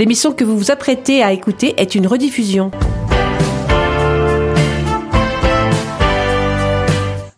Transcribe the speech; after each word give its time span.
L'émission 0.00 0.32
que 0.32 0.44
vous 0.44 0.56
vous 0.56 0.70
apprêtez 0.70 1.22
à 1.22 1.30
écouter 1.34 1.74
est 1.76 1.94
une 1.94 2.06
rediffusion. 2.06 2.70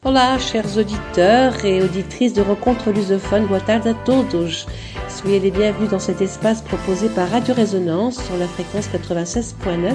Hola, 0.04 0.38
chers 0.38 0.78
auditeurs 0.78 1.64
et 1.64 1.82
auditrices 1.82 2.34
de 2.34 2.40
Rencontres 2.40 2.92
lusophones, 2.92 3.48
boa 3.48 3.58
tarde 3.58 3.88
a 3.88 3.94
todos. 3.94 4.68
Soyez 5.08 5.40
les 5.40 5.50
bienvenus 5.50 5.90
dans 5.90 5.98
cet 5.98 6.20
espace 6.20 6.62
proposé 6.62 7.08
par 7.08 7.28
Radio 7.30 7.52
Résonance 7.52 8.24
sur 8.24 8.36
la 8.36 8.46
fréquence 8.46 8.88
96.9 8.90 9.94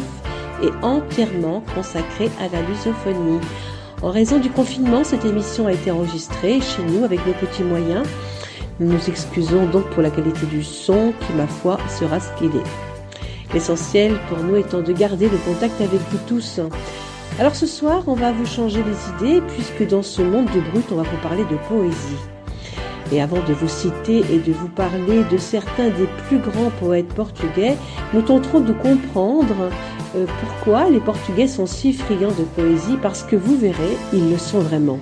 et 0.63 0.85
entièrement 0.85 1.63
consacré 1.73 2.29
à 2.41 2.49
la 2.49 2.61
lusophonie. 2.63 3.39
En 4.01 4.11
raison 4.11 4.39
du 4.39 4.49
confinement, 4.49 5.05
cette 5.05 5.23
émission 5.23 5.67
a 5.67 5.71
été 5.71 5.89
enregistrée 5.89 6.59
chez 6.59 6.83
nous 6.83 7.05
avec 7.05 7.25
nos 7.25 7.33
petits 7.33 7.63
moyens 7.63 8.05
nous 8.79 8.91
nous 8.93 9.09
excusons 9.09 9.65
donc 9.65 9.89
pour 9.89 10.03
la 10.03 10.09
qualité 10.09 10.45
du 10.45 10.63
son 10.63 11.13
qui, 11.19 11.33
ma 11.33 11.47
foi, 11.47 11.77
sera 11.89 12.19
ce 12.19 12.29
qu'il 12.37 12.55
est. 12.55 13.53
L'essentiel 13.53 14.13
pour 14.29 14.39
nous 14.39 14.55
étant 14.57 14.81
de 14.81 14.93
garder 14.93 15.29
le 15.29 15.37
contact 15.37 15.79
avec 15.81 15.99
vous 16.11 16.19
tous. 16.27 16.59
Alors 17.39 17.55
ce 17.55 17.65
soir, 17.65 18.03
on 18.07 18.13
va 18.13 18.31
vous 18.31 18.45
changer 18.45 18.83
les 18.83 19.27
idées 19.27 19.41
puisque 19.47 19.87
dans 19.87 20.03
ce 20.03 20.21
monde 20.21 20.47
de 20.53 20.59
brut, 20.59 20.85
on 20.91 20.95
va 20.95 21.03
vous 21.03 21.21
parler 21.21 21.43
de 21.45 21.57
poésie. 21.67 22.17
Et 23.11 23.21
avant 23.21 23.41
de 23.47 23.53
vous 23.53 23.69
citer 23.69 24.17
et 24.31 24.39
de 24.39 24.51
vous 24.51 24.67
parler 24.67 25.23
de 25.31 25.37
certains 25.37 25.89
des 25.89 26.07
plus 26.27 26.39
grands 26.39 26.71
poètes 26.79 27.07
portugais, 27.07 27.77
nous 28.13 28.21
tenterons 28.21 28.59
de 28.59 28.73
comprendre 28.73 29.69
euh, 30.15 30.25
pourquoi 30.41 30.89
les 30.89 30.99
Portugais 30.99 31.47
sont 31.47 31.65
si 31.65 31.93
friands 31.93 32.31
de 32.37 32.43
poésie, 32.55 32.97
parce 33.01 33.23
que 33.23 33.35
vous 33.35 33.57
verrez, 33.57 33.97
ils 34.13 34.29
le 34.29 34.37
sont 34.37 34.59
vraiment. 34.59 34.99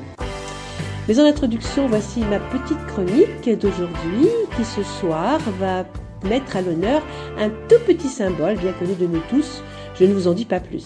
Mais 1.07 1.19
en 1.19 1.25
introduction, 1.25 1.87
voici 1.87 2.21
ma 2.21 2.39
petite 2.39 2.83
chronique 2.87 3.59
d'aujourd'hui 3.59 4.27
qui 4.55 4.65
ce 4.65 4.81
soir 4.83 5.39
va 5.59 5.85
mettre 6.27 6.57
à 6.57 6.61
l'honneur 6.61 7.03
un 7.37 7.49
tout 7.49 7.79
petit 7.85 8.09
symbole 8.09 8.57
bien 8.57 8.73
connu 8.73 8.95
de 8.95 9.05
nous 9.05 9.21
tous. 9.29 9.61
Je 9.99 10.05
ne 10.05 10.13
vous 10.13 10.27
en 10.27 10.33
dis 10.33 10.45
pas 10.45 10.59
plus. 10.59 10.85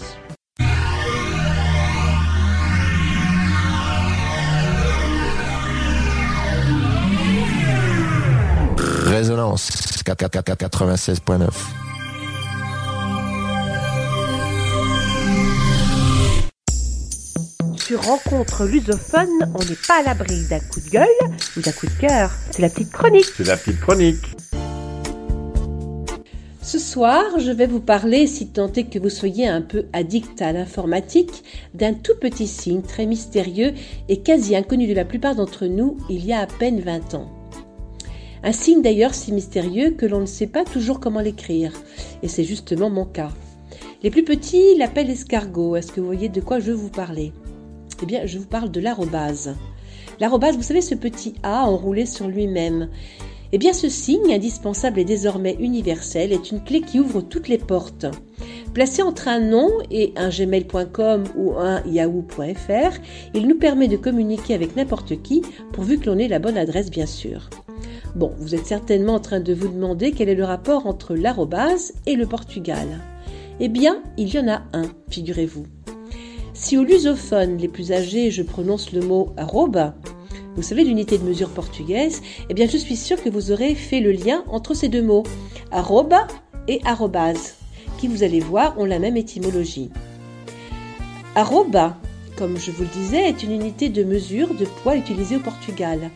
Résonance 9.06 9.70
96.9 10.06 11.89
sur 17.90 18.04
Rencontre 18.04 18.66
lusophone, 18.66 19.52
on 19.56 19.66
n'est 19.66 19.88
pas 19.88 20.02
à 20.02 20.04
l'abri 20.04 20.45
d'un 20.48 20.59
coup 20.59 20.80
de 20.80 20.92
gueule 20.92 21.08
ou 21.58 21.62
d'un 21.62 21.72
coup 21.72 21.88
de 21.88 22.00
cœur. 22.00 22.30
C'est 22.52 22.62
la 22.62 22.70
petite 22.70 22.92
chronique. 22.92 23.26
C'est 23.36 23.48
la 23.48 23.58
petite 23.58 23.80
chronique. 23.80 24.23
Ce 26.62 26.78
soir, 26.78 27.23
je 27.40 27.50
vais 27.50 27.66
vous 27.66 27.80
parler, 27.80 28.28
si 28.28 28.50
tant 28.50 28.72
est 28.73 28.84
que 28.84 29.00
vous 29.00 29.09
soyez 29.09 29.48
un 29.48 29.64
peu 29.64 29.86
addict 29.92 30.40
à 30.40 30.52
l'informatique, 30.52 31.44
d'un 31.73 31.96
tout 31.96 32.14
petit 32.22 32.46
signe 32.46 32.84
très 32.84 33.08
mystérieux 33.08 33.73
et 34.08 34.22
quasi 34.22 34.56
inconnu 34.56 34.86
de 34.86 34.94
la 34.94 35.03
plupart 35.03 35.34
d'entre 35.34 35.66
nous 35.66 35.98
il 36.12 36.24
y 36.24 36.31
a 36.31 36.42
à 36.42 36.46
peine 36.46 36.81
20 36.81 37.16
ans. 37.16 37.31
Un 38.44 38.52
signe 38.52 38.84
d'ailleurs 38.84 39.16
si 39.16 39.31
mystérieux 39.31 39.96
que 39.98 40.06
l'on 40.06 40.20
ne 40.20 40.28
sait 40.28 40.46
pas 40.46 40.64
toujours 40.64 41.00
comment 41.00 41.22
l'écrire, 41.22 41.74
et 42.22 42.28
c'est 42.28 42.44
justement 42.44 42.92
mon 42.92 43.06
cas. 43.06 43.31
Les 44.03 44.12
plus 44.12 44.24
petits 44.24 44.76
l'appellent 44.78 45.09
escargot, 45.09 45.76
est-ce 45.76 45.92
que 45.92 46.00
vous 46.00 46.06
voyez 46.06 46.30
de 46.30 46.40
quoi 46.40 46.59
je 46.59 46.70
veux 46.70 46.78
vous 46.78 46.90
parler? 46.90 47.34
Eh 48.02 48.05
bien, 48.05 48.25
je 48.25 48.38
vous 48.38 48.45
parle 48.45 48.72
de 48.72 48.80
l'arrobase. 48.80 49.55
L'arrobase, 50.19 50.55
vous 50.55 50.64
savez, 50.64 50.81
ce 50.81 50.95
petit 50.95 51.36
A 51.44 51.66
enroulé 51.66 52.06
sur 52.06 52.28
lui-même. 52.28 52.89
Eh 53.52 53.58
bien, 53.58 53.73
ce 53.73 53.89
signe, 53.89 54.33
indispensable 54.33 55.00
et 55.00 55.06
désormais 55.06 55.56
universel, 55.59 56.31
est 56.31 56.52
une 56.52 56.64
clé 56.64 56.81
qui 56.81 57.00
ouvre 57.00 57.22
toutes 57.22 57.47
les 57.47 57.58
portes. 57.58 58.06
Placé 58.73 59.02
entre 59.02 59.28
un 59.28 59.39
nom 59.39 59.69
et 59.89 60.14
un 60.16 60.29
gmail.com 60.29 61.24
ou 61.35 61.53
un 61.57 61.81
yahoo.fr, 61.85 63.00
il 63.34 63.47
nous 63.47 63.57
permet 63.57 63.88
de 63.88 63.97
communiquer 63.97 64.53
avec 64.53 64.75
n'importe 64.75 65.22
qui, 65.24 65.41
pourvu 65.74 65.97
que 65.97 66.09
l'on 66.09 66.19
ait 66.19 66.28
la 66.28 66.40
bonne 66.40 66.57
adresse, 66.57 66.91
bien 66.91 67.07
sûr. 67.07 67.50
Bon, 68.16 68.31
vous 68.38 68.53
êtes 68.53 68.68
certainement 68.68 69.16
en 69.16 69.19
train 69.19 69.40
de 69.40 69.53
vous 69.53 69.68
demander 69.68 70.12
quel 70.12 70.29
est 70.29 70.35
le 70.35 70.44
rapport 70.44 70.85
entre 70.85 71.16
l'arrobase 71.16 71.94
et 72.06 72.16
le 72.16 72.28
Portugal. 72.28 73.00
Eh 73.59 73.68
bien, 73.68 74.01
il 74.18 74.34
y 74.34 74.40
en 74.40 74.47
a 74.47 74.62
un, 74.74 74.85
figurez-vous. 75.09 75.66
Si 76.62 76.78
aux 76.78 76.84
lusophones 76.84 77.58
les 77.58 77.70
plus 77.70 77.94
âgés, 77.94 78.31
je 78.31 78.44
prononce 78.44 78.92
le 78.92 79.00
mot 79.00 79.30
arroba, 79.38 79.96
vous 80.58 80.62
savez 80.62 80.84
l'unité 80.84 81.18
de 81.18 81.24
mesure 81.24 81.50
portugaise, 81.50 82.22
eh 82.50 82.53
bien 82.53 82.68
je 82.68 82.78
suis 82.78 82.97
sûre 82.97 83.24
que 83.24 83.30
vous 83.30 83.52
aurez 83.52 83.75
fait 83.75 84.02
le 84.02 84.12
lien 84.12 84.44
entre 84.50 84.74
ces 84.74 84.90
deux 84.90 85.02
mots, 85.02 85.24
arroba 85.72 86.28
et 86.68 86.81
arrobase, 86.84 87.56
qui 87.98 88.09
vous 88.09 88.24
allez 88.24 88.42
voir 88.42 88.78
ont 88.78 88.84
la 88.84 89.00
même 89.00 89.16
étymologie. 89.16 89.90
Arroba, 91.34 91.98
comme 92.36 92.58
je 92.58 92.72
vous 92.72 92.84
le 92.84 92.90
disais, 92.90 93.30
est 93.30 93.42
une 93.42 93.53
unité 93.53 93.88
de 93.88 94.03
mesure 94.03 94.53
de 94.53 94.66
poids 94.66 94.98
utilisée 94.98 95.38
au 95.38 95.42
Portugal. 95.42 96.12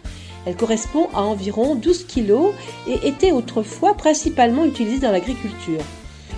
Elle 0.46 0.58
correspond 0.58 1.08
à 1.14 1.22
environ 1.22 1.74
12 1.76 2.06
kg 2.06 2.52
et 2.86 3.08
était 3.08 3.32
autrefois 3.32 3.94
principalement 3.94 4.66
utilisée 4.66 5.00
dans 5.00 5.12
l'agriculture. 5.12 5.82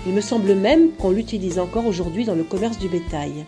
Il 0.06 0.12
me 0.12 0.20
semble 0.20 0.54
même 0.54 0.92
qu'on 0.92 1.10
l'utilise 1.10 1.58
encore 1.58 1.86
aujourd'hui 1.86 2.24
dans 2.24 2.36
le 2.36 2.44
commerce 2.44 2.78
du 2.78 2.88
bétail. 2.88 3.44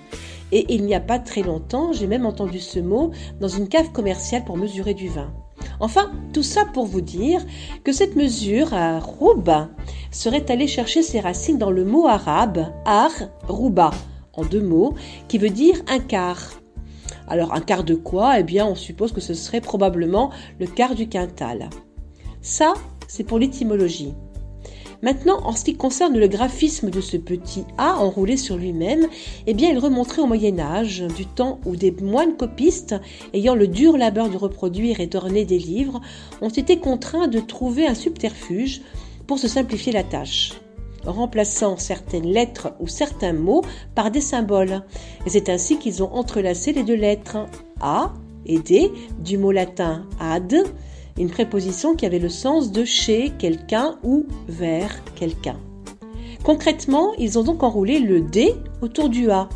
Et 0.52 0.66
il 0.74 0.84
n'y 0.84 0.94
a 0.94 1.00
pas 1.00 1.18
très 1.18 1.42
longtemps, 1.42 1.92
j'ai 1.92 2.06
même 2.06 2.26
entendu 2.26 2.58
ce 2.58 2.78
mot 2.78 3.10
dans 3.40 3.48
une 3.48 3.68
cave 3.68 3.92
commerciale 3.92 4.44
pour 4.44 4.56
mesurer 4.56 4.94
du 4.94 5.08
vin. 5.08 5.32
Enfin, 5.80 6.10
tout 6.32 6.42
ça 6.42 6.64
pour 6.64 6.86
vous 6.86 7.00
dire 7.00 7.44
que 7.84 7.92
cette 7.92 8.16
mesure 8.16 8.70
rouba 9.00 9.68
serait 10.10 10.50
allée 10.50 10.66
chercher 10.66 11.02
ses 11.02 11.20
racines 11.20 11.58
dans 11.58 11.70
le 11.70 11.84
mot 11.84 12.06
arabe 12.06 12.66
ar 12.84 13.10
rouba, 13.46 13.90
en 14.32 14.44
deux 14.44 14.62
mots, 14.62 14.94
qui 15.28 15.38
veut 15.38 15.50
dire 15.50 15.76
un 15.88 15.98
quart. 15.98 16.60
Alors 17.26 17.52
un 17.52 17.60
quart 17.60 17.84
de 17.84 17.94
quoi? 17.94 18.40
Eh 18.40 18.42
bien, 18.42 18.66
on 18.66 18.74
suppose 18.74 19.12
que 19.12 19.20
ce 19.20 19.34
serait 19.34 19.60
probablement 19.60 20.30
le 20.58 20.66
quart 20.66 20.94
du 20.94 21.08
quintal. 21.08 21.68
Ça, 22.40 22.72
c'est 23.06 23.24
pour 23.24 23.38
l'étymologie. 23.38 24.14
Maintenant, 25.02 25.40
en 25.44 25.52
ce 25.52 25.64
qui 25.64 25.76
concerne 25.76 26.18
le 26.18 26.26
graphisme 26.26 26.90
de 26.90 27.00
ce 27.00 27.16
petit 27.16 27.64
A 27.76 27.98
enroulé 27.98 28.36
sur 28.36 28.56
lui-même, 28.56 29.06
eh 29.46 29.54
bien, 29.54 29.70
il 29.70 29.78
remonterait 29.78 30.22
au 30.22 30.26
Moyen 30.26 30.58
Âge, 30.58 31.04
du 31.16 31.24
temps 31.24 31.60
où 31.64 31.76
des 31.76 31.92
moines 31.92 32.36
copistes, 32.36 32.96
ayant 33.32 33.54
le 33.54 33.68
dur 33.68 33.96
labeur 33.96 34.28
de 34.28 34.36
reproduire 34.36 35.00
et 35.00 35.06
d'orner 35.06 35.44
des 35.44 35.58
livres, 35.58 36.00
ont 36.40 36.48
été 36.48 36.78
contraints 36.78 37.28
de 37.28 37.38
trouver 37.38 37.86
un 37.86 37.94
subterfuge 37.94 38.82
pour 39.26 39.38
se 39.38 39.46
simplifier 39.46 39.92
la 39.92 40.02
tâche 40.02 40.52
remplaçant 41.06 41.76
certaines 41.76 42.26
lettres 42.26 42.74
ou 42.80 42.86
certains 42.86 43.32
mots 43.32 43.62
par 43.94 44.10
des 44.10 44.20
symboles. 44.20 44.82
Et 45.26 45.30
c'est 45.30 45.48
ainsi 45.48 45.78
qu'ils 45.78 46.02
ont 46.02 46.12
entrelacé 46.12 46.72
les 46.72 46.82
deux 46.82 46.96
lettres 46.96 47.46
A 47.80 48.12
et 48.46 48.58
D 48.58 48.90
du 49.18 49.38
mot 49.38 49.52
latin 49.52 50.06
ad 50.20 50.54
une 51.18 51.30
préposition 51.30 51.94
qui 51.94 52.06
avait 52.06 52.18
le 52.18 52.28
sens 52.28 52.72
de 52.72 52.84
chez 52.84 53.32
quelqu'un 53.38 53.98
ou 54.02 54.26
vers 54.48 55.02
quelqu'un. 55.14 55.56
Concrètement, 56.44 57.12
ils 57.18 57.38
ont 57.38 57.42
donc 57.42 57.62
enroulé 57.62 57.98
le 57.98 58.20
D 58.20 58.54
autour 58.80 59.08
du 59.08 59.30
A. 59.30 59.48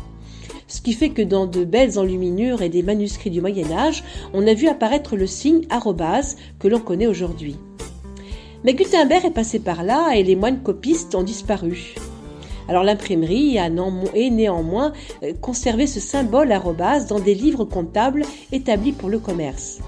Ce 0.67 0.81
qui 0.81 0.93
fait 0.93 1.09
que 1.09 1.21
dans 1.21 1.45
de 1.45 1.63
belles 1.63 1.97
enluminures 1.97 2.61
et 2.61 2.69
des 2.69 2.83
manuscrits 2.83 3.29
du 3.29 3.41
Moyen 3.41 3.71
Âge, 3.71 4.03
on 4.33 4.45
a 4.47 4.53
vu 4.53 4.67
apparaître 4.67 5.15
le 5.15 5.27
signe 5.27 5.65
arrobase 5.69 6.35
que 6.59 6.67
l'on 6.67 6.79
connaît 6.79 7.07
aujourd'hui. 7.07 7.55
Mais 8.63 8.73
Gutenberg 8.73 9.25
est 9.25 9.31
passé 9.31 9.59
par 9.59 9.83
là 9.83 10.13
et 10.15 10.23
les 10.23 10.35
moines 10.35 10.63
copistes 10.63 11.15
ont 11.15 11.23
disparu. 11.23 11.95
Alors 12.69 12.83
l'imprimerie 12.83 13.59
a 13.59 13.69
néanmoins 13.69 14.93
euh, 15.21 15.33
conservé 15.41 15.85
ce 15.85 15.99
symbole 15.99 16.51
arrobase 16.51 17.07
dans 17.07 17.19
des 17.19 17.35
livres 17.35 17.65
comptables 17.65 18.23
établis 18.51 18.93
pour 18.93 19.09
le 19.09 19.19
commerce. 19.19 19.79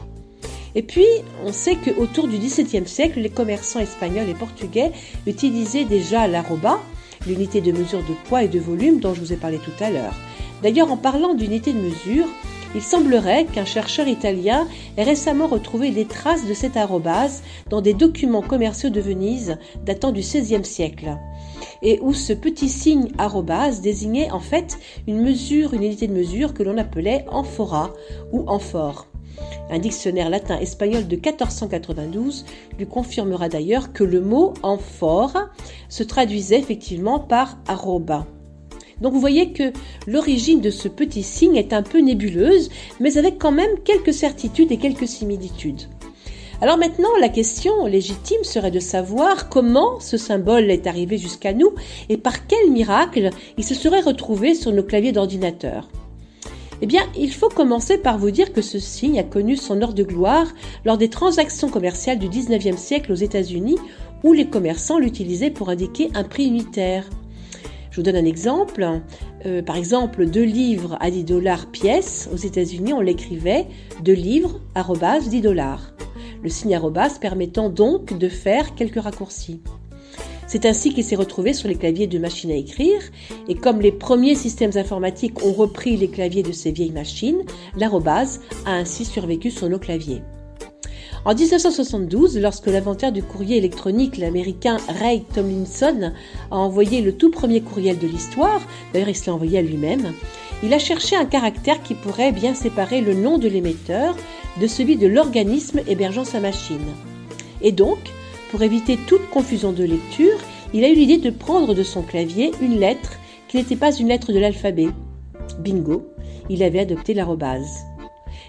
Et 0.76 0.84
puis, 0.84 1.08
on 1.46 1.54
sait 1.54 1.78
qu'autour 1.78 2.28
du 2.28 2.38
XVIIe 2.38 2.88
siècle, 2.88 3.22
les 3.22 3.30
commerçants 3.30 3.80
espagnols 3.80 4.30
et 4.30 4.34
portugais 4.34 4.92
utilisaient 5.26 5.86
déjà 5.86 6.28
l'arroba, 6.28 6.80
l'unité 7.26 7.62
de 7.62 7.72
mesure 7.72 8.00
de 8.00 8.14
poids 8.28 8.44
et 8.44 8.50
de 8.50 8.60
volume 8.60 9.00
dont 9.00 9.14
je 9.14 9.22
vous 9.22 9.34
ai 9.34 9.38
parlé 9.38 9.58
tout 9.58 9.84
à 9.84 9.90
l'heure. 9.90 10.16
D'ailleurs, 10.62 10.92
en 10.92 10.98
parlant 10.98 11.34
d'unité 11.34 11.72
de 11.72 11.80
mesure, 11.80 12.28
il 12.76 12.82
semblerait 12.82 13.46
qu'un 13.46 13.64
chercheur 13.64 14.06
italien 14.08 14.68
ait 14.98 15.04
récemment 15.04 15.48
retrouvé 15.48 15.92
des 15.92 16.06
traces 16.06 16.46
de 16.46 16.54
cette 16.54 16.76
arrobase 16.76 17.42
dans 17.70 17.80
des 17.80 17.94
documents 17.94 18.42
commerciaux 18.42 18.90
de 18.90 19.00
Venise 19.00 19.58
datant 19.86 20.12
du 20.12 20.20
XVIe 20.20 20.66
siècle 20.66 21.18
et 21.82 22.00
où 22.02 22.14
ce 22.14 22.34
petit 22.34 22.68
signe 22.68 23.10
arrobase 23.18 23.80
désignait 23.80 24.32
en 24.32 24.42
fait 24.42 24.78
une 25.08 25.22
mesure, 25.22 25.74
une 25.74 25.84
unité 25.84 26.08
de 26.08 26.14
mesure 26.14 26.54
que 26.54 26.64
l'on 26.64 26.78
appelait 26.78 27.26
amphora 27.30 27.94
ou 28.34 28.44
amphore. 28.48 29.08
Un 29.70 29.80
dictionnaire 29.80 30.30
latin-espagnol 30.30 31.08
de 31.08 31.16
1492 31.16 32.46
lui 32.78 32.86
confirmera 32.86 33.50
d'ailleurs 33.50 33.94
que 33.94 34.04
le 34.04 34.22
mot 34.22 34.54
amphore 34.64 35.38
se 35.90 36.04
traduisait 36.04 36.60
effectivement 36.60 37.20
par 37.20 37.58
arroba. 37.68 38.26
Donc 39.02 39.14
vous 39.14 39.20
voyez 39.20 39.52
que 39.52 39.74
l'origine 40.08 40.62
de 40.62 40.70
ce 40.70 40.88
petit 40.88 41.24
signe 41.24 41.58
est 41.58 41.74
un 41.74 41.84
peu 41.84 42.00
nébuleuse, 42.00 42.70
mais 43.00 43.18
avec 43.18 43.38
quand 43.38 43.52
même 43.52 43.80
quelques 43.84 44.14
certitudes 44.14 44.72
et 44.72 44.78
quelques 44.78 45.08
similitudes. 45.08 45.90
Alors 46.62 46.78
maintenant, 46.78 47.10
la 47.20 47.28
question 47.28 47.86
légitime 47.86 48.44
serait 48.44 48.72
de 48.72 48.80
savoir 48.80 49.50
comment 49.50 50.00
ce 50.00 50.16
symbole 50.16 50.72
est 50.72 50.88
arrivé 50.88 51.18
jusqu'à 51.18 51.54
nous 51.54 51.72
et 52.08 52.18
par 52.18 52.48
quel 52.48 52.72
miracle 52.72 53.30
il 53.58 53.64
se 53.66 53.76
serait 53.76 54.00
retrouvé 54.00 54.56
sur 54.56 54.72
nos 54.72 54.84
claviers 54.84 55.12
d'ordinateur. 55.12 55.90
Eh 56.86 56.88
bien, 56.88 57.02
il 57.18 57.34
faut 57.34 57.50
commencer 57.50 57.98
par 57.98 58.20
vous 58.20 58.30
dire 58.30 58.54
que 58.54 58.62
ce 58.62 58.78
signe 58.78 59.18
a 59.18 59.24
connu 59.24 59.56
son 59.56 59.82
heure 59.82 59.96
de 59.96 60.04
gloire 60.04 60.46
lors 60.86 61.00
des 61.00 61.10
transactions 61.10 61.68
commerciales 61.68 62.20
du 62.20 62.30
19e 62.30 62.78
siècle 62.78 63.12
aux 63.12 63.16
États-Unis 63.16 63.80
où 64.24 64.34
les 64.34 64.46
commerçants 64.52 65.00
l'utilisaient 65.00 65.50
pour 65.50 65.70
indiquer 65.70 66.12
un 66.14 66.24
prix 66.24 66.46
unitaire. 66.46 67.10
Je 67.90 67.96
vous 67.96 68.04
donne 68.04 68.16
un 68.16 68.26
exemple. 68.26 68.88
Euh, 69.48 69.64
par 69.64 69.78
exemple, 69.78 70.28
2 70.28 70.44
livres 70.44 70.96
à 71.00 71.10
10 71.10 71.24
dollars 71.24 71.66
pièce. 71.72 72.30
Aux 72.32 72.38
États-Unis, 72.38 72.94
on 72.94 73.02
l'écrivait 73.02 73.66
2 74.04 74.14
livres, 74.14 74.62
arrobas, 74.76 75.22
10 75.22 75.42
dollars. 75.42 75.92
Le 76.44 76.50
signe 76.50 76.76
arrobas 76.76 77.18
permettant 77.20 77.70
donc 77.70 78.16
de 78.16 78.30
faire 78.30 78.76
quelques 78.76 79.02
raccourcis. 79.02 79.60
C'est 80.48 80.66
ainsi 80.66 80.94
qu'il 80.94 81.04
s'est 81.04 81.16
retrouvé 81.16 81.54
sur 81.54 81.68
les 81.68 81.76
claviers 81.76 82.08
de 82.08 82.20
machines 82.20 82.52
à 82.52 82.56
écrire, 82.56 83.02
et 83.48 83.56
comme 83.56 83.82
les 83.82 83.92
premiers 83.92 84.36
systèmes 84.36 84.76
informatiques 84.76 85.44
ont 85.44 85.54
repris 85.54 85.98
les 85.98 86.08
claviers 86.08 86.44
de 86.44 86.52
ces 86.52 86.72
vieilles 86.72 86.92
machines, 86.92 87.44
l'arrobase 87.78 88.42
a 88.66 88.74
ainsi 88.74 89.06
survécu 89.06 89.52
sur 89.52 89.70
nos 89.70 89.80
claviers. 89.80 90.22
En 91.26 91.34
1972, 91.34 92.38
lorsque 92.38 92.68
l'inventeur 92.68 93.12
du 93.12 93.24
courrier 93.24 93.58
électronique, 93.58 94.18
l'américain 94.18 94.78
Ray 94.88 95.24
Tomlinson, 95.34 96.12
a 96.52 96.56
envoyé 96.56 97.02
le 97.02 97.18
tout 97.18 97.32
premier 97.32 97.62
courriel 97.62 97.98
de 97.98 98.06
l'histoire, 98.06 98.62
d'ailleurs 98.94 99.10
il 99.10 99.16
se 99.16 99.26
l'a 99.26 99.34
envoyé 99.34 99.58
à 99.58 99.64
lui-même, 99.64 100.14
il 100.62 100.72
a 100.72 100.78
cherché 100.78 101.16
un 101.16 101.26
caractère 101.26 101.82
qui 101.82 101.96
pourrait 101.96 102.32
bien 102.32 102.54
séparer 102.54 103.02
le 103.02 103.16
nom 103.16 103.40
de 103.40 103.48
l'émetteur 103.48 104.16
de 104.62 104.68
celui 104.68 104.98
de 104.98 105.08
l'organisme 105.08 105.82
hébergeant 105.88 106.26
sa 106.26 106.40
machine. 106.40 106.94
Et 107.62 107.72
donc, 107.72 107.98
pour 108.56 108.64
éviter 108.64 108.96
toute 108.96 109.30
confusion 109.32 109.74
de 109.74 109.84
lecture, 109.84 110.38
il 110.74 110.86
a 110.86 110.90
eu 110.90 110.94
l'idée 110.94 111.18
de 111.18 111.30
prendre 111.30 111.74
de 111.74 111.84
son 111.84 112.04
clavier 112.04 112.54
une 112.62 112.80
lettre 112.80 113.20
qui 113.50 113.58
n'était 113.58 113.76
pas 113.76 113.94
une 113.94 114.08
lettre 114.08 114.32
de 114.32 114.40
l'alphabet. 114.40 114.88
Bingo, 115.60 116.06
il 116.50 116.64
avait 116.64 116.80
adopté 116.80 117.14
l'arrobase. 117.14 117.84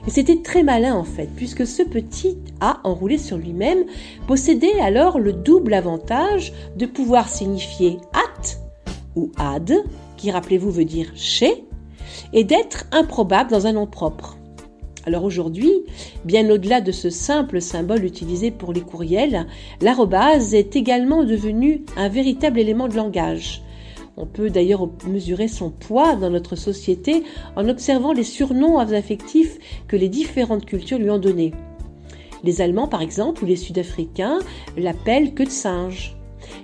Et 0.07 0.11
c'était 0.11 0.43
très 0.43 0.63
malin 0.63 0.95
en 0.95 1.03
fait, 1.03 1.29
puisque 1.35 1.67
ce 1.67 1.83
petit 1.83 2.39
A 2.61 2.79
enroulé 2.85 3.19
sur 3.19 3.37
lui-même 3.37 3.85
possédait 4.29 4.79
alors 4.79 5.19
le 5.19 5.33
double 5.33 5.75
avantage 5.75 6.53
de 6.77 6.87
pouvoir 6.87 7.29
signifier 7.29 7.97
at 8.13 8.61
ou 9.17 9.33
ad, 9.37 9.73
qui 10.17 10.31
rappelez-vous 10.31 10.71
veut 10.71 10.85
dire 10.85 11.11
chez, 11.17 11.65
et 12.33 12.45
d'être 12.45 12.85
improbable 12.93 13.51
dans 13.51 13.67
un 13.67 13.73
nom 13.73 13.89
propre. 13.89 14.36
Alors 15.07 15.23
aujourd'hui, 15.23 15.85
bien 16.25 16.51
au-delà 16.51 16.81
de 16.81 16.91
ce 16.91 17.11
simple 17.11 17.61
symbole 17.61 18.05
utilisé 18.05 18.51
pour 18.51 18.73
les 18.73 18.81
courriels, 18.81 19.47
l'arrobase 19.81 20.53
est 20.53 20.75
également 20.75 21.23
devenu 21.23 21.85
un 21.97 22.09
véritable 22.09 22.59
élément 22.59 22.89
de 22.89 22.97
langage. 22.97 23.63
On 24.17 24.27
peut 24.27 24.51
d'ailleurs 24.51 24.89
mesurer 25.07 25.47
son 25.47 25.71
poids 25.71 26.17
dans 26.17 26.31
notre 26.31 26.57
société 26.57 27.23
en 27.55 27.69
observant 27.69 28.13
les 28.13 28.25
surnoms 28.25 28.81
affectifs 28.81 29.59
que 29.87 29.97
les 29.97 30.09
différentes 30.09 30.67
cultures 30.67 30.99
lui 30.99 31.11
ont 31.11 31.21
donnés. 31.21 31.55
Les 32.43 32.61
Allemands, 32.61 32.89
par 32.89 33.03
exemple, 33.03 33.45
ou 33.45 33.47
les 33.47 33.57
Sud-Africains 33.57 34.41
l'appellent 34.77 35.35
queue 35.35 35.45
de 35.45 35.51
singe. 35.51 36.16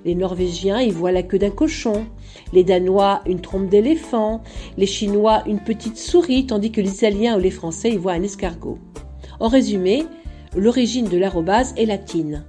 Les 0.04 0.14
Norvégiens 0.14 0.80
y 0.80 0.90
voient 0.90 1.12
la 1.12 1.22
queue 1.22 1.38
d'un 1.38 1.50
cochon. 1.50 2.06
Les 2.52 2.64
Danois, 2.64 3.22
une 3.26 3.40
trompe 3.40 3.68
d'éléphant. 3.68 4.42
Les 4.76 4.86
Chinois, 4.86 5.42
une 5.46 5.60
petite 5.60 5.98
souris, 5.98 6.46
tandis 6.46 6.72
que 6.72 6.80
les 6.80 6.94
Italiens 6.94 7.36
ou 7.36 7.40
les 7.40 7.50
Français 7.50 7.90
y 7.90 7.96
voient 7.96 8.12
un 8.12 8.22
escargot. 8.22 8.78
En 9.40 9.48
résumé, 9.48 10.04
l'origine 10.56 11.08
de 11.08 11.18
l'arrobase 11.18 11.74
est 11.76 11.86
latine. 11.86 12.44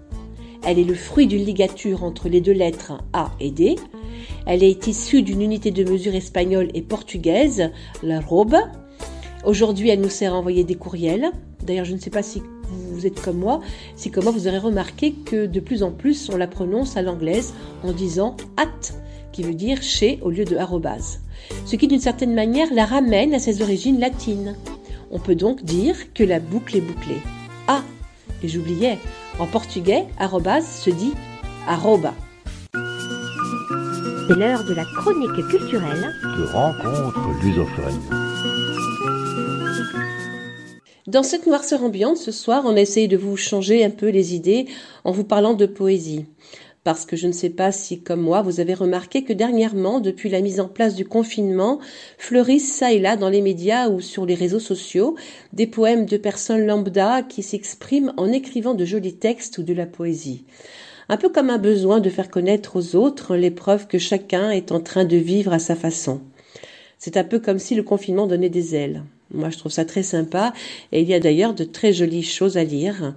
Elle 0.66 0.80
est 0.80 0.86
le 0.86 0.96
fruit 0.96 1.28
d'une 1.28 1.44
ligature 1.44 2.04
entre 2.04 2.30
les 2.30 2.40
deux 2.40 2.54
lettres 2.54 2.94
A 3.12 3.32
et 3.40 3.52
D, 3.52 3.76
elle 4.46 4.64
est 4.64 4.88
issue 4.88 5.22
d'une 5.22 5.42
unité 5.42 5.72
de 5.72 5.90
mesure 5.90 6.16
espagnole 6.16 6.70
et 6.74 6.82
portugaise, 6.82 7.72
la 8.02 8.20
robe. 8.20 8.56
Aujourd'hui, 9.46 9.90
elle 9.90 10.02
nous 10.02 10.10
sert 10.10 10.34
à 10.34 10.38
envoyer 10.38 10.64
des 10.64 10.76
courriels. 10.76 11.32
D'ailleurs, 11.66 11.86
je 11.86 11.94
ne 11.94 12.00
sais 12.00 12.10
pas 12.10 12.24
si 12.24 12.42
vous 12.74 13.06
êtes 13.06 13.22
comme 13.22 13.38
moi, 13.38 13.62
si 13.96 14.12
comme 14.12 14.24
moi 14.24 14.34
vous 14.34 14.48
aurez 14.48 14.58
remarqué 14.58 15.14
que 15.14 15.46
de 15.46 15.60
plus 15.60 15.84
en 15.84 15.92
plus 15.92 16.30
on 16.30 16.38
la 16.38 16.48
prononce 16.48 16.98
à 16.98 17.02
l'anglaise 17.02 17.54
en 17.84 17.92
disant 17.92 18.38
at, 18.58 18.94
qui 19.32 19.44
veut 19.44 19.54
dire 19.54 19.82
chez 19.82 20.20
au 20.22 20.30
lieu 20.30 20.46
de 20.46 20.58
arrobase. 20.58 21.20
Ce 21.66 21.76
qui 21.76 21.88
d'une 21.88 22.00
certaine 22.00 22.34
manière 22.34 22.74
la 22.74 22.86
ramène 22.86 23.34
à 23.34 23.40
ses 23.40 23.62
origines 23.62 24.00
latines. 24.00 24.56
On 25.12 25.20
peut 25.20 25.36
donc 25.36 25.64
dire 25.64 25.96
que 26.14 26.24
la 26.24 26.40
boucle 26.40 26.78
est 26.78 26.82
bouclée. 26.82 27.22
Ah, 27.68 27.84
et 28.42 28.48
j'oubliais, 28.48 28.98
en 29.40 29.48
portugais, 29.48 30.06
arrobase 30.18 30.68
se 30.68 30.90
dit 30.90 31.14
arroba. 31.68 32.14
C'est 34.28 34.36
l'heure 34.36 34.64
de 34.64 34.74
la 34.74 34.86
chronique 34.98 35.48
culturelle 35.50 36.14
de 36.24 36.46
rencontre 36.46 37.44
lusophone. 37.44 38.23
Dans 41.14 41.22
cette 41.22 41.46
noirceur 41.46 41.84
ambiante, 41.84 42.18
ce 42.18 42.32
soir, 42.32 42.64
on 42.66 42.76
essaye 42.76 43.08
de 43.08 43.18
vous 43.18 43.38
changer 43.38 43.86
un 43.86 43.92
peu 43.92 44.10
les 44.10 44.34
idées 44.34 44.66
en 45.04 45.12
vous 45.12 45.24
parlant 45.24 45.54
de 45.54 45.68
poésie. 45.68 46.26
Parce 46.84 47.06
que 47.06 47.16
je 47.16 47.28
ne 47.28 47.32
sais 47.32 47.52
pas 47.52 47.72
si, 47.72 48.02
comme 48.02 48.22
moi, 48.22 48.42
vous 48.42 48.60
avez 48.60 48.74
remarqué 48.74 49.24
que 49.24 49.32
dernièrement, 49.32 50.00
depuis 50.00 50.32
la 50.32 50.42
mise 50.42 50.60
en 50.60 50.68
place 50.68 50.96
du 50.96 51.06
confinement, 51.06 51.78
fleurissent 52.18 52.74
ça 52.74 52.94
et 52.94 52.98
là 52.98 53.16
dans 53.16 53.30
les 53.30 53.44
médias 53.44 53.90
ou 53.90 54.02
sur 54.02 54.26
les 54.26 54.34
réseaux 54.34 54.60
sociaux 54.60 55.16
des 55.54 55.68
poèmes 55.68 56.08
de 56.08 56.18
personnes 56.18 56.66
lambda 56.66 57.22
qui 57.22 57.44
s'expriment 57.44 58.14
en 58.18 58.32
écrivant 58.32 58.74
de 58.74 58.84
jolis 58.84 59.14
textes 59.14 59.60
ou 59.60 59.64
de 59.64 59.76
la 59.76 59.86
poésie 59.86 60.46
un 61.10 61.18
peu 61.18 61.30
comme 61.30 61.52
un 61.52 61.60
besoin 61.60 62.00
de 62.00 62.10
faire 62.10 62.32
connaître 62.32 62.78
aux 62.78 62.96
autres 62.96 63.36
l'épreuve 63.36 63.86
que 63.86 64.00
chacun 64.00 64.50
est 64.50 64.72
en 64.72 64.80
train 64.80 65.04
de 65.04 65.18
vivre 65.18 65.52
à 65.54 65.60
sa 65.60 65.76
façon. 65.76 66.22
C'est 66.98 67.18
un 67.18 67.26
peu 67.26 67.40
comme 67.40 67.60
si 67.60 67.76
le 67.76 67.84
confinement 67.84 68.26
donnait 68.26 68.50
des 68.50 68.74
ailes. 68.74 69.04
Moi, 69.32 69.50
je 69.50 69.58
trouve 69.58 69.72
ça 69.72 69.86
très 69.86 70.04
sympa 70.04 70.54
et 70.92 71.02
il 71.02 71.08
y 71.08 71.14
a 71.14 71.20
d'ailleurs 71.20 71.54
de 71.54 71.64
très 71.64 71.94
jolies 71.94 72.24
choses 72.24 72.58
à 72.58 72.64
lire. 72.64 73.14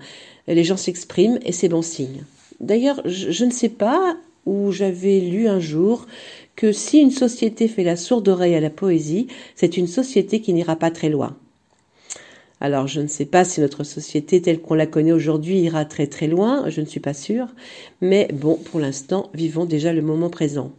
Les 0.49 0.64
gens 0.64 0.76
s'expriment 0.76 1.38
et 1.44 1.53
c'est 1.53 1.69
bon 1.69 1.82
signe. 1.82 2.25
D'ailleurs, 2.61 3.03
je, 3.05 3.44
ne 3.44 3.50
sais 3.50 3.69
pas 3.69 4.17
où 4.47 4.73
j'avais 4.73 5.20
lu 5.20 5.49
un 5.49 5.61
jour 5.61 6.06
que 6.55 6.73
si 6.73 7.00
une 7.00 7.11
société 7.11 7.69
fait 7.69 7.85
la 7.85 7.97
sourde 7.97 8.29
oreille 8.29 8.55
à 8.55 8.61
la 8.61 8.70
poésie, 8.70 9.26
c'est 9.55 9.76
une 9.76 9.88
société 9.88 10.41
qui 10.41 10.55
n'ira 10.55 10.76
pas 10.76 10.91
très 10.91 11.11
loin. 11.11 11.37
Alors 12.61 12.87
je 12.87 13.03
ne 13.03 13.06
sais 13.06 13.26
pas 13.26 13.44
si 13.44 13.61
notre 13.61 13.85
société 13.85 14.41
telle 14.41 14.61
qu'on 14.61 14.75
la 14.75 14.87
connaît 14.87 15.12
aujourd'hui 15.12 15.58
ira 15.58 15.85
très 15.85 16.06
très 16.06 16.26
loin, 16.26 16.70
je 16.70 16.81
ne 16.81 16.87
suis 16.87 17.00
pas 17.00 17.12
sûre, 17.12 17.49
mais 18.01 18.29
bon, 18.32 18.56
pour 18.56 18.81
l'instant, 18.81 19.29
vivons 19.34 19.67
déjà 19.67 19.93
le 19.93 20.01
moment 20.01 20.31
présent. 20.31 20.72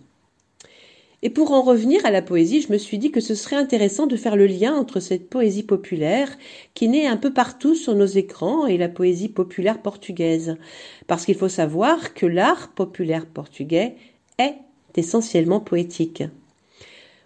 Et 1.23 1.31
pour 1.31 1.51
en 1.51 1.63
revenir 1.63 2.05
à 2.05 2.11
la 2.11 2.21
poésie, 2.21 2.61
je 2.61 2.71
me 2.71 2.77
suis 2.77 2.99
dit 2.99 3.09
que 3.09 3.21
ce 3.21 3.33
serait 3.33 3.55
intéressant 3.55 4.05
de 4.05 4.15
faire 4.15 4.35
le 4.35 4.45
lien 4.45 4.75
entre 4.75 4.99
cette 4.99 5.29
poésie 5.29 5.63
populaire 5.63 6.37
qui 6.75 6.87
naît 6.87 7.07
un 7.07 7.17
peu 7.17 7.33
partout 7.33 7.73
sur 7.73 7.95
nos 7.95 8.05
écrans 8.05 8.67
et 8.67 8.77
la 8.77 8.87
poésie 8.87 9.29
populaire 9.29 9.81
portugaise. 9.81 10.57
Parce 11.07 11.25
qu'il 11.25 11.35
faut 11.35 11.49
savoir 11.49 12.13
que 12.13 12.27
l'art 12.27 12.69
populaire 12.69 13.25
portugais 13.25 13.95
est 14.37 14.55
essentiellement 14.95 15.59
poétique. 15.59 16.23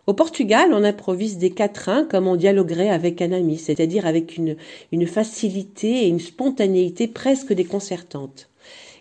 Au 0.07 0.13
Portugal, 0.13 0.71
on 0.73 0.83
improvise 0.85 1.37
des 1.37 1.51
quatrains 1.51 2.05
comme 2.05 2.27
on 2.27 2.37
dialoguerait 2.37 2.89
avec 2.89 3.21
un 3.21 3.33
ami, 3.33 3.57
c'est-à-dire 3.57 4.05
avec 4.05 4.37
une, 4.37 4.55
une 4.93 5.05
facilité 5.05 6.05
et 6.05 6.07
une 6.07 6.19
spontanéité 6.19 7.07
presque 7.07 7.53
déconcertante. 7.53 8.49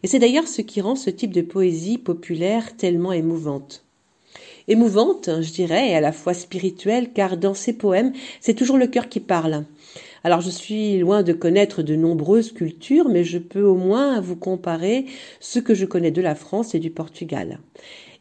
Et 0.03 0.09
c'est 0.09 0.19
d'ailleurs 0.19 0.49
ce 0.49 0.63
qui 0.63 0.81
rend 0.81 0.97
ce 0.97 1.11
type 1.11 1.33
de 1.33 1.43
poésie 1.43 1.99
populaire 1.99 2.77
tellement 2.77 3.13
émouvante. 3.13 3.85
Émouvante, 4.71 5.31
je 5.41 5.51
dirais, 5.51 5.91
et 5.91 5.97
à 5.97 6.01
la 6.01 6.13
fois 6.13 6.33
spirituelle, 6.33 7.13
car 7.13 7.37
dans 7.37 7.55
ces 7.55 7.73
poèmes, 7.73 8.13
c'est 8.41 8.55
toujours 8.55 8.79
le 8.79 8.87
cœur 8.87 9.09
qui 9.09 9.19
parle. 9.19 9.65
Alors 10.23 10.43
je 10.43 10.51
suis 10.51 10.97
loin 10.99 11.25
de 11.25 11.33
connaître 11.33 11.83
de 11.83 11.97
nombreuses 11.97 12.53
cultures, 12.53 13.09
mais 13.09 13.25
je 13.25 13.39
peux 13.39 13.65
au 13.65 13.75
moins 13.75 14.21
vous 14.21 14.37
comparer 14.37 15.07
ce 15.41 15.59
que 15.59 15.75
je 15.75 15.87
connais 15.87 16.13
de 16.13 16.23
la 16.23 16.37
France 16.37 16.77
et 16.77 16.79
du 16.79 16.91
Portugal. 16.91 17.59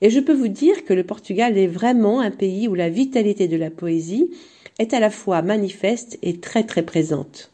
Et 0.02 0.10
je 0.10 0.20
peux 0.20 0.34
vous 0.34 0.48
dire 0.48 0.86
que 0.86 0.94
le 0.96 1.04
Portugal 1.04 1.56
est 1.56 1.68
vraiment 1.68 2.20
un 2.20 2.32
pays 2.32 2.68
où 2.68 2.74
la 2.74 2.90
vitalité 2.90 3.48
de 3.48 3.58
la 3.58 3.70
poésie 3.70 4.32
est 4.80 4.96
à 4.96 5.00
la 5.00 5.12
fois 5.12 5.44
manifeste 5.44 6.18
et 6.24 6.40
très 6.40 6.64
très 6.64 6.82
présente. 6.82 7.52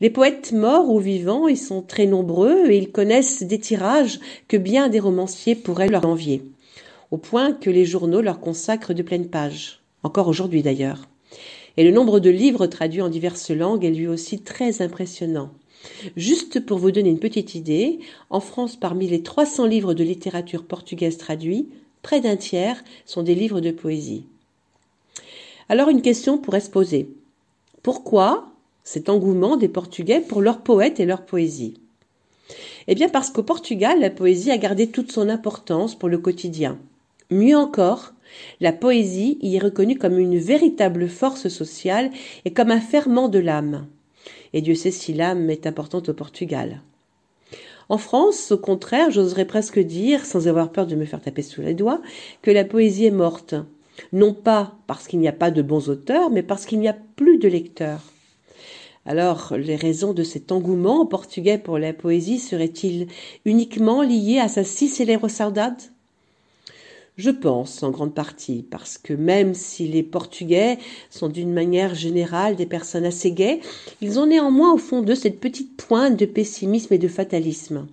Les 0.00 0.10
poètes 0.10 0.52
morts 0.52 0.88
ou 0.90 1.00
vivants 1.00 1.48
y 1.48 1.56
sont 1.56 1.82
très 1.82 2.06
nombreux 2.06 2.70
et 2.70 2.78
ils 2.78 2.92
connaissent 2.92 3.42
des 3.42 3.58
tirages 3.58 4.20
que 4.46 4.56
bien 4.56 4.88
des 4.88 5.00
romanciers 5.00 5.56
pourraient 5.56 5.88
leur 5.88 6.06
envier, 6.06 6.42
au 7.10 7.16
point 7.16 7.52
que 7.52 7.70
les 7.70 7.84
journaux 7.84 8.20
leur 8.20 8.40
consacrent 8.40 8.94
de 8.94 9.02
pleines 9.02 9.28
pages, 9.28 9.80
encore 10.02 10.28
aujourd'hui 10.28 10.62
d'ailleurs. 10.62 11.08
Et 11.76 11.84
le 11.84 11.90
nombre 11.90 12.20
de 12.20 12.30
livres 12.30 12.66
traduits 12.66 13.02
en 13.02 13.08
diverses 13.08 13.50
langues 13.50 13.84
est 13.84 13.90
lui 13.90 14.06
aussi 14.06 14.40
très 14.40 14.82
impressionnant. 14.82 15.50
Juste 16.16 16.60
pour 16.60 16.78
vous 16.78 16.90
donner 16.90 17.10
une 17.10 17.18
petite 17.18 17.54
idée, 17.54 18.00
en 18.28 18.40
France, 18.40 18.76
parmi 18.76 19.08
les 19.08 19.22
300 19.22 19.66
livres 19.66 19.94
de 19.94 20.04
littérature 20.04 20.64
portugaise 20.64 21.16
traduits, 21.16 21.68
près 22.02 22.20
d'un 22.20 22.36
tiers 22.36 22.82
sont 23.06 23.22
des 23.22 23.34
livres 23.34 23.60
de 23.60 23.70
poésie. 23.70 24.24
Alors 25.68 25.88
une 25.88 26.02
question 26.02 26.38
pourrait 26.38 26.60
se 26.60 26.70
poser. 26.70 27.08
Pourquoi 27.82 28.50
cet 28.82 29.08
engouement 29.08 29.56
des 29.56 29.68
Portugais 29.68 30.20
pour 30.20 30.42
leurs 30.42 30.62
poètes 30.62 31.00
et 31.00 31.06
leur 31.06 31.24
poésie 31.24 31.74
Eh 32.88 32.94
bien 32.94 33.08
parce 33.08 33.30
qu'au 33.30 33.42
Portugal, 33.42 34.00
la 34.00 34.10
poésie 34.10 34.50
a 34.50 34.58
gardé 34.58 34.88
toute 34.88 35.12
son 35.12 35.28
importance 35.28 35.94
pour 35.94 36.08
le 36.08 36.18
quotidien. 36.18 36.78
Mieux 37.30 37.56
encore, 37.56 38.12
la 38.60 38.72
poésie 38.72 39.38
y 39.40 39.56
est 39.56 39.60
reconnue 39.60 39.96
comme 39.96 40.18
une 40.18 40.38
véritable 40.38 41.08
force 41.08 41.48
sociale 41.48 42.10
et 42.44 42.52
comme 42.52 42.70
un 42.70 42.80
ferment 42.80 43.28
de 43.28 43.38
l'âme. 43.38 43.86
Et 44.52 44.62
Dieu 44.62 44.74
sait 44.74 44.90
si 44.90 45.12
l'âme 45.12 45.48
est 45.48 45.66
importante 45.66 46.08
au 46.08 46.14
Portugal. 46.14 46.82
En 47.88 47.98
France, 47.98 48.52
au 48.52 48.58
contraire, 48.58 49.10
j'oserais 49.10 49.44
presque 49.44 49.78
dire, 49.78 50.24
sans 50.24 50.48
avoir 50.48 50.72
peur 50.72 50.86
de 50.86 50.96
me 50.96 51.04
faire 51.04 51.20
taper 51.20 51.42
sous 51.42 51.60
les 51.60 51.74
doigts, 51.74 52.02
que 52.42 52.50
la 52.50 52.64
poésie 52.64 53.06
est 53.06 53.10
morte. 53.10 53.54
Non 54.12 54.32
pas 54.32 54.76
parce 54.86 55.06
qu'il 55.06 55.20
n'y 55.20 55.28
a 55.28 55.32
pas 55.32 55.50
de 55.50 55.62
bons 55.62 55.88
auteurs, 55.88 56.30
mais 56.30 56.42
parce 56.42 56.66
qu'il 56.66 56.80
n'y 56.80 56.88
a 56.88 56.96
plus 57.16 57.38
de 57.38 57.48
lecteurs. 57.48 58.02
Alors, 59.06 59.54
les 59.56 59.76
raisons 59.76 60.12
de 60.12 60.22
cet 60.22 60.52
engouement 60.52 61.00
en 61.00 61.06
portugais 61.06 61.58
pour 61.58 61.78
la 61.78 61.92
poésie 61.92 62.38
seraient-ils 62.38 63.06
uniquement 63.44 64.02
liées 64.02 64.38
à 64.38 64.48
sa 64.48 64.64
si 64.64 64.88
saudade? 64.88 65.80
Je 67.20 67.28
pense 67.28 67.82
en 67.82 67.90
grande 67.90 68.14
partie, 68.14 68.64
parce 68.70 68.96
que 68.96 69.12
même 69.12 69.52
si 69.52 69.86
les 69.86 70.02
Portugais 70.02 70.78
sont 71.10 71.28
d'une 71.28 71.52
manière 71.52 71.94
générale 71.94 72.56
des 72.56 72.64
personnes 72.64 73.04
assez 73.04 73.32
gaies, 73.32 73.60
ils 74.00 74.18
ont 74.18 74.24
néanmoins 74.24 74.72
au 74.72 74.78
fond 74.78 75.02
d'eux 75.02 75.14
cette 75.14 75.38
petite 75.38 75.76
pointe 75.76 76.18
de 76.18 76.24
pessimisme 76.24 76.94
et 76.94 76.98
de 76.98 77.08
fatalisme. 77.08 77.86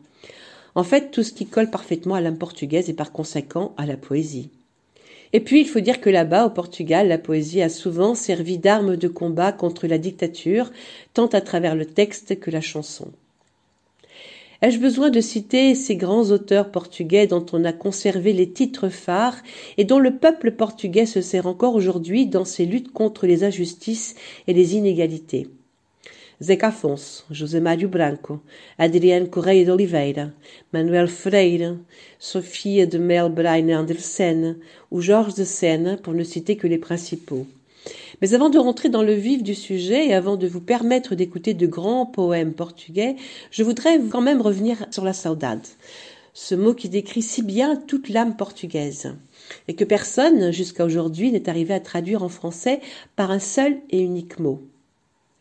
En 0.75 0.83
fait, 0.85 1.11
tout 1.11 1.23
ce 1.23 1.33
qui 1.33 1.45
colle 1.45 1.69
parfaitement 1.69 2.15
à 2.15 2.21
l'âme 2.21 2.37
portugaise 2.37 2.89
et 2.89 2.93
par 2.93 3.11
conséquent 3.11 3.73
à 3.75 3.85
la 3.85 3.97
poésie. 3.97 4.49
Et 5.33 5.41
puis, 5.41 5.59
il 5.59 5.67
faut 5.67 5.81
dire 5.81 5.99
que 5.99 6.09
là-bas, 6.09 6.45
au 6.45 6.49
Portugal, 6.49 7.09
la 7.09 7.17
poésie 7.17 7.61
a 7.61 7.67
souvent 7.67 8.15
servi 8.15 8.57
d'arme 8.57 8.95
de 8.95 9.09
combat 9.09 9.51
contre 9.51 9.87
la 9.87 9.97
dictature, 9.97 10.71
tant 11.13 11.27
à 11.27 11.41
travers 11.41 11.75
le 11.75 11.85
texte 11.85 12.39
que 12.39 12.49
la 12.49 12.61
chanson. 12.61 13.11
Ai-je 14.63 14.79
besoin 14.79 15.11
de 15.11 15.21
citer 15.21 15.75
ces 15.75 15.95
grands 15.95 16.31
auteurs 16.31 16.71
portugais 16.71 17.27
dont 17.27 17.45
on 17.53 17.63
a 17.63 17.73
conservé 17.73 18.33
les 18.33 18.49
titres 18.49 18.89
phares 18.89 19.37
et 19.77 19.85
dont 19.85 19.99
le 19.99 20.17
peuple 20.17 20.51
portugais 20.51 21.05
se 21.05 21.21
sert 21.21 21.45
encore 21.45 21.75
aujourd'hui 21.75 22.25
dans 22.25 22.45
ses 22.45 22.65
luttes 22.65 22.91
contre 22.91 23.27
les 23.27 23.43
injustices 23.43 24.15
et 24.47 24.53
les 24.53 24.75
inégalités? 24.75 25.47
Zeca 26.41 26.69
Afonso, 26.69 27.23
José 27.29 27.59
Mário 27.59 27.87
Branco, 27.87 28.39
Adriano 28.79 29.27
Correia 29.27 29.63
de 29.63 29.71
Oliveira, 29.71 30.29
Manuel 30.73 31.07
Freire, 31.07 31.75
Sophia 32.17 32.87
de 32.87 32.97
Melbraine 32.97 33.73
Andersen 33.73 34.57
ou 34.89 35.01
Georges 35.01 35.35
de 35.35 35.43
Seine, 35.43 35.97
pour 36.01 36.13
ne 36.13 36.23
citer 36.23 36.55
que 36.55 36.67
les 36.67 36.77
principaux. 36.79 37.45
Mais 38.21 38.33
avant 38.33 38.49
de 38.49 38.57
rentrer 38.57 38.89
dans 38.89 39.03
le 39.03 39.13
vif 39.13 39.43
du 39.43 39.55
sujet 39.55 40.07
et 40.07 40.13
avant 40.13 40.37
de 40.37 40.47
vous 40.47 40.61
permettre 40.61 41.15
d'écouter 41.15 41.53
de 41.53 41.67
grands 41.67 42.05
poèmes 42.05 42.53
portugais, 42.53 43.15
je 43.51 43.63
voudrais 43.63 43.99
quand 44.09 44.21
même 44.21 44.41
revenir 44.41 44.85
sur 44.91 45.03
la 45.03 45.13
saudade, 45.13 45.65
ce 46.33 46.55
mot 46.55 46.73
qui 46.73 46.89
décrit 46.89 47.21
si 47.21 47.43
bien 47.43 47.75
toute 47.75 48.09
l'âme 48.09 48.35
portugaise, 48.35 49.15
et 49.67 49.75
que 49.75 49.83
personne, 49.83 50.51
jusqu'à 50.51 50.85
aujourd'hui, 50.85 51.31
n'est 51.31 51.49
arrivé 51.49 51.73
à 51.73 51.79
traduire 51.79 52.23
en 52.23 52.29
français 52.29 52.81
par 53.15 53.31
un 53.31 53.39
seul 53.39 53.77
et 53.89 54.01
unique 54.01 54.39
mot. 54.39 54.61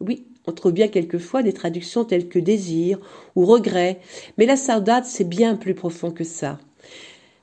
Oui, 0.01 0.25
on 0.47 0.53
trouve 0.53 0.73
bien 0.73 0.89
quelquefois 0.89 1.43
des 1.43 1.53
traductions 1.53 2.05
telles 2.05 2.29
que 2.29 2.39
désir 2.39 2.99
ou 3.35 3.47
regret, 3.47 3.99
mais 4.39 4.47
la 4.47 4.57
saudade, 4.57 5.05
c'est 5.05 5.29
bien 5.29 5.57
plus 5.57 5.75
profond 5.75 6.11
que 6.11 6.25
ça. 6.25 6.59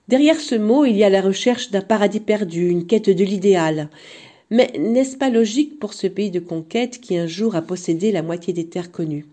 Derrière 0.08 0.40
ce 0.40 0.56
mot, 0.56 0.86
il 0.86 0.96
y 0.96 1.04
a 1.04 1.10
la 1.10 1.22
recherche 1.22 1.72
d'un 1.72 1.82
paradis 1.82 2.20
perdu, 2.20 2.68
une 2.70 2.86
quête 2.86 3.10
de 3.10 3.24
l'idéal. 3.24 3.90
Mais 4.54 4.72
n'est-ce 4.78 5.18
pas 5.18 5.32
logique 5.32 5.80
pour 5.80 5.96
ce 5.96 6.06
pays 6.06 6.30
de 6.30 6.40
conquête 6.40 7.02
qui 7.02 7.18
un 7.18 7.26
jour 7.26 7.56
a 7.56 7.64
possédé 7.64 8.12
la 8.12 8.22
moitié 8.22 8.54
des 8.54 8.68
terres 8.68 8.92
connues? 8.92 9.26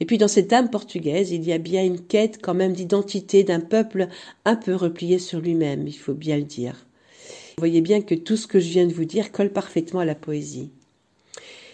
Et 0.00 0.06
puis 0.06 0.16
dans 0.16 0.26
cette 0.26 0.54
âme 0.54 0.70
portugaise, 0.70 1.32
il 1.32 1.44
y 1.44 1.52
a 1.52 1.58
bien 1.58 1.84
une 1.84 2.00
quête 2.00 2.38
quand 2.40 2.54
même 2.54 2.72
d'identité 2.72 3.44
d'un 3.44 3.60
peuple 3.60 4.08
un 4.46 4.56
peu 4.56 4.74
replié 4.74 5.18
sur 5.18 5.38
lui-même, 5.38 5.86
il 5.86 5.98
faut 5.98 6.14
bien 6.14 6.38
le 6.38 6.44
dire. 6.44 6.86
Vous 7.26 7.60
voyez 7.60 7.82
bien 7.82 8.00
que 8.00 8.14
tout 8.14 8.38
ce 8.38 8.46
que 8.46 8.58
je 8.58 8.70
viens 8.70 8.86
de 8.86 8.94
vous 8.94 9.04
dire 9.04 9.32
colle 9.32 9.52
parfaitement 9.52 10.00
à 10.00 10.06
la 10.06 10.14
poésie. 10.14 10.70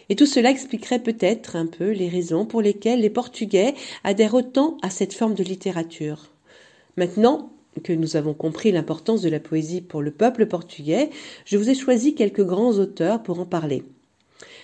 Et 0.08 0.16
tout 0.16 0.26
cela 0.26 0.50
expliquerait 0.50 0.98
peut-être 0.98 1.54
un 1.54 1.66
peu 1.66 1.92
les 1.92 2.08
raisons 2.08 2.44
pour 2.44 2.60
lesquelles 2.60 3.02
les 3.02 3.08
Portugais 3.08 3.74
adhèrent 4.02 4.34
autant 4.34 4.78
à 4.82 4.90
cette 4.90 5.14
forme 5.14 5.34
de 5.34 5.44
littérature. 5.44 6.32
Maintenant 6.96 7.52
que 7.80 7.92
nous 7.92 8.16
avons 8.16 8.34
compris 8.34 8.72
l'importance 8.72 9.22
de 9.22 9.28
la 9.28 9.40
poésie 9.40 9.80
pour 9.80 10.02
le 10.02 10.10
peuple 10.10 10.46
portugais, 10.46 11.10
je 11.44 11.56
vous 11.56 11.70
ai 11.70 11.74
choisi 11.74 12.14
quelques 12.14 12.44
grands 12.44 12.78
auteurs 12.78 13.22
pour 13.22 13.40
en 13.40 13.46
parler. 13.46 13.82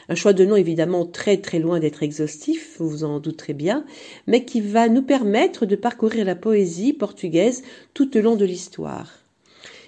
Un 0.08 0.14
choix 0.14 0.34
de 0.34 0.44
noms 0.44 0.56
évidemment 0.56 1.06
très 1.06 1.38
très 1.38 1.58
loin 1.58 1.80
d'être 1.80 2.02
exhaustif, 2.02 2.76
vous 2.78 2.88
vous 2.88 3.04
en 3.04 3.20
douterez 3.20 3.54
bien, 3.54 3.84
mais 4.26 4.44
qui 4.44 4.60
va 4.60 4.88
nous 4.88 5.02
permettre 5.02 5.64
de 5.64 5.76
parcourir 5.76 6.24
la 6.24 6.36
poésie 6.36 6.92
portugaise 6.92 7.62
tout 7.94 8.16
au 8.16 8.20
long 8.20 8.36
de 8.36 8.44
l'histoire. 8.44 9.10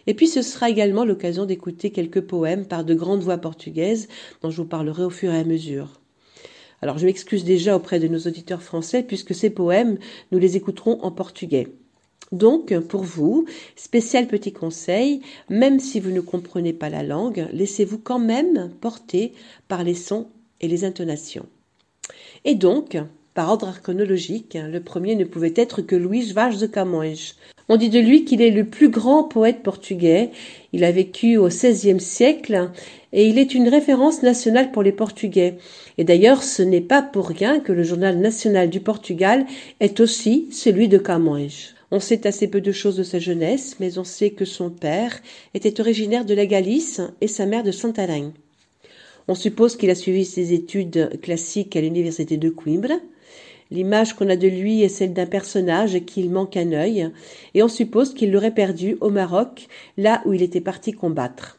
Et 0.06 0.14
puis 0.14 0.28
ce 0.28 0.40
sera 0.42 0.70
également 0.70 1.04
l'occasion 1.04 1.44
d'écouter 1.44 1.90
quelques 1.90 2.22
poèmes 2.22 2.66
par 2.66 2.84
de 2.84 2.94
grandes 2.94 3.22
voix 3.22 3.38
portugaises 3.38 4.08
dont 4.42 4.50
je 4.50 4.62
vous 4.62 4.68
parlerai 4.68 5.04
au 5.04 5.10
fur 5.10 5.32
et 5.32 5.38
à 5.38 5.44
mesure. 5.44 6.00
Alors 6.80 6.98
je 6.98 7.06
m'excuse 7.06 7.44
déjà 7.44 7.76
auprès 7.76 7.98
de 7.98 8.08
nos 8.08 8.20
auditeurs 8.20 8.62
français 8.62 9.02
puisque 9.02 9.34
ces 9.34 9.50
poèmes, 9.50 9.98
nous 10.30 10.38
les 10.38 10.56
écouterons 10.56 11.02
en 11.02 11.10
portugais. 11.10 11.68
Donc, 12.32 12.76
pour 12.80 13.02
vous, 13.02 13.46
spécial 13.76 14.26
petit 14.26 14.52
conseil, 14.52 15.20
même 15.48 15.78
si 15.80 16.00
vous 16.00 16.10
ne 16.10 16.20
comprenez 16.20 16.72
pas 16.72 16.88
la 16.88 17.02
langue, 17.02 17.46
laissez-vous 17.52 17.98
quand 17.98 18.18
même 18.18 18.70
porter 18.80 19.32
par 19.68 19.84
les 19.84 19.94
sons 19.94 20.26
et 20.60 20.68
les 20.68 20.84
intonations. 20.84 21.46
Et 22.44 22.54
donc, 22.54 22.96
par 23.34 23.50
ordre 23.50 23.72
chronologique, 23.82 24.56
le 24.60 24.80
premier 24.80 25.14
ne 25.14 25.24
pouvait 25.24 25.54
être 25.56 25.82
que 25.82 25.94
Luís 25.94 26.32
Vaz 26.32 26.58
de 26.58 26.66
Camões, 26.66 27.34
on 27.68 27.76
dit 27.76 27.90
de 27.90 27.98
lui 27.98 28.24
qu'il 28.24 28.42
est 28.42 28.52
le 28.52 28.64
plus 28.64 28.88
grand 28.88 29.24
poète 29.24 29.62
portugais. 29.62 30.30
Il 30.72 30.84
a 30.84 30.92
vécu 30.92 31.36
au 31.36 31.48
XVIe 31.48 32.00
siècle 32.00 32.70
et 33.12 33.26
il 33.26 33.38
est 33.38 33.54
une 33.54 33.68
référence 33.68 34.22
nationale 34.22 34.70
pour 34.70 34.84
les 34.84 34.92
Portugais. 34.92 35.58
Et 35.98 36.04
d'ailleurs, 36.04 36.44
ce 36.44 36.62
n'est 36.62 36.80
pas 36.80 37.02
pour 37.02 37.26
rien 37.26 37.58
que 37.58 37.72
le 37.72 37.82
journal 37.82 38.18
national 38.18 38.70
du 38.70 38.80
Portugal 38.80 39.46
est 39.80 39.98
aussi 39.98 40.46
celui 40.52 40.86
de 40.86 40.98
Camões. 40.98 41.75
On 41.90 42.00
sait 42.00 42.26
assez 42.26 42.48
peu 42.48 42.60
de 42.60 42.72
choses 42.72 42.96
de 42.96 43.02
sa 43.02 43.18
jeunesse, 43.18 43.76
mais 43.78 43.98
on 43.98 44.04
sait 44.04 44.30
que 44.30 44.44
son 44.44 44.70
père 44.70 45.20
était 45.54 45.80
originaire 45.80 46.24
de 46.24 46.34
la 46.34 46.46
Galice 46.46 47.00
et 47.20 47.28
sa 47.28 47.46
mère 47.46 47.62
de 47.62 47.72
Santarém. 47.72 48.32
On 49.28 49.34
suppose 49.34 49.76
qu'il 49.76 49.90
a 49.90 49.94
suivi 49.94 50.24
ses 50.24 50.52
études 50.52 51.20
classiques 51.20 51.76
à 51.76 51.80
l'université 51.80 52.36
de 52.36 52.48
Coimbra, 52.50 52.96
L'image 53.72 54.14
qu'on 54.14 54.28
a 54.28 54.36
de 54.36 54.46
lui 54.46 54.82
est 54.82 54.88
celle 54.88 55.12
d'un 55.12 55.26
personnage 55.26 55.98
qui 56.04 56.28
manque 56.28 56.56
un 56.56 56.70
œil, 56.72 57.10
et 57.54 57.62
on 57.62 57.68
suppose 57.68 58.14
qu'il 58.14 58.30
l'aurait 58.30 58.54
perdu 58.54 58.96
au 59.00 59.10
Maroc, 59.10 59.66
là 59.96 60.22
où 60.24 60.32
il 60.32 60.42
était 60.42 60.60
parti 60.60 60.92
combattre. 60.92 61.58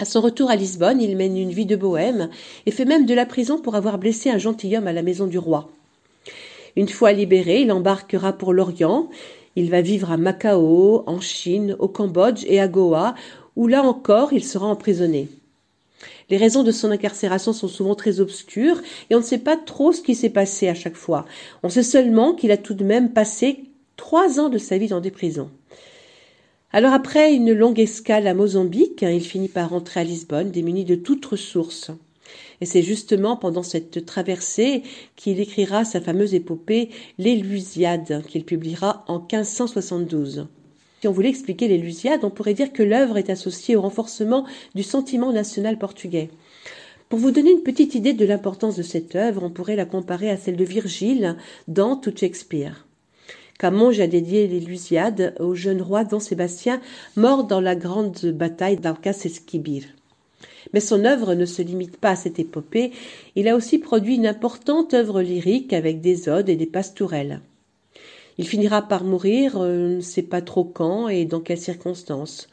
À 0.00 0.04
son 0.04 0.20
retour 0.20 0.50
à 0.50 0.56
Lisbonne, 0.56 1.00
il 1.00 1.16
mène 1.16 1.36
une 1.36 1.52
vie 1.52 1.66
de 1.66 1.76
bohème 1.76 2.30
et 2.66 2.72
fait 2.72 2.84
même 2.84 3.06
de 3.06 3.14
la 3.14 3.26
prison 3.26 3.60
pour 3.60 3.76
avoir 3.76 3.98
blessé 3.98 4.28
un 4.28 4.38
gentilhomme 4.38 4.88
à 4.88 4.92
la 4.92 5.02
maison 5.02 5.28
du 5.28 5.38
roi. 5.38 5.70
Une 6.76 6.88
fois 6.88 7.12
libéré, 7.12 7.62
il 7.62 7.72
embarquera 7.72 8.32
pour 8.32 8.52
l'Orient. 8.52 9.08
Il 9.56 9.70
va 9.70 9.80
vivre 9.80 10.10
à 10.10 10.16
Macao, 10.16 11.04
en 11.06 11.20
Chine, 11.20 11.76
au 11.78 11.88
Cambodge 11.88 12.44
et 12.48 12.60
à 12.60 12.66
Goa, 12.66 13.14
où 13.56 13.68
là 13.68 13.82
encore 13.82 14.32
il 14.32 14.44
sera 14.44 14.66
emprisonné. 14.66 15.28
Les 16.30 16.36
raisons 16.36 16.62
de 16.62 16.72
son 16.72 16.90
incarcération 16.90 17.52
sont 17.52 17.68
souvent 17.68 17.94
très 17.94 18.20
obscures 18.20 18.80
et 19.10 19.14
on 19.14 19.18
ne 19.18 19.24
sait 19.24 19.38
pas 19.38 19.56
trop 19.56 19.92
ce 19.92 20.00
qui 20.00 20.14
s'est 20.14 20.30
passé 20.30 20.68
à 20.68 20.74
chaque 20.74 20.96
fois. 20.96 21.26
On 21.62 21.68
sait 21.68 21.82
seulement 21.82 22.34
qu'il 22.34 22.50
a 22.50 22.56
tout 22.56 22.74
de 22.74 22.84
même 22.84 23.12
passé 23.12 23.64
trois 23.96 24.40
ans 24.40 24.48
de 24.48 24.58
sa 24.58 24.78
vie 24.78 24.88
dans 24.88 25.00
des 25.00 25.10
prisons. 25.10 25.50
Alors 26.72 26.92
après 26.92 27.34
une 27.34 27.52
longue 27.52 27.78
escale 27.78 28.26
à 28.26 28.34
Mozambique, 28.34 29.02
il 29.02 29.20
finit 29.20 29.48
par 29.48 29.70
rentrer 29.70 30.00
à 30.00 30.04
Lisbonne 30.04 30.50
démuni 30.50 30.84
de 30.84 30.96
toute 30.96 31.24
ressource. 31.24 31.92
Et 32.60 32.66
c'est 32.66 32.82
justement 32.82 33.36
pendant 33.36 33.62
cette 33.62 34.04
traversée 34.04 34.82
qu'il 35.16 35.40
écrira 35.40 35.84
sa 35.84 36.00
fameuse 36.00 36.34
épopée 36.34 36.90
L'Élusiade, 37.18 38.24
qu'il 38.28 38.44
publiera 38.44 39.04
en 39.08 39.18
1572. 39.18 40.46
Si 41.00 41.08
on 41.08 41.12
voulait 41.12 41.28
expliquer 41.28 41.68
les 41.68 41.76
Lusiades, 41.76 42.24
on 42.24 42.30
pourrait 42.30 42.54
dire 42.54 42.72
que 42.72 42.82
l'œuvre 42.82 43.18
est 43.18 43.28
associée 43.28 43.76
au 43.76 43.82
renforcement 43.82 44.46
du 44.74 44.82
sentiment 44.82 45.32
national 45.32 45.78
portugais. 45.78 46.30
Pour 47.10 47.18
vous 47.18 47.30
donner 47.30 47.50
une 47.50 47.62
petite 47.62 47.94
idée 47.94 48.14
de 48.14 48.24
l'importance 48.24 48.76
de 48.76 48.82
cette 48.82 49.14
œuvre, 49.14 49.42
on 49.42 49.50
pourrait 49.50 49.76
la 49.76 49.84
comparer 49.84 50.30
à 50.30 50.38
celle 50.38 50.56
de 50.56 50.64
Virgile 50.64 51.36
dans 51.68 51.96
tout 51.96 52.12
Shakespeare. 52.16 52.86
Camonge 53.58 54.00
a 54.00 54.06
dédié 54.06 54.46
les 54.48 54.60
Lusiades 54.60 55.34
au 55.38 55.54
jeune 55.54 55.82
roi 55.82 56.04
Don 56.04 56.20
Sébastien, 56.20 56.80
mort 57.16 57.44
dans 57.44 57.60
la 57.60 57.76
grande 57.76 58.18
bataille 58.32 58.78
d'Alcas-Esquibir. 58.78 59.84
Mais 60.74 60.80
son 60.80 61.04
œuvre 61.04 61.36
ne 61.36 61.46
se 61.46 61.62
limite 61.62 61.98
pas 61.98 62.10
à 62.10 62.16
cette 62.16 62.40
épopée, 62.40 62.90
il 63.36 63.46
a 63.46 63.54
aussi 63.54 63.78
produit 63.78 64.16
une 64.16 64.26
importante 64.26 64.92
œuvre 64.92 65.22
lyrique 65.22 65.72
avec 65.72 66.00
des 66.00 66.28
odes 66.28 66.48
et 66.48 66.56
des 66.56 66.66
pastourelles. 66.66 67.40
Il 68.38 68.48
finira 68.48 68.82
par 68.82 69.04
mourir, 69.04 69.56
euh, 69.56 69.92
on 69.92 69.96
ne 69.96 70.00
sait 70.00 70.22
pas 70.22 70.42
trop 70.42 70.64
quand 70.64 71.08
et 71.08 71.26
dans 71.26 71.38
quelles 71.38 71.60
circonstances. 71.60 72.48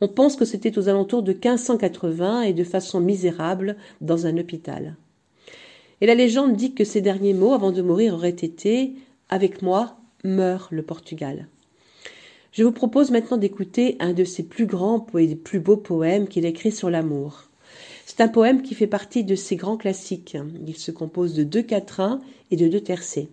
On 0.00 0.08
pense 0.08 0.36
que 0.36 0.46
c'était 0.46 0.78
aux 0.78 0.88
alentours 0.88 1.22
de 1.22 1.34
1580 1.34 2.42
et 2.42 2.54
de 2.54 2.64
façon 2.64 2.98
misérable 2.98 3.76
dans 4.00 4.24
un 4.24 4.38
hôpital. 4.38 4.96
Et 6.00 6.06
la 6.06 6.14
légende 6.14 6.56
dit 6.56 6.72
que 6.72 6.84
ses 6.84 7.02
derniers 7.02 7.34
mots 7.34 7.52
avant 7.52 7.72
de 7.72 7.82
mourir 7.82 8.14
auraient 8.14 8.30
été 8.30 8.94
Avec 9.28 9.60
moi 9.60 9.98
meurt 10.24 10.72
le 10.72 10.82
Portugal. 10.82 11.46
Je 12.52 12.64
vous 12.64 12.72
propose 12.72 13.10
maintenant 13.10 13.36
d'écouter 13.36 13.96
un 14.00 14.14
de 14.14 14.24
ses 14.24 14.44
plus 14.44 14.64
grands 14.64 15.06
et 15.18 15.36
plus 15.36 15.60
beaux 15.60 15.76
poèmes 15.76 16.26
qu'il 16.26 16.46
écrit 16.46 16.72
sur 16.72 16.88
l'amour. 16.88 17.50
C'est 18.16 18.22
un 18.22 18.28
poème 18.28 18.62
qui 18.62 18.74
fait 18.74 18.86
partie 18.86 19.24
de 19.24 19.34
ses 19.34 19.56
grands 19.56 19.76
classiques. 19.76 20.38
Il 20.66 20.76
se 20.76 20.90
compose 20.90 21.34
de 21.34 21.42
deux 21.42 21.60
quatrains 21.60 22.22
et 22.50 22.56
de 22.56 22.66
deux 22.66 22.80
tercets. 22.80 23.28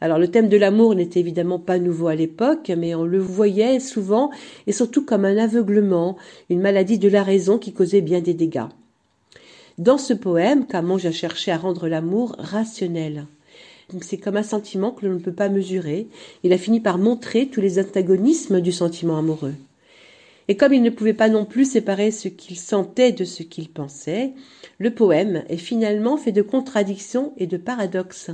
Alors 0.00 0.18
le 0.18 0.26
thème 0.26 0.48
de 0.48 0.56
l'amour 0.56 0.96
n'était 0.96 1.20
évidemment 1.20 1.60
pas 1.60 1.78
nouveau 1.78 2.08
à 2.08 2.16
l'époque, 2.16 2.72
mais 2.76 2.96
on 2.96 3.04
le 3.04 3.20
voyait 3.20 3.78
souvent 3.78 4.32
et 4.66 4.72
surtout 4.72 5.04
comme 5.04 5.24
un 5.24 5.36
aveuglement, 5.36 6.16
une 6.50 6.60
maladie 6.60 6.98
de 6.98 7.08
la 7.08 7.22
raison 7.22 7.58
qui 7.58 7.72
causait 7.72 8.00
bien 8.00 8.20
des 8.20 8.34
dégâts. 8.34 8.66
Dans 9.78 9.98
ce 9.98 10.14
poème, 10.14 10.66
Camonge 10.66 11.06
a 11.06 11.12
cherché 11.12 11.52
à 11.52 11.56
rendre 11.56 11.86
l'amour 11.86 12.34
rationnel. 12.40 13.26
C'est 14.00 14.18
comme 14.18 14.36
un 14.36 14.42
sentiment 14.42 14.90
que 14.90 15.06
l'on 15.06 15.14
ne 15.14 15.20
peut 15.20 15.30
pas 15.30 15.48
mesurer. 15.48 16.08
Il 16.42 16.52
a 16.52 16.58
fini 16.58 16.80
par 16.80 16.98
montrer 16.98 17.46
tous 17.46 17.60
les 17.60 17.78
antagonismes 17.78 18.60
du 18.60 18.72
sentiment 18.72 19.16
amoureux. 19.16 19.54
Et 20.48 20.56
comme 20.56 20.72
il 20.72 20.82
ne 20.82 20.90
pouvait 20.90 21.14
pas 21.14 21.28
non 21.28 21.44
plus 21.44 21.64
séparer 21.64 22.10
ce 22.10 22.28
qu'il 22.28 22.56
sentait 22.56 23.12
de 23.12 23.24
ce 23.24 23.42
qu'il 23.42 23.68
pensait, 23.68 24.32
le 24.78 24.92
poème 24.92 25.44
est 25.48 25.56
finalement 25.56 26.16
fait 26.16 26.32
de 26.32 26.42
contradictions 26.42 27.32
et 27.36 27.46
de 27.46 27.56
paradoxes. 27.56 28.30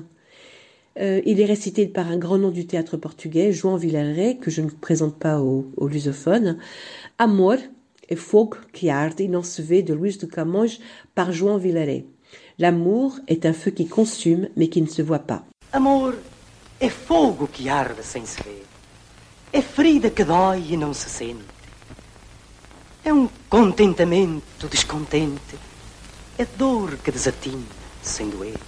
Euh, 1.01 1.21
il 1.27 1.41
est 1.41 1.45
récité 1.45 1.87
par 1.87 2.09
un 2.09 2.17
grand 2.17 2.39
nom 2.39 2.51
du 2.51 2.67
théâtre 2.67 2.97
portugais, 2.97 3.53
João 3.53 3.77
Villaret, 3.77 4.37
que 4.37 4.51
je 4.51 4.63
ne 4.63 4.71
présente 4.71 5.17
pas 5.19 5.41
aux, 5.41 5.71
lusophones. 5.87 6.59
Amor 7.19 7.57
et 8.09 8.17
fogo 8.17 8.57
qui 8.73 8.91
arde, 8.91 9.21
inachevé 9.21 9.83
de 9.83 9.95
Luís 9.95 10.19
de 10.19 10.27
Camões 10.27 10.81
par 11.15 11.31
João 11.31 11.59
Villaret. 11.59 12.05
L'amour 12.59 13.19
est 13.29 13.47
un 13.47 13.53
feu 13.53 13.71
qui 13.71 13.87
consume 13.87 14.49
mais 14.57 14.69
qui 14.69 14.83
ne 14.83 14.89
se 14.89 15.03
voit 15.03 15.21
pas. 15.21 15.45
Amor 15.73 16.15
é 16.81 16.89
fogo 16.89 17.47
que 17.47 17.69
arde 17.69 18.03
sem 18.03 18.25
se 18.27 18.43
ver. 18.43 18.65
É 19.53 19.63
ferida 19.63 20.11
que 20.11 20.25
dói 20.25 20.73
e 20.73 20.77
não 20.77 20.93
se 20.93 21.09
sente. 21.09 21.48
É 23.05 23.13
um 23.13 23.29
contentamento 23.49 24.69
descontente. 24.69 25.59
É 26.37 26.45
dor 26.45 26.97
que 26.99 27.11
desatina 27.11 27.65
sem 28.03 28.29
doer. 28.29 28.59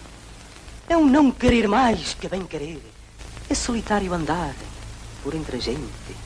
É 0.89 0.97
um 0.97 1.07
não 1.07 1.31
querer 1.31 1.69
mais 1.69 2.15
que 2.15 2.29
bem 2.29 2.45
querer. 2.45 2.83
É 3.49 3.55
solitário 3.55 4.13
andar 4.13 4.55
por 5.23 5.35
entre 5.35 5.57
a 5.57 5.61
gente. 5.61 6.17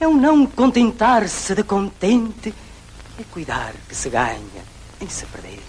É 0.00 0.06
um 0.06 0.16
não 0.16 0.46
contentar-se 0.46 1.54
de 1.54 1.62
contente. 1.62 2.54
É 3.18 3.24
cuidar 3.30 3.74
que 3.88 3.94
se 3.94 4.08
ganha 4.10 4.64
em 5.00 5.08
se 5.08 5.26
perder. 5.26 5.62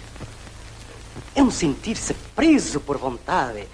É 1.34 1.42
um 1.42 1.50
sentir-se 1.50 2.14
preso 2.34 2.80
por 2.80 2.98
vontade. 2.98 3.66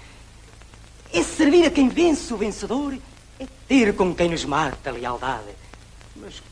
É 1.13 1.23
servir 1.23 1.65
a 1.65 1.71
quem 1.71 1.89
vence 1.89 2.33
o 2.33 2.37
vencedor. 2.37 2.97
É 3.39 3.47
ter 3.67 3.95
com 3.95 4.15
quem 4.15 4.29
nos 4.29 4.45
mata 4.45 4.89
a 4.89 4.93
lealdade. 4.93 5.56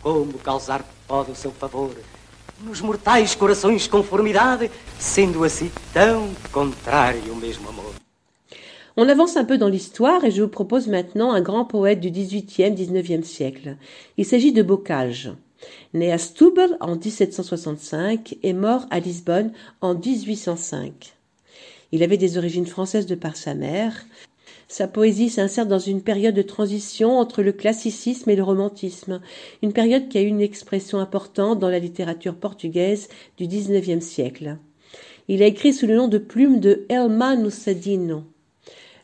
Como 0.02 0.38
causar 0.40 0.84
pode 1.08 1.32
o 1.32 1.36
seu 1.36 1.52
favor? 1.52 1.96
nos 2.64 2.82
mortais 2.82 3.36
corações 3.36 3.88
conformidade, 3.88 4.72
sendo 5.00 5.44
assim 5.44 5.70
tão 5.94 6.30
contrário 6.52 7.34
o 7.34 7.36
mesmo 7.36 7.70
amor. 7.70 7.94
On 8.98 9.10
avance 9.10 9.36
un 9.36 9.44
peu 9.44 9.58
dans 9.58 9.68
l'histoire 9.68 10.24
et 10.24 10.32
je 10.32 10.42
vous 10.42 10.48
propose 10.48 10.88
maintenant 10.88 11.34
un 11.34 11.42
grand 11.42 11.66
poète 11.66 12.00
du 12.00 12.10
XVIIIe, 12.10 12.72
XIXe 12.72 13.28
siècle. 13.28 13.78
Il 14.18 14.26
s'agit 14.26 14.54
de 14.54 14.64
Bocage. 14.64 15.34
Né 15.94 16.14
à 16.14 16.18
Stubble 16.18 16.78
en 16.80 16.96
1765 16.96 18.38
et 18.42 18.54
mort 18.54 18.86
à 18.92 19.00
Lisbonne 19.00 19.52
en 19.82 19.96
1805. 19.96 21.14
Il 21.92 22.04
avait 22.04 22.18
des 22.18 22.38
origines 22.38 22.68
françaises 22.68 23.06
de 23.06 23.16
par 23.16 23.36
sa 23.36 23.54
mère. 23.54 24.06
Sa 24.68 24.88
poésie 24.88 25.30
s'insère 25.30 25.68
dans 25.68 25.80
une 25.80 26.02
période 26.02 26.34
de 26.34 26.42
transition 26.42 27.20
entre 27.20 27.44
le 27.44 27.52
classicisme 27.52 28.30
et 28.32 28.36
le 28.36 28.44
romantisme, 28.44 29.22
une 29.62 29.74
période 29.74 30.10
qui 30.10 30.18
a 30.18 30.22
eu 30.22 30.28
une 30.28 30.42
expression 30.42 30.98
importante 30.98 31.60
dans 31.60 31.70
la 31.70 31.80
littérature 31.80 32.36
portugaise 32.36 33.08
du 33.38 33.48
XIXe 33.48 34.04
siècle. 34.04 34.58
Il 35.28 35.44
a 35.44 35.48
écrit 35.48 35.74
sous 35.74 35.86
le 35.86 35.96
nom 35.96 36.08
de 36.08 36.18
plume 36.18 36.60
de 36.60 36.86
Elma 36.90 37.36
Nusadino. 37.36 38.24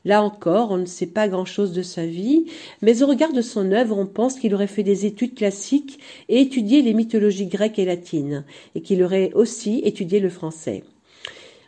Là 0.03 0.23
encore, 0.23 0.71
on 0.71 0.77
ne 0.77 0.85
sait 0.85 1.05
pas 1.07 1.27
grand-chose 1.27 1.73
de 1.73 1.83
sa 1.83 2.07
vie, 2.07 2.45
mais 2.81 3.03
au 3.03 3.07
regard 3.07 3.33
de 3.33 3.41
son 3.41 3.71
œuvre, 3.71 3.95
on 3.97 4.07
pense 4.07 4.39
qu'il 4.39 4.55
aurait 4.55 4.65
fait 4.65 4.81
des 4.81 5.05
études 5.05 5.35
classiques 5.35 5.99
et 6.27 6.41
étudié 6.41 6.81
les 6.81 6.95
mythologies 6.95 7.45
grecques 7.45 7.77
et 7.77 7.85
latines, 7.85 8.45
et 8.73 8.81
qu'il 8.81 9.03
aurait 9.03 9.31
aussi 9.33 9.81
étudié 9.83 10.19
le 10.19 10.29
français. 10.29 10.83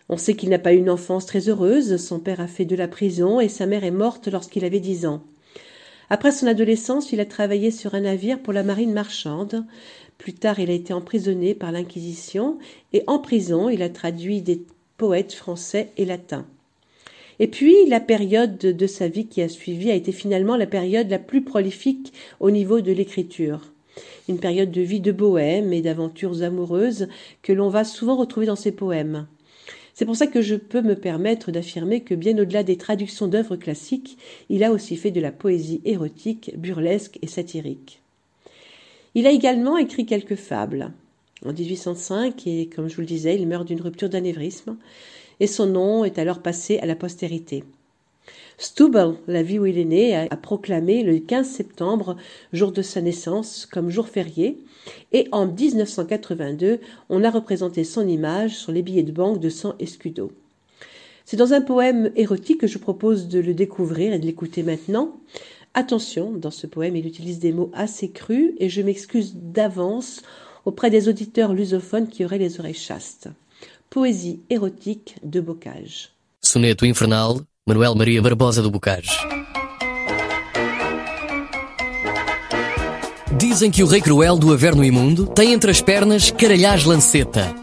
On 0.09 0.17
sait 0.17 0.35
qu'il 0.35 0.49
n'a 0.49 0.59
pas 0.59 0.73
eu 0.73 0.77
une 0.77 0.89
enfance 0.89 1.25
très 1.25 1.49
heureuse, 1.49 1.97
son 1.97 2.19
père 2.19 2.41
a 2.41 2.47
fait 2.47 2.65
de 2.65 2.75
la 2.75 2.87
prison 2.87 3.39
et 3.39 3.47
sa 3.47 3.65
mère 3.65 3.83
est 3.83 3.91
morte 3.91 4.27
lorsqu'il 4.27 4.65
avait 4.65 4.79
dix 4.79 5.05
ans. 5.05 5.23
Après 6.09 6.31
son 6.31 6.47
adolescence, 6.47 7.11
il 7.11 7.19
a 7.19 7.25
travaillé 7.25 7.71
sur 7.71 7.95
un 7.95 8.01
navire 8.01 8.39
pour 8.39 8.53
la 8.53 8.63
marine 8.63 8.93
marchande. 8.93 9.65
Plus 10.17 10.33
tard, 10.33 10.59
il 10.59 10.69
a 10.69 10.73
été 10.73 10.93
emprisonné 10.93 11.55
par 11.55 11.71
l'Inquisition 11.71 12.59
et 12.91 13.03
en 13.07 13.19
prison, 13.19 13.69
il 13.69 13.81
a 13.81 13.89
traduit 13.89 14.41
des 14.41 14.61
poètes 14.97 15.33
français 15.33 15.91
et 15.97 16.05
latins. 16.05 16.45
Et 17.39 17.47
puis, 17.47 17.87
la 17.87 17.99
période 17.99 18.57
de 18.57 18.87
sa 18.87 19.07
vie 19.07 19.27
qui 19.27 19.41
a 19.41 19.49
suivi 19.49 19.89
a 19.89 19.95
été 19.95 20.11
finalement 20.11 20.55
la 20.55 20.67
période 20.67 21.09
la 21.09 21.19
plus 21.19 21.41
prolifique 21.41 22.13
au 22.39 22.51
niveau 22.51 22.81
de 22.81 22.91
l'écriture. 22.91 23.73
Une 24.29 24.39
période 24.39 24.71
de 24.71 24.81
vie 24.81 24.99
de 24.99 25.11
bohème 25.11 25.73
et 25.73 25.81
d'aventures 25.81 26.43
amoureuses 26.43 27.07
que 27.41 27.53
l'on 27.53 27.69
va 27.69 27.83
souvent 27.83 28.15
retrouver 28.15 28.45
dans 28.45 28.55
ses 28.55 28.71
poèmes. 28.71 29.27
C'est 29.93 30.05
pour 30.05 30.15
ça 30.15 30.27
que 30.27 30.41
je 30.41 30.55
peux 30.55 30.81
me 30.81 30.95
permettre 30.95 31.51
d'affirmer 31.51 32.01
que 32.01 32.15
bien 32.15 32.37
au-delà 32.37 32.63
des 32.63 32.77
traductions 32.77 33.27
d'œuvres 33.27 33.55
classiques, 33.55 34.17
il 34.49 34.63
a 34.63 34.71
aussi 34.71 34.95
fait 34.95 35.11
de 35.11 35.21
la 35.21 35.31
poésie 35.31 35.81
érotique, 35.85 36.51
burlesque 36.57 37.19
et 37.21 37.27
satirique. 37.27 38.01
Il 39.13 39.27
a 39.27 39.31
également 39.31 39.77
écrit 39.77 40.05
quelques 40.05 40.35
fables. 40.35 40.91
En 41.45 41.53
1805, 41.53 42.47
et 42.47 42.69
comme 42.73 42.87
je 42.87 42.95
vous 42.95 43.01
le 43.01 43.07
disais, 43.07 43.35
il 43.35 43.47
meurt 43.47 43.67
d'une 43.67 43.81
rupture 43.81 44.09
d'anévrisme, 44.09 44.77
et 45.39 45.47
son 45.47 45.67
nom 45.67 46.05
est 46.05 46.17
alors 46.17 46.41
passé 46.41 46.79
à 46.79 46.85
la 46.85 46.95
postérité. 46.95 47.63
Stubble, 48.57 49.15
la 49.27 49.43
ville 49.43 49.61
où 49.61 49.65
il 49.65 49.77
est 49.77 49.85
né, 49.85 50.15
a 50.15 50.37
proclamé 50.37 51.03
le 51.03 51.19
15 51.19 51.47
septembre, 51.47 52.17
jour 52.51 52.71
de 52.71 52.81
sa 52.81 53.01
naissance, 53.01 53.65
comme 53.65 53.89
jour 53.89 54.07
férié, 54.07 54.57
et 55.11 55.27
en 55.31 55.47
1982, 55.47 56.79
on 57.09 57.23
a 57.23 57.29
représenté 57.29 57.83
son 57.83 58.07
image 58.07 58.55
sur 58.55 58.71
les 58.71 58.81
billets 58.81 59.03
de 59.03 59.11
banque 59.11 59.39
de 59.39 59.49
100 59.49 59.75
escudo. 59.79 60.31
C'est 61.25 61.37
dans 61.37 61.53
un 61.53 61.61
poème 61.61 62.11
érotique 62.15 62.59
que 62.59 62.67
je 62.67 62.77
propose 62.77 63.27
de 63.27 63.39
le 63.39 63.53
découvrir 63.53 64.13
et 64.13 64.19
de 64.19 64.25
l'écouter 64.25 64.61
maintenant. 64.61 65.17
Attention, 65.73 66.31
dans 66.31 66.51
ce 66.51 66.67
poème, 66.67 66.95
il 66.95 67.07
utilise 67.07 67.39
des 67.39 67.53
mots 67.53 67.71
assez 67.73 68.11
crus 68.11 68.51
et 68.59 68.69
je 68.69 68.81
m'excuse 68.81 69.33
d'avance 69.35 70.21
auprès 70.65 70.89
des 70.89 71.07
auditeurs 71.07 71.53
lusophones 71.53 72.07
qui 72.07 72.25
auraient 72.25 72.37
les 72.37 72.59
oreilles 72.59 72.73
chastes. 72.73 73.29
Poésie 73.89 74.41
érotique 74.49 75.15
de 75.23 75.39
Bocage. 75.39 76.11
Soneto 76.41 76.85
infernal, 76.85 77.37
Manuel 77.65 77.95
Maria 77.95 78.21
Barbosa 78.21 78.61
do 78.61 78.69
Bocage. 78.69 79.09
Dizem 83.37 83.71
que 83.71 83.81
o 83.81 83.87
rei 83.87 84.01
cruel 84.01 84.37
do 84.37 84.51
Averno 84.51 84.83
Imundo 84.83 85.27
tem 85.27 85.53
entre 85.53 85.71
as 85.71 85.79
pernas 85.79 86.29
caralhás 86.29 86.83
lanceta 86.83 87.55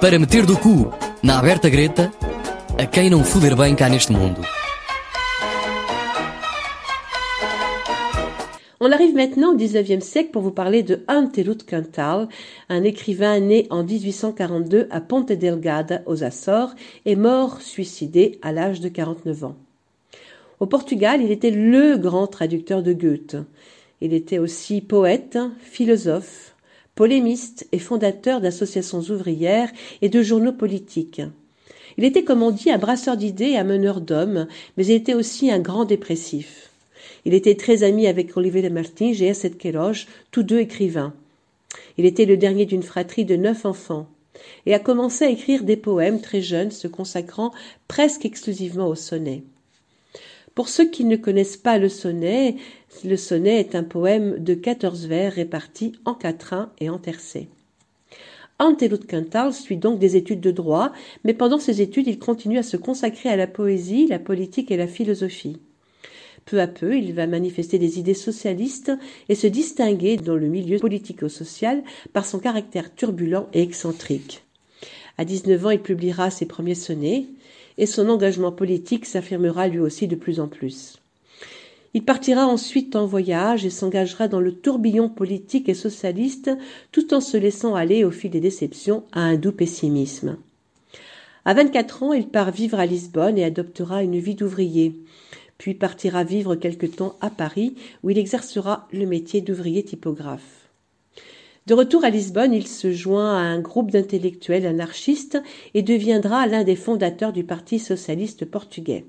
para 0.00 0.18
meter 0.18 0.44
do 0.44 0.58
cu 0.58 0.92
na 1.22 1.38
aberta 1.38 1.68
greta 1.68 2.12
a 2.76 2.84
quem 2.84 3.08
não 3.08 3.22
foder 3.22 3.54
bem 3.54 3.76
cá 3.76 3.88
neste 3.88 4.10
mundo. 4.10 4.40
On 8.82 8.92
arrive 8.92 9.14
maintenant 9.14 9.52
au 9.52 9.56
XIXe 9.56 10.02
siècle 10.02 10.30
pour 10.30 10.40
vous 10.40 10.52
parler 10.52 10.82
de 10.82 11.00
Antelut 11.06 11.58
Cantal, 11.68 12.28
un 12.70 12.82
écrivain 12.82 13.38
né 13.38 13.66
en 13.68 13.84
1842 13.84 14.88
à 14.90 15.02
Ponte 15.02 15.32
Delgada, 15.32 16.00
aux 16.06 16.24
Açores, 16.24 16.74
et 17.04 17.14
mort 17.14 17.60
suicidé 17.60 18.38
à 18.40 18.52
l'âge 18.52 18.80
de 18.80 18.88
49 18.88 19.44
ans. 19.44 19.56
Au 20.60 20.66
Portugal, 20.66 21.20
il 21.22 21.30
était 21.30 21.50
le 21.50 21.98
grand 21.98 22.26
traducteur 22.26 22.82
de 22.82 22.94
Goethe. 22.94 23.36
Il 24.00 24.14
était 24.14 24.38
aussi 24.38 24.80
poète, 24.80 25.38
philosophe, 25.58 26.54
polémiste 26.94 27.68
et 27.72 27.78
fondateur 27.78 28.40
d'associations 28.40 29.00
ouvrières 29.00 29.70
et 30.00 30.08
de 30.08 30.22
journaux 30.22 30.54
politiques. 30.54 31.20
Il 31.98 32.04
était, 32.04 32.24
comme 32.24 32.42
on 32.42 32.50
dit, 32.50 32.70
un 32.70 32.78
brasseur 32.78 33.18
d'idées 33.18 33.50
et 33.50 33.58
un 33.58 33.64
meneur 33.64 34.00
d'hommes, 34.00 34.46
mais 34.78 34.86
il 34.86 34.92
était 34.92 35.12
aussi 35.12 35.50
un 35.50 35.58
grand 35.58 35.84
dépressif. 35.84 36.69
Il 37.24 37.34
était 37.34 37.54
très 37.54 37.82
ami 37.82 38.06
avec 38.06 38.36
Olivier 38.36 38.62
de 38.62 38.68
Martins 38.68 39.12
et 39.12 39.26
Esset 39.26 39.50
Queiroz, 39.50 40.06
tous 40.30 40.42
deux 40.42 40.58
écrivains. 40.58 41.14
Il 41.98 42.06
était 42.06 42.24
le 42.24 42.36
dernier 42.36 42.66
d'une 42.66 42.82
fratrie 42.82 43.24
de 43.24 43.36
neuf 43.36 43.66
enfants 43.66 44.08
et 44.66 44.74
a 44.74 44.78
commencé 44.78 45.24
à 45.24 45.30
écrire 45.30 45.64
des 45.64 45.76
poèmes 45.76 46.20
très 46.20 46.40
jeunes, 46.40 46.70
se 46.70 46.88
consacrant 46.88 47.52
presque 47.88 48.24
exclusivement 48.24 48.88
au 48.88 48.94
sonnet. 48.94 49.42
Pour 50.54 50.68
ceux 50.68 50.88
qui 50.88 51.04
ne 51.04 51.16
connaissent 51.16 51.56
pas 51.56 51.78
le 51.78 51.88
sonnet, 51.88 52.56
le 53.04 53.16
sonnet 53.16 53.60
est 53.60 53.74
un 53.74 53.84
poème 53.84 54.38
de 54.38 54.54
quatorze 54.54 55.06
vers 55.06 55.32
répartis 55.32 55.92
en 56.04 56.14
quatrains 56.14 56.72
et 56.80 56.90
en 56.90 56.98
tercets. 56.98 57.48
Antelut 58.58 59.06
Quintal 59.06 59.54
suit 59.54 59.78
donc 59.78 59.98
des 59.98 60.16
études 60.16 60.40
de 60.40 60.50
droit, 60.50 60.92
mais 61.24 61.32
pendant 61.32 61.58
ses 61.58 61.80
études, 61.80 62.08
il 62.08 62.18
continue 62.18 62.58
à 62.58 62.62
se 62.62 62.76
consacrer 62.76 63.30
à 63.30 63.36
la 63.36 63.46
poésie, 63.46 64.06
la 64.06 64.18
politique 64.18 64.70
et 64.70 64.76
la 64.76 64.86
philosophie. 64.86 65.60
Peu 66.50 66.60
à 66.60 66.66
peu, 66.66 66.98
il 66.98 67.12
va 67.12 67.28
manifester 67.28 67.78
des 67.78 68.00
idées 68.00 68.12
socialistes 68.12 68.90
et 69.28 69.36
se 69.36 69.46
distinguer 69.46 70.16
dans 70.16 70.34
le 70.34 70.48
milieu 70.48 70.80
politico-social 70.80 71.84
par 72.12 72.26
son 72.26 72.40
caractère 72.40 72.92
turbulent 72.92 73.46
et 73.52 73.62
excentrique. 73.62 74.42
À 75.16 75.24
19 75.24 75.66
ans, 75.66 75.70
il 75.70 75.78
publiera 75.78 76.28
ses 76.32 76.46
premiers 76.46 76.74
sonnets 76.74 77.26
et 77.78 77.86
son 77.86 78.08
engagement 78.08 78.50
politique 78.50 79.06
s'affirmera 79.06 79.68
lui 79.68 79.78
aussi 79.78 80.08
de 80.08 80.16
plus 80.16 80.40
en 80.40 80.48
plus. 80.48 80.98
Il 81.94 82.04
partira 82.04 82.48
ensuite 82.48 82.96
en 82.96 83.06
voyage 83.06 83.64
et 83.64 83.70
s'engagera 83.70 84.26
dans 84.26 84.40
le 84.40 84.50
tourbillon 84.50 85.08
politique 85.08 85.68
et 85.68 85.74
socialiste 85.74 86.50
tout 86.90 87.14
en 87.14 87.20
se 87.20 87.36
laissant 87.36 87.76
aller 87.76 88.02
au 88.02 88.10
fil 88.10 88.32
des 88.32 88.40
déceptions 88.40 89.04
à 89.12 89.20
un 89.20 89.36
doux 89.36 89.52
pessimisme. 89.52 90.36
À 91.44 91.54
24 91.54 92.02
ans, 92.02 92.12
il 92.12 92.26
part 92.26 92.50
vivre 92.50 92.80
à 92.80 92.86
Lisbonne 92.86 93.38
et 93.38 93.44
adoptera 93.44 94.02
une 94.02 94.18
vie 94.18 94.34
d'ouvrier, 94.34 94.96
puis 95.60 95.74
partira 95.74 96.24
vivre 96.24 96.54
quelque 96.54 96.86
temps 96.86 97.16
à 97.20 97.28
Paris 97.28 97.74
où 98.02 98.08
il 98.08 98.16
exercera 98.16 98.88
le 98.92 99.04
métier 99.04 99.42
d'ouvrier 99.42 99.82
typographe. 99.82 100.70
De 101.66 101.74
retour 101.74 102.02
à 102.02 102.08
Lisbonne, 102.08 102.54
il 102.54 102.66
se 102.66 102.90
joint 102.92 103.36
à 103.36 103.42
un 103.42 103.60
groupe 103.60 103.90
d'intellectuels 103.90 104.64
anarchistes 104.64 105.38
et 105.74 105.82
deviendra 105.82 106.46
l'un 106.46 106.64
des 106.64 106.76
fondateurs 106.76 107.34
du 107.34 107.44
Parti 107.44 107.78
socialiste 107.78 108.46
portugais. 108.46 109.04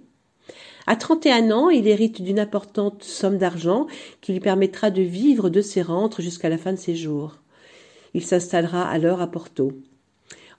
À 0.88 0.98
31 0.98 1.52
ans, 1.52 1.70
il 1.70 1.88
hérite 1.88 2.22
d'une 2.22 2.40
importante 2.40 3.02
somme 3.02 3.38
d'argent 3.38 3.88
qui 4.20 4.34
lui 4.34 4.42
permettra 4.42 4.92
de 4.92 5.04
vivre 5.04 5.50
de 5.50 5.62
ses 5.62 5.82
rentes 5.82 6.20
jusqu'à 6.20 6.50
la 6.50 6.58
fin 6.58 6.74
de 6.74 6.78
ses 6.78 6.98
jours. 6.98 7.38
Il 8.14 8.26
s'installera 8.26 8.90
alors 8.90 9.22
à 9.22 9.28
Porto. 9.28 9.72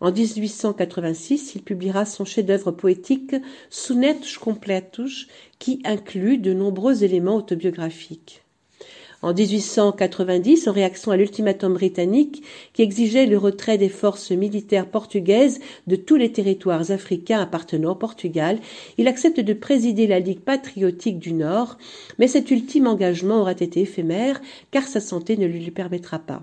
En 0.02 0.10
1886, 0.10 1.54
il 1.54 1.62
publiera 1.62 2.04
son 2.04 2.24
chef-d'œuvre 2.24 2.72
poétique 2.72 3.36
Sonetos 3.70 4.40
Completos, 4.40 5.28
qui 5.62 5.80
inclut 5.84 6.38
de 6.38 6.52
nombreux 6.52 7.04
éléments 7.04 7.36
autobiographiques 7.36 8.42
en 9.22 9.32
1890 9.32 10.66
en 10.66 10.72
réaction 10.72 11.12
à 11.12 11.16
l'ultimatum 11.16 11.74
britannique 11.74 12.42
qui 12.72 12.82
exigeait 12.82 13.26
le 13.26 13.38
retrait 13.38 13.78
des 13.78 13.88
forces 13.88 14.32
militaires 14.32 14.88
portugaises 14.88 15.60
de 15.86 15.94
tous 15.94 16.16
les 16.16 16.32
territoires 16.32 16.90
africains 16.90 17.40
appartenant 17.40 17.92
au 17.92 17.94
Portugal, 17.94 18.58
il 18.98 19.06
accepte 19.06 19.38
de 19.38 19.52
présider 19.52 20.08
la 20.08 20.18
Ligue 20.18 20.40
patriotique 20.40 21.20
du 21.20 21.32
Nord, 21.32 21.78
mais 22.18 22.26
cet 22.26 22.50
ultime 22.50 22.88
engagement 22.88 23.42
aura 23.42 23.52
été 23.52 23.82
éphémère 23.82 24.40
car 24.72 24.88
sa 24.88 24.98
santé 24.98 25.36
ne 25.36 25.46
lui 25.46 25.70
permettra 25.70 26.18
pas. 26.18 26.42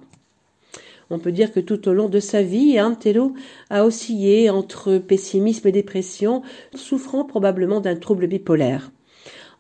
On 1.10 1.20
peut 1.20 1.34
dire 1.34 1.52
que 1.52 1.60
tout 1.60 1.90
au 1.90 1.94
long 1.94 2.08
de 2.08 2.22
sa 2.22 2.42
vie, 2.42 2.80
Antelo 2.80 3.34
a 3.70 3.84
oscillé 3.84 4.50
entre 4.50 4.98
pessimisme 4.98 5.68
et 5.68 5.74
dépression, 5.74 6.44
souffrant 6.74 7.26
probablement 7.26 7.82
d'un 7.82 7.98
trouble 7.98 8.28
bipolaire. 8.28 8.92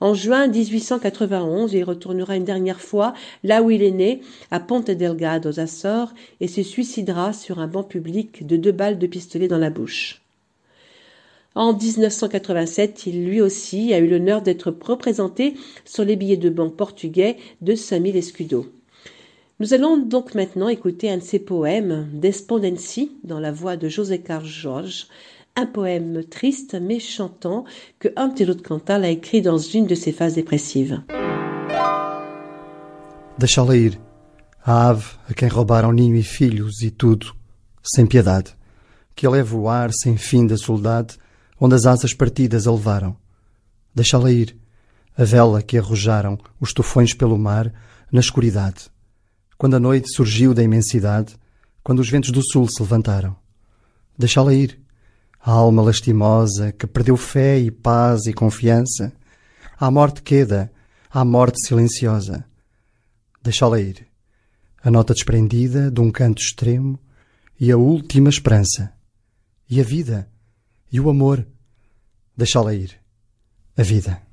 En 0.01 0.13
juin 0.13 0.47
1891, 0.47 1.73
il 1.73 1.83
retournera 1.83 2.38
une 2.38 2.45
dernière 2.45 2.79
fois 2.79 3.13
là 3.43 3.62
où 3.62 3.69
il 3.69 3.83
est 3.83 3.91
né, 3.91 4.21
à 4.49 4.62
Ponte 4.62 4.89
Delgado 4.89 5.49
aux 5.49 5.59
Açores, 5.59 6.13
et 6.39 6.47
se 6.47 6.63
suicidera 6.63 7.33
sur 7.33 7.59
un 7.59 7.67
banc 7.67 7.83
public 7.83 8.47
de 8.47 8.55
deux 8.55 8.71
balles 8.71 8.97
de 8.97 9.07
pistolet 9.07 9.49
dans 9.49 9.57
la 9.57 9.69
bouche. 9.69 10.21
En 11.53 11.73
1987, 11.73 13.07
il 13.07 13.25
lui 13.25 13.41
aussi 13.41 13.93
a 13.93 13.99
eu 13.99 14.07
l'honneur 14.07 14.41
d'être 14.41 14.73
représenté 14.81 15.55
sur 15.83 16.05
les 16.05 16.15
billets 16.15 16.38
de 16.38 16.49
banque 16.49 16.77
portugais 16.77 17.35
de 17.62 17.75
Samil 17.75 18.15
Escudo. 18.15 18.67
Nous 19.59 19.73
allons 19.73 19.97
donc 19.97 20.35
maintenant 20.35 20.69
écouter 20.69 21.12
un 21.12 21.17
de 21.17 21.23
ses 21.23 21.39
poèmes, 21.39 22.07
Despondency, 22.13 23.12
dans 23.25 23.41
la 23.41 23.51
voix 23.51 23.75
de 23.75 23.89
José 23.89 24.19
Carlos 24.19 24.47
Jorge, 24.47 25.07
un 25.55 25.65
poème 25.65 26.23
triste 26.23 26.75
mais 26.79 26.99
chantant 26.99 27.65
que 27.99 28.09
Antero 28.15 28.53
de 28.53 28.62
Cantal 28.62 29.03
a 29.03 29.09
écrit 29.09 29.41
dans 29.41 29.57
une 29.57 29.88
de 29.88 29.95
ses 29.95 30.12
phases 30.12 30.35
dépressives. 30.35 31.01
Deixá-la 33.38 33.75
ir, 33.75 33.99
a 34.65 34.89
ave 34.89 35.05
a 35.29 35.33
quem 35.33 35.47
roubaram 35.47 35.91
ninho 35.91 36.15
e 36.15 36.23
filhos 36.23 36.81
e 36.81 36.91
tudo, 36.91 37.33
sem 37.83 38.05
piedade, 38.05 38.53
que 39.15 39.25
a 39.25 39.29
leve 39.29 39.55
o 39.55 39.69
ar 39.69 39.91
sem 39.93 40.17
fim 40.17 40.45
da 40.45 40.57
soledade, 40.57 41.17
onde 41.59 41.75
as 41.75 41.85
asas 41.85 42.13
partidas 42.13 42.67
a 42.67 42.71
levaram. 42.71 43.15
Deixá-la 43.95 44.31
ir, 44.31 44.55
a 45.17 45.23
vela 45.23 45.62
que 45.62 45.77
arrojaram 45.77 46.38
os 46.59 46.73
tufões 46.73 47.13
pelo 47.13 47.38
mar, 47.38 47.73
na 48.12 48.19
escuridade, 48.19 48.89
quando 49.57 49.75
a 49.75 49.79
noite 49.79 50.13
surgiu 50.13 50.53
da 50.53 50.63
imensidade, 50.63 51.35
quando 51.83 51.99
os 51.99 52.09
ventos 52.09 52.31
do 52.31 52.41
sul 52.41 52.67
se 52.67 52.81
levantaram. 52.81 53.35
Deixá-la 54.17 54.53
ir, 54.53 54.79
a 55.39 55.52
alma 55.52 55.82
lastimosa 55.82 56.71
que 56.71 56.86
perdeu 56.86 57.15
fé 57.15 57.58
e 57.60 57.71
paz 57.71 58.25
e 58.25 58.34
confiança, 58.34 59.13
à 59.80 59.89
morte 59.89 60.21
queda, 60.21 60.71
à 61.10 61.23
morte 61.23 61.65
silenciosa. 61.65 62.45
Deixá-la 63.41 63.80
ir, 63.80 64.06
a 64.84 64.91
nota 64.91 65.13
desprendida 65.13 65.89
de 65.89 66.02
um 66.02 66.12
canto 66.12 66.41
extremo 66.41 66.99
e 67.60 67.71
a 67.71 67.78
última 67.78 68.30
esperança, 68.30 68.93
e 69.69 69.80
a 69.80 69.84
vida, 69.84 70.30
e 70.91 70.99
o 70.99 71.10
amor. 71.10 71.45
Deixá-la 72.36 72.73
ir, 72.73 72.99
a 73.78 73.84
vida. 73.84 74.28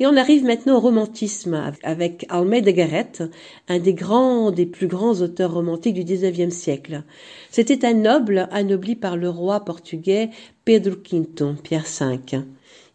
Et 0.00 0.06
on 0.06 0.16
arrive 0.16 0.44
maintenant 0.44 0.76
au 0.76 0.80
romantisme 0.80 1.74
avec 1.82 2.24
Almeida 2.30 2.72
Garrett, 2.72 3.22
un 3.68 3.78
des 3.78 3.92
grands, 3.92 4.50
des 4.50 4.64
plus 4.64 4.86
grands 4.86 5.20
auteurs 5.20 5.52
romantiques 5.52 5.92
du 5.92 6.04
XIXe 6.04 6.54
siècle. 6.54 7.02
C'était 7.50 7.84
un 7.84 7.92
noble 7.92 8.48
anobli 8.50 8.96
par 8.96 9.18
le 9.18 9.28
roi 9.28 9.60
portugais 9.60 10.30
Pedro 10.64 10.96
V, 11.12 11.26
Pierre 11.62 11.84
V. 11.84 12.40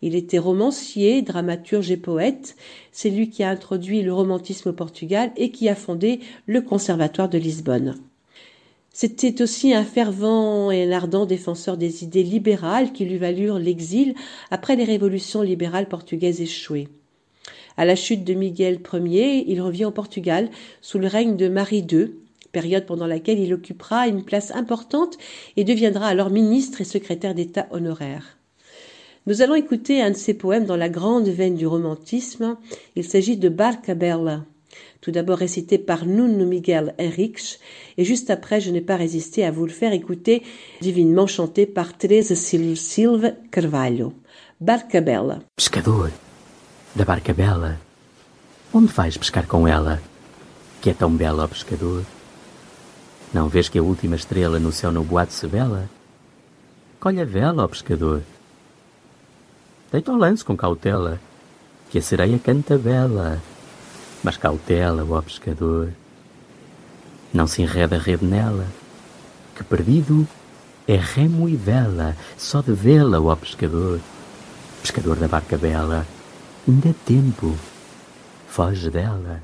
Il 0.02 0.16
était 0.16 0.40
romancier, 0.40 1.22
dramaturge 1.22 1.92
et 1.92 1.98
poète. 1.98 2.56
C'est 2.92 3.12
lui 3.12 3.30
qui 3.30 3.44
a 3.44 3.52
introduit 3.52 4.02
le 4.02 4.12
romantisme 4.12 4.70
au 4.70 4.74
Portugal 4.74 5.32
et 5.38 5.52
qui 5.52 5.70
a 5.70 5.76
fondé 5.76 6.22
le 6.48 6.62
Conservatoire 6.62 7.30
de 7.30 7.38
Lisbonne. 7.38 8.00
C'était 8.98 9.42
aussi 9.42 9.74
un 9.74 9.84
fervent 9.84 10.72
et 10.72 10.86
un 10.86 10.92
ardent 10.94 11.26
défenseur 11.26 11.76
des 11.76 12.06
idées 12.06 12.24
libérales 12.24 12.94
qui 12.94 13.04
lui 13.04 13.18
valurent 13.18 13.60
l'exil 13.60 14.16
après 14.52 14.78
les 14.78 14.86
révolutions 14.86 15.42
libérales 15.42 15.90
portugaises 15.90 16.40
échouées. 16.40 16.88
À 17.76 17.84
la 17.84 17.98
chute 17.98 18.24
de 18.24 18.34
Miguel 18.34 18.80
Ier, 18.94 19.52
il 19.52 19.62
revient 19.62 19.84
au 19.84 19.92
Portugal 19.92 20.50
sous 20.80 20.98
le 20.98 21.08
règne 21.08 21.36
de 21.36 21.50
Marie 21.50 21.86
II, 21.92 22.12
période 22.54 22.86
pendant 22.86 23.06
laquelle 23.06 23.38
il 23.38 23.54
occupera 23.54 24.08
une 24.08 24.24
place 24.24 24.52
importante 24.52 25.18
et 25.58 25.66
deviendra 25.66 26.08
alors 26.08 26.30
ministre 26.30 26.80
et 26.80 26.86
secrétaire 26.86 27.36
d'État 27.36 27.68
honoraire. 27.72 28.38
Nous 29.28 29.42
allons 29.42 29.56
écouter 29.56 30.02
un 30.02 30.12
de 30.12 30.16
ses 30.16 30.36
poèmes 30.36 30.66
dans 30.66 30.78
la 30.78 30.88
grande 30.88 31.28
veine 31.28 31.56
du 31.56 31.68
romantisme. 31.68 32.56
Il 32.96 33.04
s'agit 33.04 33.36
de 33.36 33.50
Barca 33.50 33.94
Bella 33.94 34.46
tout 35.06 35.12
d'abord 35.12 35.38
récité 35.38 35.78
par 35.78 36.04
Nuno 36.04 36.48
Miguel 36.48 36.96
Henriques, 37.00 37.60
et 37.96 38.04
juste 38.04 38.32
après, 38.32 38.60
je 38.60 38.72
n'ai 38.72 38.82
pas 38.82 38.96
résisté 38.96 39.46
à 39.46 39.52
vous 39.52 39.68
le 39.68 39.72
faire 39.72 39.94
écouter, 39.94 40.42
divinement 40.82 41.28
chanté 41.28 41.68
par 41.68 41.96
Teresa 41.96 42.34
Silva 42.34 43.30
Carvalho. 43.52 44.14
Barca 44.60 45.02
Bella. 45.02 45.42
Pescador, 45.56 46.10
da 46.96 47.06
barca 47.06 47.34
bela, 47.34 47.78
onde 48.74 48.88
vais 48.88 49.16
pescar 49.16 49.46
com 49.46 49.68
ela, 49.68 50.02
que 50.82 50.90
é 50.90 50.94
tão 50.96 51.12
bela, 51.12 51.44
ó 51.44 51.48
pescador? 51.48 52.04
Não 53.32 53.48
vês 53.48 53.70
que 53.70 53.78
a 53.78 53.84
última 53.84 54.16
estrela 54.16 54.58
no 54.58 54.72
céu 54.72 54.92
no 54.92 55.04
boate 55.04 55.34
se 55.34 55.46
vela? 55.46 55.88
Colhe 57.00 57.22
a 57.22 57.26
vela, 57.26 57.64
ó 57.64 57.68
pescador. 57.68 58.24
Deita 59.92 60.12
o 60.12 60.18
lance 60.18 60.44
com 60.44 60.58
cautela, 60.58 61.20
que 61.92 62.00
a 62.00 62.02
sereia 62.02 62.40
canta 62.40 62.76
bela. 62.76 63.40
Mas 64.26 64.38
cautela, 64.38 65.06
ó 65.08 65.22
pescador, 65.22 65.94
não 67.32 67.46
se 67.46 67.62
enreda 67.62 67.96
a 67.96 68.00
rede 68.00 68.26
nela, 68.26 68.66
que 69.56 69.64
perdido 69.64 70.28
é 70.88 70.96
remo 70.96 71.48
e 71.48 71.56
vela, 71.56 72.18
só 72.36 72.60
de 72.60 72.74
vê-la, 72.74 73.22
ó 73.22 73.36
pescador. 73.36 74.00
Pescador 74.82 75.18
da 75.18 75.28
barca 75.28 75.60
bela, 75.60 76.08
ainda 76.68 76.90
é 76.90 76.96
tempo, 77.06 77.56
foge 78.48 78.90
dela, 78.90 79.44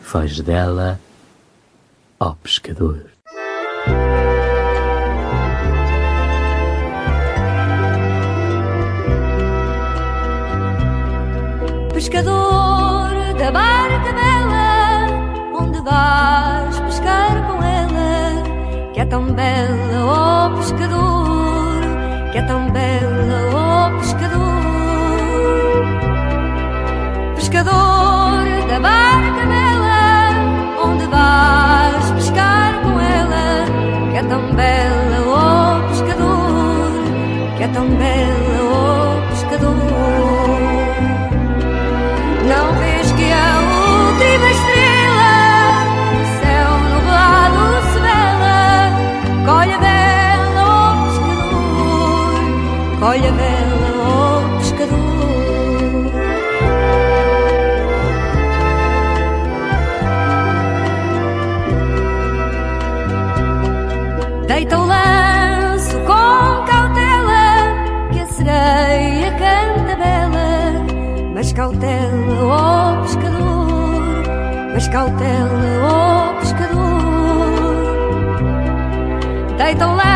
foge 0.00 0.44
dela, 0.44 1.00
ó 2.20 2.36
pescador. 2.40 3.06
Pescador 11.92 12.71
vais 15.92 16.80
pescar 16.80 17.34
com 17.46 17.62
ela, 17.62 18.42
que 18.92 19.00
é 19.00 19.04
tão 19.04 19.24
bela, 19.40 19.96
ó 20.04 20.46
oh 20.46 20.56
pescador, 20.56 21.80
que 22.32 22.38
é 22.38 22.42
tão 22.42 22.70
bela, 22.70 23.36
ó 23.52 23.88
oh 23.88 23.98
pescador. 23.98 24.62
Pescador 27.36 28.44
da 28.70 28.78
barca 28.88 29.42
bela, 29.54 30.04
onde 30.86 31.04
vais 31.14 32.06
pescar 32.12 32.70
com 32.82 32.94
ela, 33.18 33.46
que 34.10 34.16
é 34.16 34.24
tão 34.32 34.44
bela, 34.60 35.16
ó 35.26 35.76
oh 35.76 35.88
pescador, 35.90 36.92
que 37.56 37.62
é 37.64 37.68
tão 37.68 37.86
bela, 38.02 38.51
colhe 53.12 53.28
a 53.28 53.32
vela, 53.32 53.92
oh 54.08 54.58
pescador. 54.58 54.96
Deita 64.46 64.78
o 64.78 64.86
lanço 64.86 65.98
com 66.06 66.64
cautela, 66.64 68.08
que 68.12 68.20
a 68.20 68.26
sereia 68.28 69.30
canta 69.32 69.94
bela. 69.96 70.72
Mas 71.34 71.52
cautela, 71.52 72.44
ó 72.44 73.02
pescador, 73.02 74.22
mas 74.72 74.88
cautela, 74.88 75.82
ó 75.82 76.32
pescador. 76.40 76.72
Deita 79.58 79.86
o 79.86 79.96
lanço 79.96 80.11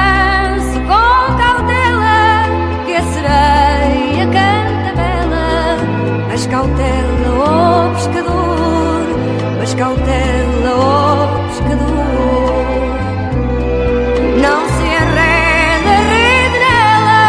cautela, 6.66 7.30
ó 7.38 7.88
pescador, 7.94 9.06
mas 9.58 9.74
cautela, 9.74 10.70
ó 10.74 11.46
pescador. 11.48 11.86
Não 14.40 14.68
se 14.68 14.82
enreda 14.82 15.94
rede 16.10 16.58
nela, 16.58 17.22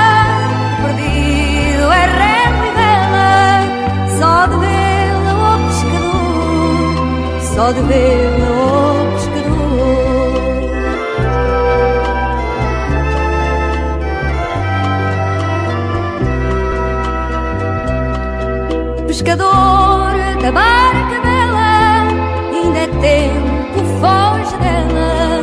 perdido 0.83 1.85
é 1.91 2.05
remo 2.17 2.63
e 2.65 2.71
vela, 2.77 3.29
só 4.19 4.33
de 4.47 4.55
vê-la, 4.57 5.33
ó 5.39 5.57
pescador, 5.67 6.95
só 7.55 7.65
de 7.71 7.81
vê-la, 7.81 8.47
ó 8.49 8.87
pescador. 8.87 8.96
Pescador 19.17 20.13
da 20.43 20.51
barca 20.51 21.19
bela, 21.23 22.03
ainda 22.53 22.77
é 22.77 22.87
tempo, 23.01 23.79
foge 23.99 24.55
dela, 24.57 25.41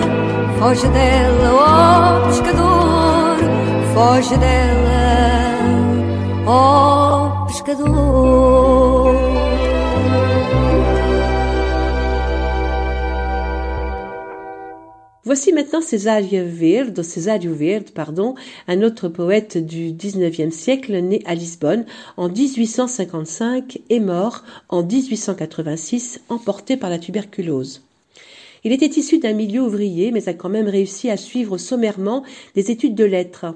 foge 0.61 0.87
dela, 0.91 1.51
ó 1.55 2.21
pescador, 2.29 3.37
foge 3.93 4.37
dela, 4.37 5.59
ó 6.47 7.47
pescador. 7.47 8.84
Voici 15.27 15.55
maintenant 15.55 15.81
Césario 15.81 16.45
Verde, 16.45 17.01
Césario 17.01 17.55
Verde, 17.55 17.89
pardon, 17.95 18.35
un 18.69 18.83
autre 18.83 19.09
poète 19.09 19.57
du 19.57 19.93
XIXe 19.93 20.55
siècle 20.55 20.95
né 20.99 21.23
à 21.25 21.35
Lisbonne 21.35 21.87
en 22.19 22.29
1855 22.29 23.81
et 23.89 24.01
mort 24.01 24.45
en 24.69 24.83
1886 24.83 26.21
emporté 26.29 26.77
par 26.77 26.91
la 26.91 26.99
tuberculose. 26.99 27.81
Il 28.65 28.73
était 28.73 29.01
issu 29.01 29.19
d'un 29.19 29.33
milieu 29.33 29.63
ouvrier, 29.63 30.11
mais 30.11 30.29
a 30.29 30.35
quand 30.35 30.51
même 30.51 30.69
réussi 30.69 31.09
à 31.09 31.17
suivre 31.17 31.57
sommairement 31.57 32.23
des 32.55 32.71
études 32.71 32.95
de 32.95 33.05
lettres. 33.05 33.47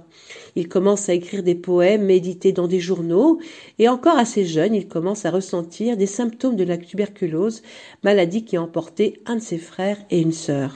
Il 0.56 0.68
commence 0.68 1.10
à 1.10 1.14
écrire 1.14 1.42
des 1.42 1.54
poèmes 1.54 2.08
édités 2.08 2.52
dans 2.52 2.66
des 2.66 2.80
journaux, 2.80 3.40
et 3.78 3.90
encore 3.90 4.16
assez 4.16 4.46
jeune, 4.46 4.74
il 4.74 4.88
commence 4.88 5.26
à 5.26 5.30
ressentir 5.30 5.98
des 5.98 6.06
symptômes 6.06 6.56
de 6.56 6.64
la 6.64 6.78
tuberculose, 6.78 7.60
maladie 8.04 8.46
qui 8.46 8.56
a 8.56 8.62
emporté 8.62 9.20
un 9.26 9.36
de 9.36 9.42
ses 9.42 9.58
frères 9.58 9.98
et 10.10 10.22
une 10.22 10.32
sœur. 10.32 10.74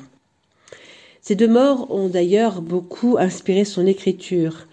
Ces 1.25 1.37
deux 1.37 1.47
morts 1.47 1.87
ont 1.93 2.09
d'ailleurs 2.09 2.63
beaucoup 2.63 3.17
inspiré 3.17 3.65
son 3.65 3.87
écriture. 3.87 4.67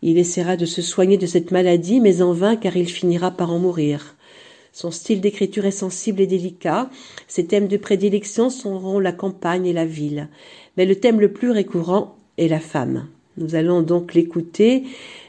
Il 0.00 0.16
essaiera 0.16 0.56
de 0.56 0.64
se 0.64 0.80
soigner 0.80 1.16
de 1.16 1.26
cette 1.26 1.50
maladie, 1.50 1.98
mais 1.98 2.22
en 2.22 2.32
vain 2.32 2.54
car 2.54 2.76
il 2.76 2.88
finira 2.88 3.32
par 3.32 3.50
en 3.50 3.58
mourir. 3.58 4.14
Son 4.72 4.92
style 4.92 5.20
d'écriture 5.20 5.66
est 5.66 5.72
sensible 5.72 6.20
et 6.20 6.28
délicat. 6.28 6.88
Ses 7.26 7.46
thèmes 7.46 7.66
de 7.66 7.76
prédilection 7.76 8.48
seront 8.48 9.00
la 9.00 9.10
campagne 9.10 9.66
et 9.66 9.72
la 9.72 9.86
ville. 9.86 10.28
Mais 10.76 10.86
le 10.86 10.94
thème 10.94 11.18
le 11.18 11.32
plus 11.32 11.50
récurrent 11.50 12.16
est 12.36 12.46
la 12.46 12.60
femme. 12.60 13.08
Nous 13.36 13.56
allons 13.56 13.82
donc 13.82 14.14
l'écouter 14.14 14.84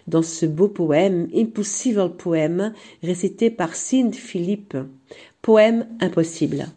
dans 0.05 0.21
ce 0.21 0.45
beau 0.45 0.67
poème, 0.67 1.29
Impossible 1.36 2.12
Poème, 2.15 2.73
récité 3.01 3.49
par 3.49 3.75
Sinde 3.75 4.13
Philippe. 4.13 4.77
Poème 5.41 5.88
impossible. 5.99 6.67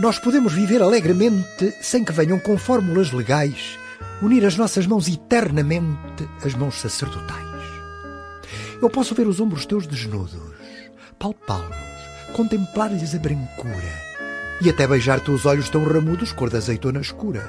Nós 0.00 0.18
podemos 0.18 0.54
viver 0.54 0.80
alegremente 0.80 1.74
sem 1.82 2.02
que 2.02 2.10
venham 2.10 2.38
com 2.38 2.56
fórmulas 2.56 3.12
legais 3.12 3.78
unir 4.22 4.46
as 4.46 4.56
nossas 4.56 4.86
mãos 4.86 5.06
eternamente 5.06 6.26
às 6.42 6.54
mãos 6.54 6.80
sacerdotais. 6.80 7.44
Eu 8.80 8.88
posso 8.88 9.14
ver 9.14 9.26
os 9.26 9.40
ombros 9.40 9.66
teus 9.66 9.86
desnudos, 9.86 10.40
palpá-los, 11.18 11.76
contemplar-lhes 12.32 13.14
a 13.14 13.18
brancura 13.18 13.92
e 14.62 14.70
até 14.70 14.86
beijar-te 14.86 15.30
os 15.30 15.44
olhos 15.44 15.68
tão 15.68 15.84
ramudos 15.84 16.32
cor 16.32 16.48
da 16.48 16.56
azeitona 16.56 17.00
escura. 17.02 17.46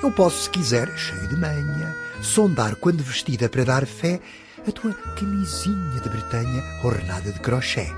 Eu 0.00 0.12
posso, 0.12 0.44
se 0.44 0.50
quiser, 0.50 0.88
cheio 0.96 1.26
de 1.26 1.36
manha, 1.36 1.96
sondar 2.22 2.76
quando 2.76 3.02
vestida 3.02 3.48
para 3.48 3.64
dar 3.64 3.86
fé 3.86 4.20
a 4.68 4.70
tua 4.70 4.94
camisinha 5.18 6.00
de 6.00 6.08
Bretanha 6.08 6.62
ornada 6.84 7.32
de 7.32 7.40
crochê. 7.40 7.88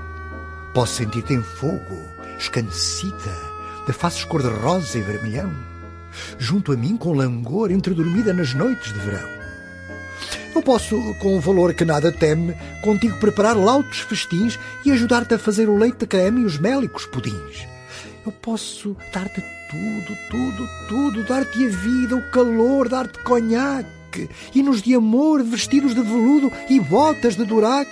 Posso 0.73 0.95
sentir-te 0.95 1.35
em 1.35 1.43
fogo, 1.43 1.99
escandecida, 2.39 3.48
de 3.89 3.93
faces 3.93 4.23
cor-de-rosa 4.23 4.99
e 4.99 5.01
vermelhão, 5.01 5.51
junto 6.37 6.71
a 6.71 6.77
mim 6.77 6.95
com 6.95 7.11
langor, 7.11 7.71
entredormida 7.71 8.31
nas 8.31 8.53
noites 8.53 8.93
de 8.93 8.99
verão. 8.99 9.27
Eu 10.53 10.61
posso, 10.61 10.95
com 11.15 11.37
um 11.37 11.39
valor 11.39 11.73
que 11.73 11.83
nada 11.83 12.11
teme, 12.11 12.55
contigo 12.83 13.17
preparar 13.17 13.57
lautos 13.57 14.01
festins 14.01 14.59
e 14.85 14.91
ajudar-te 14.91 15.33
a 15.33 15.39
fazer 15.39 15.67
o 15.67 15.75
leite 15.75 15.99
de 15.99 16.05
creme 16.05 16.41
e 16.41 16.45
os 16.45 16.59
mélicos 16.59 17.07
pudins. 17.07 17.67
Eu 18.23 18.31
posso 18.31 18.95
dar-te 19.11 19.43
tudo, 19.71 20.17
tudo, 20.29 20.69
tudo, 20.87 21.23
dar-te 21.23 21.65
a 21.65 21.69
vida, 21.69 22.15
o 22.15 22.29
calor, 22.29 22.89
dar-te 22.89 23.17
conhaque, 23.23 24.29
hinos 24.53 24.83
de 24.83 24.93
amor, 24.93 25.43
vestidos 25.43 25.95
de 25.95 26.01
veludo 26.01 26.51
e 26.69 26.79
botas 26.79 27.35
de 27.35 27.43
duraque. 27.43 27.89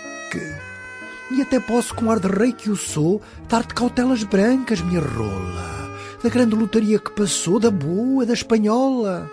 E 1.32 1.42
até 1.42 1.60
posso, 1.60 1.96
com 1.96 2.12
ar 2.12 2.20
de 2.20 2.28
rei 2.28 2.54
que 2.54 2.70
eu 2.70 2.76
sou, 2.76 3.20
dar-te 3.50 3.74
cautelas 3.74 4.24
brancas, 4.24 4.80
minha 4.82 5.02
rola 5.02 5.87
da 6.24 6.30
grande 6.30 6.56
lotaria 6.56 7.00
que 7.00 7.12
passou, 7.12 7.60
da 7.60 7.70
boa, 7.70 8.26
da 8.26 8.34
espanhola. 8.34 9.30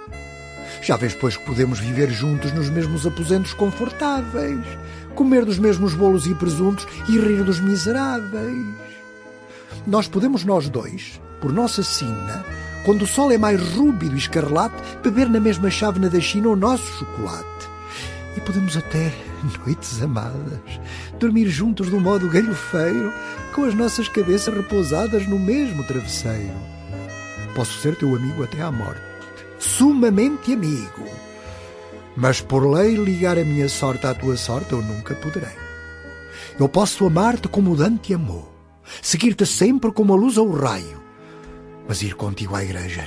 Já 0.83 0.97
vês, 0.97 1.15
pois, 1.15 1.37
que 1.37 1.45
podemos 1.45 1.79
viver 1.79 2.11
juntos 2.11 2.53
nos 2.53 2.69
mesmos 2.69 3.07
aposentos 3.07 3.55
confortáveis, 3.55 4.61
comer 5.15 5.45
dos 5.45 5.59
mesmos 5.59 5.95
bolos 5.95 6.27
e 6.27 6.35
presuntos 6.35 6.87
e 7.09 7.19
rir 7.19 7.43
dos 7.43 7.61
miseráveis. 7.61 8.67
Nós 9.87 10.09
podemos, 10.09 10.45
nós 10.45 10.69
dois, 10.69 11.21
por 11.41 11.53
nossa 11.53 11.83
sina, 11.83 12.45
quando 12.85 13.03
o 13.03 13.07
sol 13.07 13.33
é 13.33 13.39
mais 13.39 13.61
rúbido 13.61 14.15
e 14.15 14.19
escarlate, 14.19 14.77
beber 15.03 15.29
na 15.29 15.41
mesma 15.41 15.71
chávena 15.71 16.11
da 16.11 16.21
China 16.21 16.51
o 16.51 16.57
nosso 16.57 16.87
chocolate. 16.99 17.69
E 18.37 18.41
podemos 18.41 18.77
até, 18.77 19.13
noites 19.65 20.03
amadas, 20.03 20.81
dormir 21.19 21.49
juntos 21.49 21.93
um 21.93 22.01
modo 22.01 22.29
galhofeiro, 22.29 23.13
com 23.55 23.65
as 23.65 23.75
nossas 23.75 24.09
cabeças 24.09 24.55
repousadas 24.55 25.27
no 25.27 25.39
mesmo 25.39 25.85
travesseiro. 25.85 26.74
Posso 27.55 27.79
ser 27.81 27.97
teu 27.97 28.15
amigo 28.17 28.43
até 28.43 28.61
à 28.61 28.71
morte, 28.73 29.01
sumamente 29.59 30.53
amigo. 30.53 31.05
Mas 32.17 32.41
por 32.41 32.67
lei 32.67 32.97
ligar 32.97 33.39
a 33.39 33.45
minha 33.45 33.69
sorte 33.69 34.07
à 34.07 34.15
tua 34.15 34.37
sorte 34.37 34.73
eu 34.73 34.83
nunca 34.83 35.15
poderei. 35.15 35.57
Eu 36.59 36.69
posso 36.69 37.07
amar-te 37.07 37.49
como 37.49 37.77
Dante 37.77 38.15
amou, 38.15 38.53
seguir-te 39.03 39.47
sempre 39.47 39.93
como 39.93 40.13
a 40.13 40.17
luz 40.17 40.37
ou 40.37 40.49
o 40.49 40.57
raio, 40.57 41.03
mas 41.89 42.03
ir 42.03 42.15
contigo 42.15 42.55
à 42.55 42.63
igreja, 42.63 43.05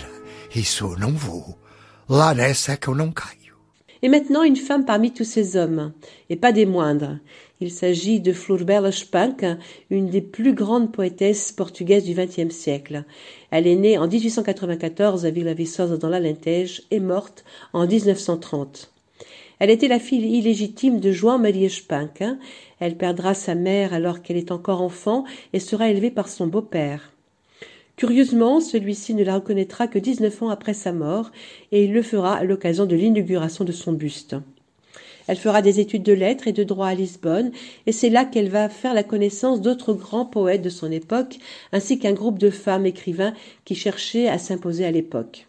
isso 0.55 0.86
eu 0.86 0.97
não 0.97 1.12
vou. 1.12 1.57
Lá 2.10 2.33
nessa 2.33 2.73
é 2.73 2.77
que 2.77 2.88
eu 2.88 2.95
não 2.95 3.12
caio. 3.12 3.38
Et 4.01 4.10
maintenant 4.10 4.43
une 4.43 4.55
femme 4.55 4.86
parmi 4.86 5.12
tous 5.12 5.25
ces 5.25 5.55
hommes, 5.55 5.91
et 6.29 6.39
pas 6.39 6.53
des 6.53 6.67
moindres. 6.67 7.19
Il 7.60 7.72
s'agit 7.72 8.20
de 8.20 8.34
Florbela 8.34 8.91
Spank, 8.91 9.43
une 9.89 10.12
des 10.12 10.22
plus 10.22 10.54
grandes 10.54 10.91
poétesses 10.91 11.52
portugaises 11.52 12.04
du 12.04 12.13
XXe 12.13 12.54
siècle. 12.54 13.04
Elle 13.50 13.65
est 13.65 13.76
née 13.76 13.98
en 13.98 14.08
1894 14.08 15.26
à 15.26 15.32
Villa 15.32 15.56
Viçosa 15.56 15.98
dans 15.98 16.10
l'Alentejo 16.10 16.84
et 16.91 17.00
morte 17.00 17.43
en 17.74 17.88
1930. 17.88 18.91
Elle 19.58 19.72
était 19.72 19.88
la 19.88 19.98
fille 19.98 20.38
illégitime 20.38 21.00
de 21.00 21.12
João 21.12 21.39
Maria 21.39 21.67
Spank. 21.67 22.24
Elle 22.80 22.96
perdra 22.96 23.34
sa 23.34 23.56
mère 23.56 23.91
alors 23.91 24.22
qu'elle 24.22 24.38
est 24.38 24.52
encore 24.52 24.84
enfant 24.84 25.24
et 25.52 25.60
sera 25.60 25.89
élevée 25.89 26.12
par 26.12 26.30
son 26.30 26.46
beau-père. 26.46 27.12
Curieusement, 27.96 28.60
celui-ci 28.60 29.15
ne 29.15 29.24
la 29.24 29.34
reconnaîtra 29.34 29.88
que 29.88 29.98
19 29.98 30.43
ans 30.43 30.50
après 30.50 30.76
sa 30.76 30.93
mort, 30.93 31.32
et 31.72 31.86
il 31.86 31.93
le 31.93 32.04
fera 32.04 32.36
à 32.36 32.43
l'occasion 32.43 32.86
de 32.86 32.96
l'inauguration 32.96 33.65
de 33.65 33.72
son 33.72 33.93
buste. 33.93 34.36
Elle 35.27 35.37
fera 35.37 35.61
des 35.61 35.79
études 35.79 36.03
de 36.03 36.13
lettres 36.13 36.47
et 36.47 36.53
de 36.53 36.63
droit 36.63 36.87
à 36.87 36.95
Lisbonne, 36.95 37.51
et 37.85 37.91
c'est 37.91 38.09
là 38.09 38.25
qu'elle 38.25 38.49
va 38.49 38.69
faire 38.69 38.93
la 38.93 39.03
connaissance 39.03 39.61
d'autres 39.61 39.93
grands 39.93 40.25
poètes 40.25 40.61
de 40.61 40.69
son 40.69 40.91
époque, 40.91 41.37
ainsi 41.71 41.99
qu'un 41.99 42.13
groupe 42.13 42.39
de 42.39 42.49
femmes 42.49 42.85
écrivains 42.85 43.33
qui 43.65 43.75
cherchaient 43.75 44.27
à 44.27 44.37
s'imposer 44.37 44.85
à 44.85 44.91
l'époque. 44.91 45.47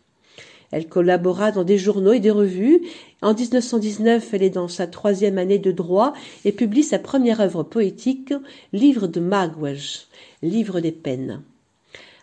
Elle 0.70 0.88
collabora 0.88 1.50
dans 1.50 1.64
des 1.64 1.78
journaux 1.78 2.12
et 2.12 2.20
des 2.20 2.30
revues. 2.30 2.82
En 3.22 3.34
1919, 3.34 4.34
elle 4.34 4.42
est 4.42 4.50
dans 4.50 4.68
sa 4.68 4.86
troisième 4.86 5.38
année 5.38 5.58
de 5.58 5.72
droit 5.72 6.12
et 6.44 6.52
publie 6.52 6.82
sa 6.82 6.98
première 6.98 7.40
œuvre 7.40 7.62
poétique, 7.62 8.34
Livre 8.72 9.06
de 9.06 9.20
Magwaj, 9.20 10.08
Livre 10.42 10.80
des 10.80 10.92
peines. 10.92 11.42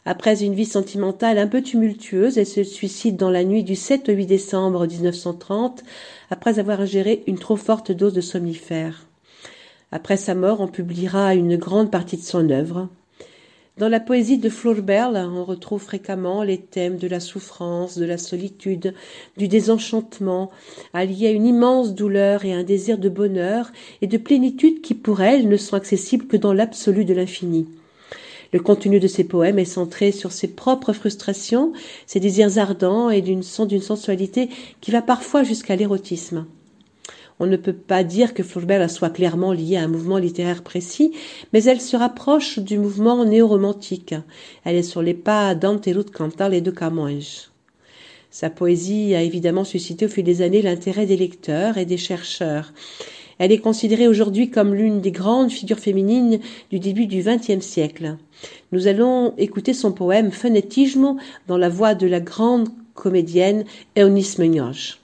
Après 0.07 0.43
une 0.43 0.53
vie 0.53 0.65
sentimentale 0.65 1.39
un 1.39 1.47
peu 1.47 1.63
tumultueuse, 1.63 2.37
elle 2.37 2.45
se 2.45 2.63
suicide 2.63 3.17
dans 3.17 3.31
la 3.31 3.43
nuit 3.43 3.63
du 3.63 3.75
7 3.75 4.07
au 4.09 4.11
8 4.11 4.27
décembre 4.27 4.85
1930 4.85 5.83
après 6.29 6.59
avoir 6.59 6.79
ingéré 6.79 7.23
une 7.25 7.39
trop 7.39 7.55
forte 7.55 7.91
dose 7.91 8.13
de 8.13 8.21
somnifères. 8.21 9.07
Après 9.91 10.15
sa 10.17 10.35
mort, 10.35 10.61
on 10.61 10.67
publiera 10.67 11.33
une 11.33 11.57
grande 11.57 11.89
partie 11.89 12.17
de 12.17 12.21
son 12.21 12.51
œuvre. 12.51 12.87
Dans 13.79 13.89
la 13.89 13.99
poésie 13.99 14.37
de 14.37 14.47
Flaubert, 14.47 15.09
on 15.11 15.43
retrouve 15.43 15.81
fréquemment 15.81 16.43
les 16.43 16.59
thèmes 16.59 16.97
de 16.97 17.07
la 17.07 17.19
souffrance, 17.19 17.97
de 17.97 18.05
la 18.05 18.19
solitude, 18.19 18.93
du 19.37 19.47
désenchantement, 19.47 20.51
alliés 20.93 21.29
à 21.29 21.31
une 21.31 21.47
immense 21.47 21.95
douleur 21.95 22.45
et 22.45 22.53
un 22.53 22.63
désir 22.63 22.99
de 22.99 23.09
bonheur 23.09 23.71
et 24.01 24.07
de 24.07 24.17
plénitude 24.17 24.81
qui 24.81 24.93
pour 24.93 25.21
elle 25.21 25.49
ne 25.49 25.57
sont 25.57 25.75
accessibles 25.75 26.27
que 26.27 26.37
dans 26.37 26.53
l'absolu 26.53 27.05
de 27.05 27.15
l'infini. 27.15 27.67
Le 28.55 28.61
contenu 28.61 29.01
de 29.01 29.07
ses 29.09 29.25
poèmes 29.25 29.59
est 29.59 29.65
centré 29.65 30.13
sur 30.13 30.31
ses 30.31 30.47
propres 30.47 30.93
frustrations, 30.93 31.73
ses 32.07 32.21
désirs 32.21 32.57
ardents 32.57 33.09
et 33.09 33.21
d'une 33.21 33.43
sensualité 33.43 34.47
qui 34.79 34.91
va 34.91 35.01
parfois 35.01 35.43
jusqu'à 35.43 35.75
l'érotisme. 35.75 36.45
On 37.41 37.47
ne 37.47 37.57
peut 37.57 37.73
pas 37.73 38.05
dire 38.05 38.33
que 38.33 38.43
Flaubert 38.43 38.89
soit 38.89 39.09
clairement 39.09 39.51
liée 39.51 39.75
à 39.75 39.83
un 39.83 39.89
mouvement 39.89 40.19
littéraire 40.19 40.63
précis, 40.63 41.11
mais 41.51 41.65
elle 41.65 41.81
se 41.81 41.97
rapproche 41.97 42.59
du 42.59 42.79
mouvement 42.79 43.25
néo-romantique. 43.25 44.15
Elle 44.63 44.77
est 44.77 44.83
sur 44.83 45.01
les 45.01 45.15
pas 45.15 45.53
d'Ante 45.53 45.87
Ruth 45.87 46.11
Cantal 46.11 46.53
et 46.53 46.61
de 46.61 46.71
Camões. 46.71 47.49
Sa 48.31 48.49
poésie 48.49 49.15
a 49.15 49.21
évidemment 49.21 49.65
suscité 49.65 50.05
au 50.05 50.09
fil 50.09 50.23
des 50.23 50.41
années 50.41 50.61
l'intérêt 50.61 51.05
des 51.05 51.17
lecteurs 51.17 51.77
et 51.77 51.85
des 51.85 51.97
chercheurs. 51.97 52.71
Elle 53.37 53.51
est 53.51 53.59
considérée 53.59 54.07
aujourd'hui 54.07 54.49
comme 54.49 54.73
l'une 54.73 55.01
des 55.01 55.11
grandes 55.11 55.51
figures 55.51 55.79
féminines 55.79 56.39
du 56.71 56.79
début 56.79 57.05
du 57.05 57.21
XXe 57.21 57.65
siècle. 57.65 58.17
Nous 58.71 58.87
allons 58.87 59.33
écouter 59.37 59.73
son 59.73 59.91
poème 59.91 60.31
Phonétisme 60.31 61.17
dans 61.47 61.57
la 61.57 61.69
voix 61.69 61.95
de 61.95 62.07
la 62.07 62.21
grande 62.21 62.69
comédienne 62.93 63.65
Eunice 63.97 64.37
Meignoge. 64.37 64.99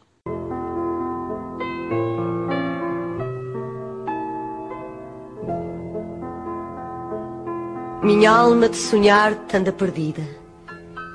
Minha 8.04 8.34
alma 8.34 8.68
de 8.68 8.76
sonhar 8.76 9.38
anda 9.54 9.72
perdida. 9.72 10.24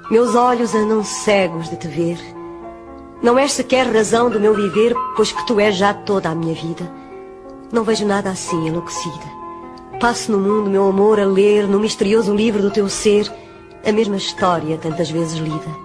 Meus 0.09 0.37
olhos 0.37 0.73
andam 0.73 1.03
cegos 1.03 1.69
de 1.69 1.77
te 1.77 1.89
ver. 1.89 2.17
Não 3.23 3.37
és 3.37 3.51
sequer 3.51 3.93
razão 3.93 4.31
do 4.31 4.39
meu 4.39 4.55
viver, 4.55 4.95
pois 5.17 5.33
que 5.33 5.45
tu 5.47 5.59
és 5.59 5.75
já 5.75 5.93
toda 5.93 6.29
a 6.29 6.35
minha 6.35 6.55
vida. 6.55 7.06
Não 7.77 7.85
vejo 7.85 8.07
nada 8.07 8.31
assim 8.31 8.69
enlouquecida. 8.69 9.27
Passo 10.01 10.33
no 10.33 10.39
mundo, 10.39 10.71
meu 10.71 10.89
amor, 10.89 11.21
a 11.21 11.27
ler 11.27 11.69
no 11.69 11.79
misterioso 11.79 12.35
livro 12.35 12.63
do 12.63 12.71
teu 12.71 12.89
ser 12.89 13.31
a 13.87 13.93
mesma 13.93 14.17
história 14.17 14.79
tantas 14.79 15.11
vezes 15.11 15.37
lida. 15.37 15.77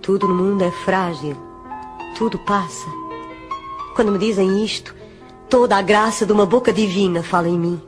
Tudo 0.00 0.26
no 0.26 0.34
mundo 0.34 0.64
é 0.64 0.70
frágil, 0.70 1.36
tudo 2.16 2.38
passa. 2.38 2.88
Quando 3.94 4.12
me 4.12 4.18
dizem 4.18 4.64
isto, 4.64 4.94
toda 5.50 5.76
a 5.76 5.82
graça 5.82 6.24
de 6.24 6.32
uma 6.32 6.46
boca 6.46 6.72
divina 6.72 7.22
fala 7.22 7.50
em 7.50 7.58
mim. 7.58 7.82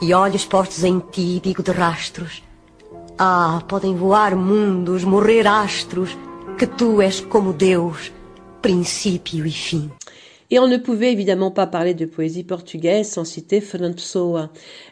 E 0.00 0.14
olhos 0.14 0.46
postos 0.46 0.82
em 0.82 0.98
ti, 0.98 1.42
digo 1.44 1.62
de 1.62 1.72
rastros. 1.72 2.42
Ah, 3.18 3.62
podem 3.68 3.94
voar 3.94 4.34
mundos, 4.34 5.04
morrer 5.04 5.46
astros, 5.46 6.16
que 6.56 6.66
tu 6.66 7.02
és 7.02 7.20
como 7.20 7.52
Deus, 7.52 8.10
princípio 8.62 9.44
e 9.44 9.50
fim. 9.50 9.90
Et 10.52 10.58
on 10.58 10.66
ne 10.66 10.76
pouvait 10.76 11.12
évidemment 11.12 11.52
pas 11.52 11.68
parler 11.68 11.94
de 11.94 12.06
poésie 12.06 12.42
portugaise 12.42 13.08
sans 13.08 13.24
citer 13.24 13.60
Fernando 13.60 14.00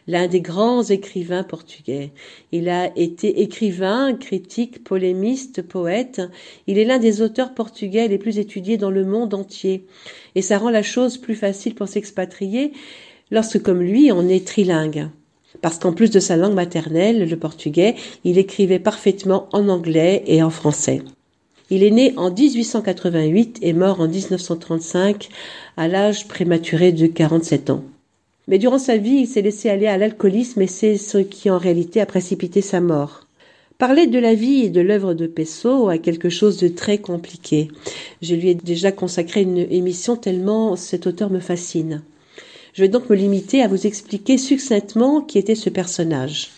l'un 0.07 0.27
des 0.27 0.39
grands 0.39 0.83
écrivains 0.83 1.43
portugais. 1.43 2.11
Il 2.53 2.69
a 2.69 2.97
été 2.97 3.41
écrivain, 3.41 4.13
critique, 4.13 4.83
polémiste, 4.83 5.61
poète. 5.61 6.21
Il 6.67 6.77
est 6.77 6.85
l'un 6.85 6.97
des 6.97 7.21
auteurs 7.21 7.53
portugais 7.53 8.07
les 8.07 8.17
plus 8.17 8.39
étudiés 8.39 8.77
dans 8.77 8.91
le 8.91 9.03
monde 9.03 9.33
entier. 9.33 9.85
Et 10.35 10.41
ça 10.41 10.57
rend 10.57 10.69
la 10.69 10.83
chose 10.83 11.17
plus 11.17 11.35
facile 11.35 11.75
pour 11.75 11.89
s'expatrier 11.89 12.71
lorsque, 13.29 13.61
comme 13.61 13.81
lui, 13.81 14.11
on 14.13 14.29
est 14.29 14.47
trilingue. 14.47 15.09
Parce 15.61 15.77
qu'en 15.77 15.91
plus 15.91 16.11
de 16.11 16.19
sa 16.19 16.37
langue 16.37 16.53
maternelle, 16.53 17.27
le 17.27 17.37
portugais, 17.37 17.95
il 18.23 18.37
écrivait 18.37 18.79
parfaitement 18.79 19.49
en 19.51 19.67
anglais 19.67 20.23
et 20.27 20.41
en 20.41 20.49
français. 20.49 21.01
Il 21.71 21.83
est 21.83 21.91
né 21.91 22.13
en 22.17 22.31
1888 22.31 23.59
et 23.61 23.73
mort 23.73 24.01
en 24.01 24.07
1935 24.07 25.29
à 25.77 25.87
l'âge 25.87 26.27
prématuré 26.27 26.91
de 26.91 27.05
47 27.05 27.69
ans. 27.69 27.83
Mais 28.47 28.57
durant 28.57 28.79
sa 28.79 28.97
vie, 28.97 29.19
il 29.21 29.27
s'est 29.27 29.43
laissé 29.43 29.69
aller 29.69 29.85
à 29.85 29.97
l'alcoolisme 29.97 30.61
et 30.61 30.67
c'est 30.67 30.97
ce 30.97 31.19
qui 31.19 31.51
en 31.51 31.59
réalité 31.59 32.01
a 32.01 32.07
précipité 32.07 32.61
sa 32.61 32.81
mort. 32.81 33.27
Parler 33.77 34.07
de 34.07 34.17
la 34.17 34.33
vie 34.33 34.63
et 34.63 34.69
de 34.69 34.81
l'œuvre 34.81 35.13
de 35.13 35.27
Pessoa 35.27 35.93
a 35.93 35.97
quelque 35.99 36.29
chose 36.29 36.57
de 36.57 36.67
très 36.67 36.97
compliqué. 36.97 37.69
Je 38.21 38.33
lui 38.33 38.49
ai 38.49 38.55
déjà 38.55 38.91
consacré 38.91 39.43
une 39.43 39.59
émission 39.59 40.15
tellement 40.15 40.75
cet 40.75 41.05
auteur 41.05 41.29
me 41.29 41.39
fascine. 41.39 42.01
Je 42.73 42.81
vais 42.81 42.89
donc 42.89 43.09
me 43.09 43.15
limiter 43.15 43.61
à 43.61 43.67
vous 43.67 43.85
expliquer 43.85 44.37
succinctement 44.37 45.21
qui 45.21 45.37
était 45.37 45.55
ce 45.55 45.69
personnage. 45.69 46.49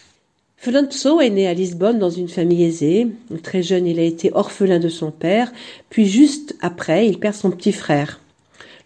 Fernando 0.63 1.21
est 1.21 1.31
né 1.31 1.47
à 1.47 1.55
Lisbonne 1.55 1.97
dans 1.97 2.11
une 2.11 2.29
famille 2.29 2.63
aisée. 2.63 3.07
Très 3.41 3.63
jeune, 3.63 3.87
il 3.87 3.97
a 3.97 4.03
été 4.03 4.29
orphelin 4.31 4.77
de 4.77 4.89
son 4.89 5.09
père, 5.09 5.51
puis 5.89 6.05
juste 6.05 6.55
après, 6.61 7.07
il 7.07 7.17
perd 7.17 7.33
son 7.33 7.49
petit 7.49 7.71
frère. 7.71 8.19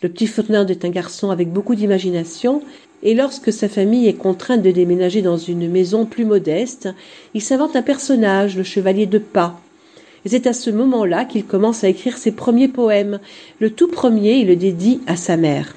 Le 0.01 0.07
petit 0.07 0.25
Fernando 0.25 0.71
est 0.71 0.85
un 0.85 0.89
garçon 0.89 1.31
avec 1.31 1.51
beaucoup 1.51 1.75
d'imagination, 1.75 2.61
et 3.03 3.13
lorsque 3.13 3.51
sa 3.51 3.67
famille 3.67 4.07
est 4.07 4.13
contrainte 4.13 4.61
de 4.61 4.71
déménager 4.71 5.21
dans 5.21 5.35
une 5.35 5.69
maison 5.69 6.05
plus 6.05 6.23
modeste, 6.23 6.87
il 7.33 7.41
s'invente 7.41 7.75
un 7.75 7.81
personnage, 7.81 8.55
le 8.55 8.63
chevalier 8.63 9.05
de 9.05 9.17
pas. 9.17 9.59
Et 10.23 10.29
c'est 10.29 10.47
à 10.47 10.53
ce 10.53 10.69
moment-là 10.69 11.25
qu'il 11.25 11.43
commence 11.43 11.83
à 11.83 11.89
écrire 11.89 12.17
ses 12.17 12.31
premiers 12.31 12.69
poèmes. 12.69 13.19
Le 13.59 13.69
tout 13.69 13.89
premier, 13.89 14.35
il 14.35 14.47
le 14.47 14.55
dédie 14.55 15.01
à 15.07 15.17
sa 15.17 15.35
mère. 15.35 15.75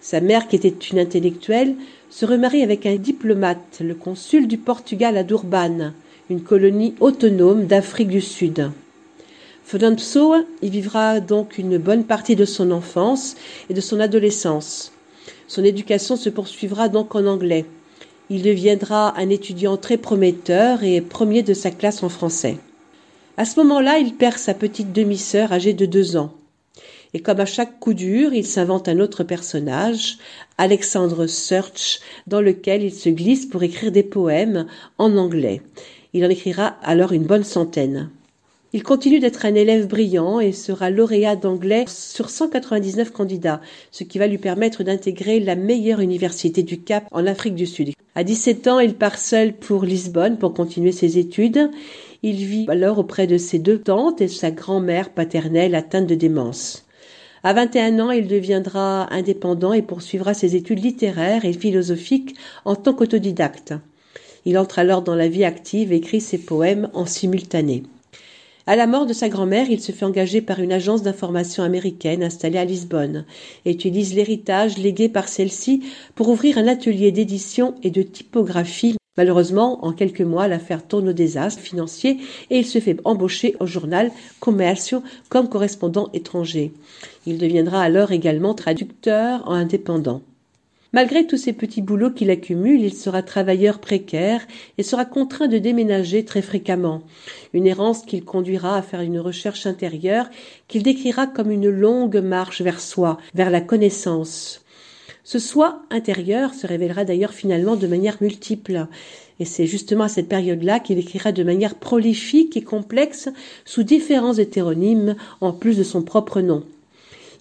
Sa 0.00 0.20
mère, 0.20 0.48
qui 0.48 0.56
était 0.56 0.74
une 0.90 0.98
intellectuelle, 0.98 1.76
se 2.12 2.26
remarie 2.26 2.62
avec 2.62 2.84
un 2.84 2.96
diplomate, 2.96 3.80
le 3.80 3.94
consul 3.94 4.46
du 4.46 4.58
Portugal 4.58 5.16
à 5.16 5.22
Durban, 5.24 5.92
une 6.28 6.42
colonie 6.42 6.94
autonome 7.00 7.64
d'Afrique 7.64 8.08
du 8.08 8.20
Sud. 8.20 8.70
Fernando 9.64 10.02
y 10.60 10.68
vivra 10.68 11.20
donc 11.20 11.56
une 11.56 11.78
bonne 11.78 12.04
partie 12.04 12.36
de 12.36 12.44
son 12.44 12.70
enfance 12.70 13.34
et 13.70 13.74
de 13.74 13.80
son 13.80 13.98
adolescence. 13.98 14.92
Son 15.48 15.64
éducation 15.64 16.16
se 16.16 16.28
poursuivra 16.28 16.90
donc 16.90 17.14
en 17.14 17.24
anglais. 17.24 17.64
Il 18.28 18.42
deviendra 18.42 19.18
un 19.18 19.30
étudiant 19.30 19.78
très 19.78 19.96
prometteur 19.96 20.84
et 20.84 21.00
premier 21.00 21.42
de 21.42 21.54
sa 21.54 21.70
classe 21.70 22.02
en 22.02 22.10
français. 22.10 22.58
À 23.38 23.46
ce 23.46 23.58
moment-là, 23.60 23.96
il 23.96 24.12
perd 24.12 24.36
sa 24.36 24.52
petite 24.52 24.92
demi-sœur 24.92 25.50
âgée 25.50 25.72
de 25.72 25.86
deux 25.86 26.18
ans. 26.18 26.34
Et 27.14 27.20
comme 27.20 27.40
à 27.40 27.46
chaque 27.46 27.78
coup 27.78 27.92
dur, 27.92 28.32
il 28.32 28.46
s'invente 28.46 28.88
un 28.88 28.98
autre 28.98 29.22
personnage, 29.22 30.16
Alexandre 30.56 31.26
Search, 31.26 32.00
dans 32.26 32.40
lequel 32.40 32.82
il 32.82 32.92
se 32.92 33.10
glisse 33.10 33.44
pour 33.44 33.62
écrire 33.62 33.92
des 33.92 34.02
poèmes 34.02 34.66
en 34.96 35.16
anglais. 35.18 35.60
Il 36.14 36.24
en 36.24 36.30
écrira 36.30 36.76
alors 36.82 37.12
une 37.12 37.24
bonne 37.24 37.44
centaine. 37.44 38.08
Il 38.74 38.82
continue 38.82 39.20
d'être 39.20 39.44
un 39.44 39.54
élève 39.54 39.86
brillant 39.86 40.40
et 40.40 40.52
sera 40.52 40.88
lauréat 40.88 41.36
d'anglais 41.36 41.84
sur 41.86 42.30
199 42.30 43.10
candidats, 43.10 43.60
ce 43.90 44.04
qui 44.04 44.18
va 44.18 44.26
lui 44.26 44.38
permettre 44.38 44.82
d'intégrer 44.82 45.40
la 45.40 45.56
meilleure 45.56 46.00
université 46.00 46.62
du 46.62 46.80
Cap 46.80 47.04
en 47.10 47.26
Afrique 47.26 47.54
du 47.54 47.66
Sud. 47.66 47.90
À 48.14 48.24
17 48.24 48.68
ans, 48.68 48.80
il 48.80 48.94
part 48.94 49.18
seul 49.18 49.52
pour 49.52 49.84
Lisbonne 49.84 50.38
pour 50.38 50.54
continuer 50.54 50.92
ses 50.92 51.18
études. 51.18 51.70
Il 52.22 52.36
vit 52.36 52.64
alors 52.68 52.98
auprès 52.98 53.26
de 53.26 53.36
ses 53.36 53.58
deux 53.58 53.78
tantes 53.78 54.22
et 54.22 54.28
sa 54.28 54.50
grand-mère 54.50 55.10
paternelle 55.10 55.74
atteinte 55.74 56.06
de 56.06 56.14
démence. 56.14 56.86
À 57.44 57.54
21 57.54 57.98
ans, 57.98 58.10
il 58.12 58.28
deviendra 58.28 59.12
indépendant 59.12 59.72
et 59.72 59.82
poursuivra 59.82 60.32
ses 60.32 60.54
études 60.54 60.84
littéraires 60.84 61.44
et 61.44 61.52
philosophiques 61.52 62.36
en 62.64 62.76
tant 62.76 62.94
qu'autodidacte. 62.94 63.74
Il 64.44 64.56
entre 64.58 64.78
alors 64.78 65.02
dans 65.02 65.16
la 65.16 65.26
vie 65.26 65.44
active 65.44 65.92
et 65.92 65.96
écrit 65.96 66.20
ses 66.20 66.38
poèmes 66.38 66.88
en 66.94 67.04
simultané. 67.04 67.82
À 68.68 68.76
la 68.76 68.86
mort 68.86 69.06
de 69.06 69.12
sa 69.12 69.28
grand-mère, 69.28 69.68
il 69.70 69.80
se 69.80 69.90
fait 69.90 70.04
engager 70.04 70.40
par 70.40 70.60
une 70.60 70.72
agence 70.72 71.02
d'information 71.02 71.64
américaine 71.64 72.22
installée 72.22 72.58
à 72.58 72.64
Lisbonne 72.64 73.24
et 73.64 73.72
utilise 73.72 74.14
l'héritage 74.14 74.78
légué 74.78 75.08
par 75.08 75.26
celle-ci 75.26 75.82
pour 76.14 76.28
ouvrir 76.28 76.58
un 76.58 76.68
atelier 76.68 77.10
d'édition 77.10 77.74
et 77.82 77.90
de 77.90 78.02
typographie 78.02 78.96
Malheureusement, 79.18 79.84
en 79.84 79.92
quelques 79.92 80.22
mois, 80.22 80.48
l'affaire 80.48 80.86
tourne 80.86 81.10
au 81.10 81.12
désastre 81.12 81.60
financier 81.60 82.18
et 82.48 82.58
il 82.58 82.66
se 82.66 82.80
fait 82.80 82.98
embaucher 83.04 83.54
au 83.60 83.66
journal 83.66 84.10
Commercio 84.40 85.02
comme 85.28 85.50
correspondant 85.50 86.08
étranger. 86.14 86.72
Il 87.26 87.36
deviendra 87.36 87.82
alors 87.82 88.12
également 88.12 88.54
traducteur 88.54 89.46
en 89.46 89.52
indépendant. 89.52 90.22
Malgré 90.94 91.26
tous 91.26 91.38
ces 91.38 91.54
petits 91.54 91.80
boulots 91.80 92.10
qu'il 92.10 92.30
accumule, 92.30 92.82
il 92.82 92.92
sera 92.92 93.22
travailleur 93.22 93.80
précaire 93.80 94.46
et 94.76 94.82
sera 94.82 95.06
contraint 95.06 95.48
de 95.48 95.56
déménager 95.56 96.24
très 96.24 96.42
fréquemment. 96.42 97.02
Une 97.54 97.66
errance 97.66 98.02
qu'il 98.02 98.24
conduira 98.24 98.76
à 98.76 98.82
faire 98.82 99.00
une 99.00 99.18
recherche 99.18 99.66
intérieure 99.66 100.28
qu'il 100.68 100.82
décrira 100.82 101.26
comme 101.26 101.50
une 101.50 101.70
longue 101.70 102.18
marche 102.18 102.60
vers 102.60 102.80
soi, 102.80 103.18
vers 103.34 103.50
la 103.50 103.62
connaissance. 103.62 104.61
Ce 105.24 105.38
soi 105.38 105.82
intérieur 105.90 106.52
se 106.52 106.66
révélera 106.66 107.04
d'ailleurs 107.04 107.32
finalement 107.32 107.76
de 107.76 107.86
manière 107.86 108.16
multiple. 108.20 108.86
Et 109.38 109.44
c'est 109.44 109.66
justement 109.66 110.04
à 110.04 110.08
cette 110.08 110.28
période-là 110.28 110.80
qu'il 110.80 110.98
écrira 110.98 111.32
de 111.32 111.44
manière 111.44 111.76
prolifique 111.76 112.56
et 112.56 112.62
complexe 112.62 113.28
sous 113.64 113.82
différents 113.84 114.34
hétéronymes 114.34 115.14
en 115.40 115.52
plus 115.52 115.76
de 115.76 115.84
son 115.84 116.02
propre 116.02 116.40
nom. 116.40 116.64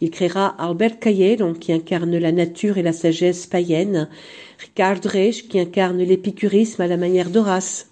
Il 0.02 0.10
créera 0.10 0.48
Albert 0.58 1.00
Caillé, 1.00 1.38
qui 1.60 1.72
incarne 1.72 2.18
la 2.18 2.32
nature 2.32 2.80
et 2.80 2.84
la 2.84 2.94
sagesse 2.94 3.46
païenne, 3.46 4.10
Richard 4.58 5.00
Reich, 5.06 5.48
qui 5.48 5.60
incarne 5.60 6.00
l'épicurisme 6.00 6.82
à 6.82 6.88
la 6.88 6.98
manière 6.98 7.30
d'Horace, 7.30 7.91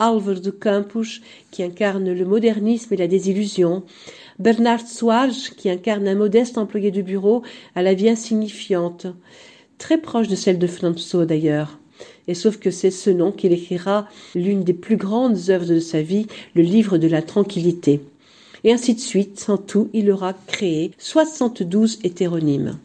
Alvar 0.00 0.40
de 0.40 0.50
Campus, 0.50 1.20
qui 1.50 1.62
incarne 1.62 2.12
le 2.12 2.24
modernisme 2.24 2.94
et 2.94 2.96
la 2.96 3.06
désillusion, 3.06 3.84
Bernard 4.38 4.88
Swage, 4.88 5.50
qui 5.50 5.68
incarne 5.68 6.08
un 6.08 6.14
modeste 6.14 6.56
employé 6.56 6.90
de 6.90 7.02
bureau 7.02 7.42
à 7.74 7.82
la 7.82 7.94
vie 7.94 8.08
insignifiante, 8.08 9.06
très 9.76 9.98
proche 9.98 10.28
de 10.28 10.36
celle 10.36 10.58
de 10.58 10.66
Flamso 10.66 11.26
d'ailleurs. 11.26 11.78
Et 12.26 12.34
sauf 12.34 12.56
que 12.56 12.70
c'est 12.70 12.90
ce 12.90 13.10
nom 13.10 13.32
qu'il 13.32 13.52
écrira 13.52 14.08
l'une 14.34 14.64
des 14.64 14.72
plus 14.72 14.96
grandes 14.96 15.50
œuvres 15.50 15.66
de 15.66 15.80
sa 15.80 16.00
vie, 16.00 16.26
le 16.54 16.62
livre 16.62 16.96
de 16.96 17.06
la 17.08 17.22
tranquillité. 17.22 18.00
Et 18.64 18.72
ainsi 18.72 18.94
de 18.94 19.00
suite, 19.00 19.46
en 19.48 19.58
tout, 19.58 19.90
il 19.92 20.10
aura 20.10 20.32
créé 20.32 20.92
72 20.98 21.98
hétéronymes. 22.04 22.78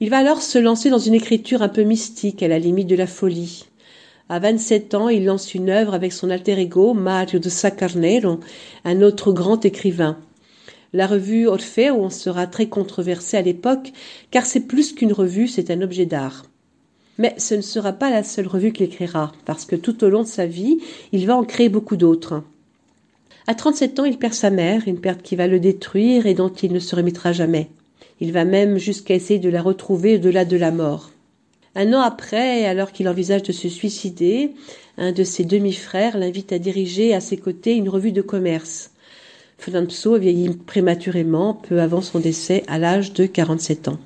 Il 0.00 0.08
va 0.08 0.18
alors 0.18 0.40
se 0.40 0.58
lancer 0.58 0.88
dans 0.88 0.98
une 0.98 1.14
écriture 1.14 1.60
un 1.60 1.68
peu 1.68 1.82
mystique, 1.82 2.42
à 2.42 2.48
la 2.48 2.58
limite 2.58 2.88
de 2.88 2.96
la 2.96 3.06
folie. 3.06 3.69
À 4.32 4.38
27 4.38 4.94
ans, 4.94 5.08
il 5.08 5.24
lance 5.24 5.54
une 5.54 5.70
œuvre 5.70 5.92
avec 5.92 6.12
son 6.12 6.30
alter 6.30 6.56
ego, 6.56 6.94
Mario 6.94 7.40
de 7.40 7.48
Sacarnero, 7.48 8.38
un 8.84 9.02
autre 9.02 9.32
grand 9.32 9.64
écrivain. 9.64 10.18
La 10.92 11.08
revue 11.08 11.48
Orfeo 11.48 12.08
sera 12.10 12.46
très 12.46 12.68
controversée 12.68 13.38
à 13.38 13.42
l'époque, 13.42 13.90
car 14.30 14.46
c'est 14.46 14.68
plus 14.68 14.92
qu'une 14.92 15.12
revue, 15.12 15.48
c'est 15.48 15.72
un 15.72 15.82
objet 15.82 16.06
d'art. 16.06 16.44
Mais 17.18 17.34
ce 17.38 17.56
ne 17.56 17.60
sera 17.60 17.92
pas 17.92 18.08
la 18.08 18.22
seule 18.22 18.46
revue 18.46 18.72
qu'il 18.72 18.86
écrira, 18.86 19.32
parce 19.46 19.64
que 19.64 19.74
tout 19.74 20.04
au 20.04 20.08
long 20.08 20.22
de 20.22 20.28
sa 20.28 20.46
vie, 20.46 20.78
il 21.10 21.26
va 21.26 21.36
en 21.36 21.42
créer 21.42 21.68
beaucoup 21.68 21.96
d'autres. 21.96 22.44
À 23.48 23.56
37 23.56 23.98
ans, 23.98 24.04
il 24.04 24.16
perd 24.16 24.34
sa 24.34 24.50
mère, 24.50 24.86
une 24.86 25.00
perte 25.00 25.22
qui 25.22 25.34
va 25.34 25.48
le 25.48 25.58
détruire 25.58 26.26
et 26.26 26.34
dont 26.34 26.52
il 26.52 26.72
ne 26.72 26.78
se 26.78 26.94
remettra 26.94 27.32
jamais. 27.32 27.68
Il 28.20 28.30
va 28.30 28.44
même 28.44 28.78
jusqu'à 28.78 29.14
essayer 29.14 29.40
de 29.40 29.50
la 29.50 29.60
retrouver 29.60 30.14
au-delà 30.14 30.44
de 30.44 30.56
la 30.56 30.70
mort. 30.70 31.10
Un 31.76 31.92
an 31.92 32.00
après, 32.00 32.66
alors 32.66 32.90
qu'il 32.90 33.08
envisage 33.08 33.44
de 33.44 33.52
se 33.52 33.68
suicider, 33.68 34.50
un 34.98 35.12
de 35.12 35.22
ses 35.22 35.44
demi-frères 35.44 36.18
l'invite 36.18 36.52
à 36.52 36.58
diriger 36.58 37.14
à 37.14 37.20
ses 37.20 37.36
côtés 37.36 37.74
une 37.74 37.88
revue 37.88 38.12
de 38.12 38.22
commerce. 38.22 38.90
Fernando 39.56 40.18
vieillit 40.18 40.56
prématurément, 40.56 41.54
peu 41.54 41.80
avant 41.80 42.00
son 42.00 42.18
décès, 42.18 42.64
à 42.66 42.78
l'âge 42.78 43.12
de 43.12 43.26
47 43.26 43.88
ans. 43.88 43.98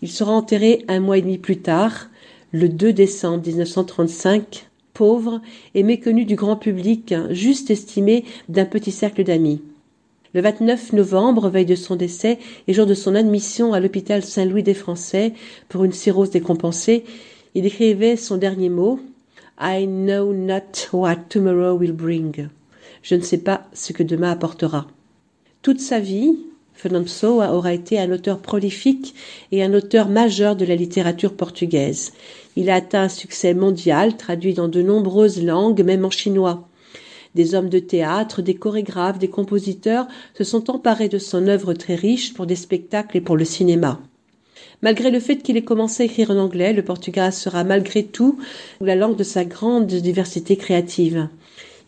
Il 0.00 0.10
sera 0.10 0.32
enterré 0.32 0.84
un 0.86 1.00
mois 1.00 1.18
et 1.18 1.22
demi 1.22 1.38
plus 1.38 1.58
tard, 1.58 2.08
le 2.52 2.68
2 2.68 2.92
décembre 2.92 3.46
1935, 3.46 4.68
pauvre 4.94 5.40
et 5.74 5.82
méconnu 5.82 6.24
du 6.24 6.36
grand 6.36 6.56
public, 6.56 7.14
juste 7.30 7.70
estimé 7.70 8.24
d'un 8.48 8.64
petit 8.64 8.92
cercle 8.92 9.24
d'amis. 9.24 9.60
Le 10.32 10.42
29 10.42 10.92
novembre, 10.92 11.48
veille 11.48 11.66
de 11.66 11.74
son 11.74 11.96
décès 11.96 12.38
et 12.68 12.72
jour 12.72 12.86
de 12.86 12.94
son 12.94 13.16
admission 13.16 13.72
à 13.72 13.80
l'hôpital 13.80 14.22
Saint-Louis 14.22 14.62
des 14.62 14.74
Français 14.74 15.32
pour 15.68 15.82
une 15.82 15.92
cirrhose 15.92 16.30
décompensée, 16.30 17.04
il 17.56 17.66
écrivait 17.66 18.14
son 18.14 18.36
dernier 18.36 18.68
mot 18.68 19.00
I 19.60 19.88
know 19.88 20.32
not 20.32 20.92
what 20.92 21.16
tomorrow 21.28 21.76
will 21.76 21.92
bring. 21.92 22.48
Je 23.02 23.16
ne 23.16 23.22
sais 23.22 23.38
pas 23.38 23.66
ce 23.72 23.92
que 23.92 24.04
demain 24.04 24.30
apportera. 24.30 24.86
Toute 25.62 25.80
sa 25.80 25.98
vie, 25.98 26.38
Fernando 26.74 27.06
Pessoa 27.06 27.52
aura 27.52 27.74
été 27.74 27.98
un 27.98 28.12
auteur 28.12 28.38
prolifique 28.38 29.16
et 29.50 29.64
un 29.64 29.74
auteur 29.74 30.08
majeur 30.08 30.54
de 30.54 30.64
la 30.64 30.76
littérature 30.76 31.34
portugaise. 31.34 32.12
Il 32.54 32.70
a 32.70 32.76
atteint 32.76 33.02
un 33.02 33.08
succès 33.08 33.52
mondial, 33.52 34.16
traduit 34.16 34.54
dans 34.54 34.68
de 34.68 34.80
nombreuses 34.80 35.42
langues, 35.42 35.82
même 35.82 36.04
en 36.04 36.10
chinois. 36.10 36.69
Des 37.34 37.54
hommes 37.54 37.68
de 37.68 37.78
théâtre, 37.78 38.42
des 38.42 38.54
chorégraphes, 38.54 39.18
des 39.18 39.28
compositeurs 39.28 40.06
se 40.34 40.44
sont 40.44 40.70
emparés 40.70 41.08
de 41.08 41.18
son 41.18 41.46
œuvre 41.46 41.74
très 41.74 41.94
riche 41.94 42.34
pour 42.34 42.46
des 42.46 42.56
spectacles 42.56 43.16
et 43.16 43.20
pour 43.20 43.36
le 43.36 43.44
cinéma. 43.44 44.00
Malgré 44.82 45.10
le 45.10 45.20
fait 45.20 45.36
qu'il 45.36 45.56
ait 45.56 45.62
commencé 45.62 46.02
à 46.02 46.06
écrire 46.06 46.30
en 46.30 46.38
anglais, 46.38 46.72
le 46.72 46.82
portugais 46.82 47.30
sera 47.30 47.64
malgré 47.64 48.04
tout 48.04 48.38
la 48.80 48.96
langue 48.96 49.16
de 49.16 49.24
sa 49.24 49.44
grande 49.44 49.86
diversité 49.86 50.56
créative. 50.56 51.28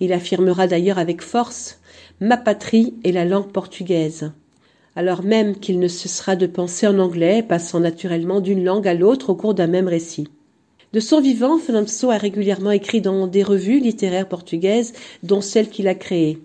Il 0.01 0.12
affirmera 0.12 0.66
d'ailleurs 0.66 0.99
avec 0.99 1.22
force 1.22 1.78
Ma 2.20 2.36
patrie 2.36 2.95
est 3.03 3.12
la 3.12 3.24
langue 3.24 3.51
portugaise. 3.51 4.32
Alors 4.95 5.22
même 5.22 5.57
qu'il 5.57 5.80
ne 5.80 5.88
cessera 5.88 6.36
de 6.36 6.47
penser 6.47 6.86
en 6.86 6.99
anglais, 6.99 7.43
passant 7.43 7.80
naturellement 7.80 8.40
d'une 8.40 8.62
langue 8.62 8.86
à 8.86 8.95
l'autre 8.95 9.30
au 9.30 9.34
cours 9.34 9.55
d'un 9.55 9.66
même 9.66 9.88
récit. 9.88 10.28
De 10.93 11.01
son 11.01 11.22
vivant, 11.22 11.59
Fernando 11.59 12.11
a 12.11 12.18
régulièrement 12.18 12.70
écrit 12.70 13.01
dans 13.01 13.26
des 13.26 13.43
revues 13.43 13.80
littéraires 13.80 14.28
portugaises, 14.28 14.93
dont 15.22 15.40
celle 15.40 15.70
qu'il 15.70 15.88
a 15.88 15.95
créée. 15.95 16.38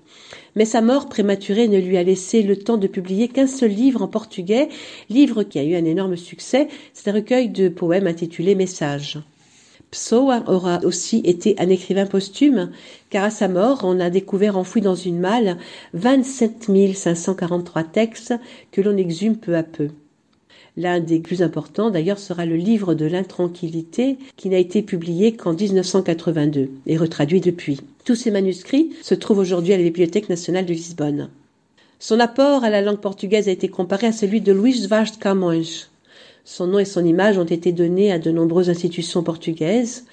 Mais 0.55 0.63
sa 0.63 0.79
mort 0.81 1.09
prématurée 1.09 1.67
ne 1.67 1.79
lui 1.79 1.97
a 1.97 2.03
laissé 2.03 2.43
le 2.43 2.55
temps 2.55 2.77
de 2.77 2.87
publier 2.87 3.27
qu'un 3.27 3.45
seul 3.45 3.71
livre 3.71 4.01
en 4.01 4.07
portugais, 4.07 4.69
livre 5.09 5.43
qui 5.43 5.59
a 5.59 5.63
eu 5.63 5.75
un 5.75 5.83
énorme 5.83 6.15
succès, 6.15 6.69
c'est 6.93 7.09
un 7.09 7.13
recueil 7.13 7.49
de 7.49 7.67
poèmes 7.67 8.07
intitulé 8.07 8.55
Messages. 8.55 9.19
Pessoa 9.91 10.43
aura 10.47 10.79
aussi 10.85 11.21
été 11.25 11.55
un 11.59 11.67
écrivain 11.69 12.05
posthume, 12.05 12.71
car 13.09 13.25
à 13.25 13.29
sa 13.29 13.49
mort, 13.49 13.81
on 13.83 13.99
a 13.99 14.09
découvert 14.09 14.57
enfouis 14.57 14.81
dans 14.81 14.95
une 14.95 15.19
malle 15.19 15.57
27 15.93 16.71
543 16.95 17.83
textes 17.83 18.33
que 18.71 18.79
l'on 18.79 18.95
exhume 18.95 19.35
peu 19.35 19.57
à 19.57 19.63
peu. 19.63 19.89
L'un 20.77 20.99
des 20.99 21.19
plus 21.19 21.41
importants, 21.41 21.89
d'ailleurs, 21.89 22.19
sera 22.19 22.45
le 22.45 22.55
livre 22.55 22.93
de 22.93 23.07
l'intranquillité, 23.07 24.17
qui 24.35 24.47
n'a 24.47 24.59
été 24.59 24.83
publié 24.83 25.35
qu'en 25.35 25.53
1982 25.53 26.69
et 26.85 26.97
retraduit 26.97 27.41
depuis. 27.41 27.81
Tous 28.05 28.13
ces 28.13 28.29
manuscrits 28.29 28.91
se 29.01 29.15
trouvent 29.15 29.39
aujourd'hui 29.39 29.73
à 29.73 29.77
la 29.77 29.83
Bibliothèque 29.83 30.29
nationale 30.29 30.67
de 30.67 30.73
Lisbonne. 30.73 31.29
Son 31.97 32.19
apport 32.19 32.63
à 32.63 32.69
la 32.69 32.83
langue 32.83 32.99
portugaise 32.99 33.47
a 33.47 33.51
été 33.51 33.69
comparé 33.69 34.05
à 34.05 34.11
celui 34.11 34.39
de 34.39 34.53
Luís 34.53 34.85
Vaz 34.85 35.13
de 35.13 35.17
Camões. 35.17 35.87
Son 36.45 36.67
nom 36.67 36.77
et 36.77 36.85
son 36.85 37.03
image 37.03 37.39
ont 37.39 37.43
été 37.43 37.71
donnés 37.71 38.11
à 38.11 38.19
de 38.19 38.29
nombreuses 38.29 38.69
institutions 38.69 39.23
portugaises. 39.23 40.05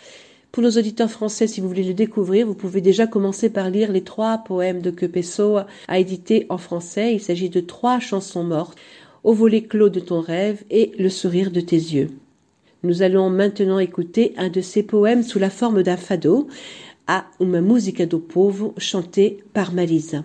Pour 0.50 0.62
nos 0.62 0.70
auditeurs 0.70 1.10
français, 1.10 1.46
si 1.46 1.60
vous 1.60 1.68
voulez 1.68 1.82
le 1.82 1.94
découvrir, 1.94 2.46
vous 2.46 2.54
pouvez 2.54 2.80
déjà 2.80 3.06
commencer 3.06 3.50
par 3.50 3.68
lire 3.68 3.92
les 3.92 4.02
trois 4.02 4.38
poèmes 4.38 4.80
de 4.80 4.90
que 4.90 5.04
Pessoa 5.04 5.66
a 5.88 5.98
édités 5.98 6.46
en 6.48 6.58
français. 6.58 7.12
Il 7.12 7.20
s'agit 7.20 7.50
de 7.50 7.60
trois 7.60 8.00
chansons 8.00 8.44
mortes 8.44 8.78
au 9.24 9.32
volet 9.32 9.62
clos 9.62 9.88
de 9.88 10.00
ton 10.00 10.20
rêve 10.20 10.62
et 10.70 10.92
le 10.98 11.08
sourire 11.08 11.50
de 11.50 11.60
tes 11.60 11.76
yeux. 11.76 12.10
Nous 12.82 13.02
allons 13.02 13.30
maintenant 13.30 13.78
écouter 13.78 14.34
un 14.36 14.50
de 14.50 14.60
ses 14.60 14.82
poèmes 14.82 15.22
sous 15.22 15.38
la 15.38 15.50
forme 15.50 15.82
d'un 15.82 15.96
fado, 15.96 16.48
à 17.06 17.26
Uma 17.40 17.60
Música 17.60 18.06
do 18.06 18.18
Povo, 18.18 18.74
chanté 18.78 19.42
par 19.52 19.72
Marisa. 19.72 20.24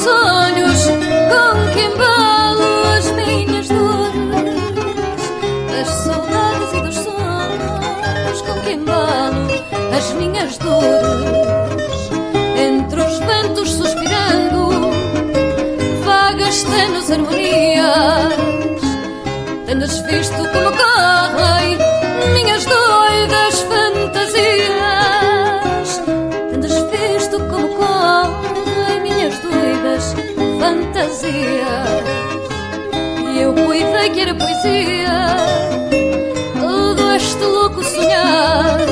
Sonhos 0.00 0.86
com 1.30 1.72
que 1.72 1.80
embalo 1.80 2.84
as 2.96 3.10
minhas 3.12 3.68
dores. 3.68 5.22
Das 5.70 5.88
saudades 5.88 6.72
e 6.72 6.80
dos 6.80 6.94
sonhos 6.94 8.42
com 8.42 8.60
que 8.62 8.72
embalo 8.72 9.46
as 9.96 10.12
minhas 10.14 10.56
dores. 10.58 12.10
Entre 12.56 13.00
os 13.00 13.18
ventos 13.18 13.72
suspirando, 13.72 14.90
vagas 16.04 16.62
tenos 16.62 17.10
harmonias. 17.10 18.80
Tendes 19.66 20.00
visto 20.06 20.36
como 20.52 20.89
merecia 34.62 35.36
todo 36.60 37.12
este 37.14 37.44
louco 37.44 37.82
sonhar. 37.82 38.86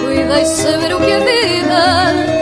Cuidei 0.00 0.44
saber 0.44 0.94
o 0.94 0.98
que 0.98 1.10
é 1.10 1.18
vida 1.20 2.37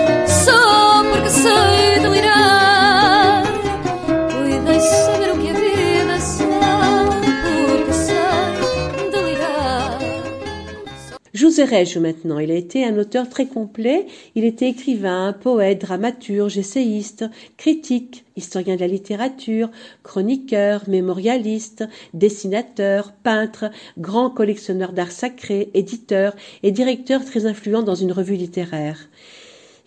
Maintenant, 11.66 12.38
il 12.38 12.52
a 12.52 12.54
été 12.54 12.84
un 12.84 12.96
auteur 12.96 13.28
très 13.28 13.46
complet. 13.46 14.06
Il 14.36 14.44
était 14.44 14.68
écrivain, 14.68 15.32
poète, 15.32 15.80
dramaturge, 15.80 16.58
essayiste, 16.58 17.24
critique, 17.56 18.24
historien 18.36 18.76
de 18.76 18.80
la 18.80 18.86
littérature, 18.86 19.70
chroniqueur, 20.04 20.88
mémorialiste, 20.88 21.84
dessinateur, 22.14 23.12
peintre, 23.12 23.70
grand 23.98 24.30
collectionneur 24.30 24.92
d'art 24.92 25.10
sacré, 25.10 25.70
éditeur 25.74 26.36
et 26.62 26.70
directeur 26.70 27.24
très 27.24 27.46
influent 27.46 27.82
dans 27.82 27.96
une 27.96 28.12
revue 28.12 28.36
littéraire. 28.36 29.08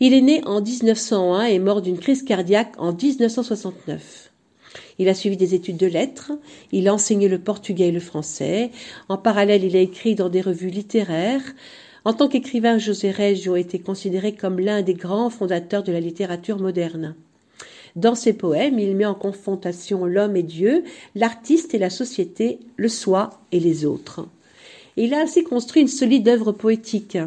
Il 0.01 0.13
est 0.13 0.21
né 0.21 0.41
en 0.45 0.61
1901 0.61 1.45
et 1.45 1.59
mort 1.59 1.81
d'une 1.81 1.97
crise 1.97 2.23
cardiaque 2.23 2.73
en 2.77 2.91
1969. 2.91 4.28
Il 4.97 5.09
a 5.09 5.13
suivi 5.13 5.37
des 5.37 5.55
études 5.55 5.77
de 5.77 5.87
lettres, 5.87 6.31
il 6.71 6.87
a 6.87 6.93
enseigné 6.93 7.27
le 7.27 7.39
portugais 7.39 7.87
et 7.87 7.91
le 7.91 7.99
français. 7.99 8.71
En 9.07 9.17
parallèle, 9.17 9.63
il 9.63 9.75
a 9.75 9.81
écrit 9.81 10.15
dans 10.15 10.29
des 10.29 10.41
revues 10.41 10.69
littéraires. 10.69 11.43
En 12.05 12.13
tant 12.13 12.27
qu'écrivain, 12.27 12.77
José 12.77 13.11
Reggio 13.11 13.55
était 13.55 13.79
considéré 13.79 14.33
comme 14.33 14.59
l'un 14.59 14.81
des 14.81 14.93
grands 14.93 15.29
fondateurs 15.29 15.83
de 15.83 15.91
la 15.91 15.99
littérature 15.99 16.59
moderne. 16.59 17.15
Dans 17.95 18.15
ses 18.15 18.33
poèmes, 18.33 18.79
il 18.79 18.95
met 18.95 19.05
en 19.05 19.15
confrontation 19.15 20.05
l'homme 20.05 20.35
et 20.35 20.43
Dieu, 20.43 20.83
l'artiste 21.15 21.73
et 21.73 21.79
la 21.79 21.89
société, 21.89 22.59
le 22.77 22.87
soi 22.87 23.41
et 23.51 23.59
les 23.59 23.85
autres. 23.85 24.27
Il 24.95 25.13
a 25.13 25.21
ainsi 25.21 25.43
construit 25.43 25.81
une 25.81 25.87
solide 25.87 26.27
œuvre 26.27 26.51
poétique. 26.51 27.17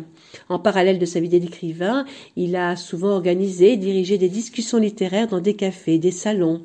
En 0.49 0.59
parallèle 0.59 0.99
de 0.99 1.07
sa 1.07 1.21
vie 1.21 1.29
d'écrivain, 1.29 2.05
il 2.37 2.57
a 2.57 2.77
souvent 2.77 3.11
organisé 3.11 3.73
et 3.73 3.77
dirigé 3.77 4.19
des 4.19 4.29
discussions 4.29 4.79
littéraires 4.79 5.29
dans 5.29 5.41
des 5.41 5.55
cafés, 5.55 5.99
des 5.99 6.11
salons. 6.11 6.63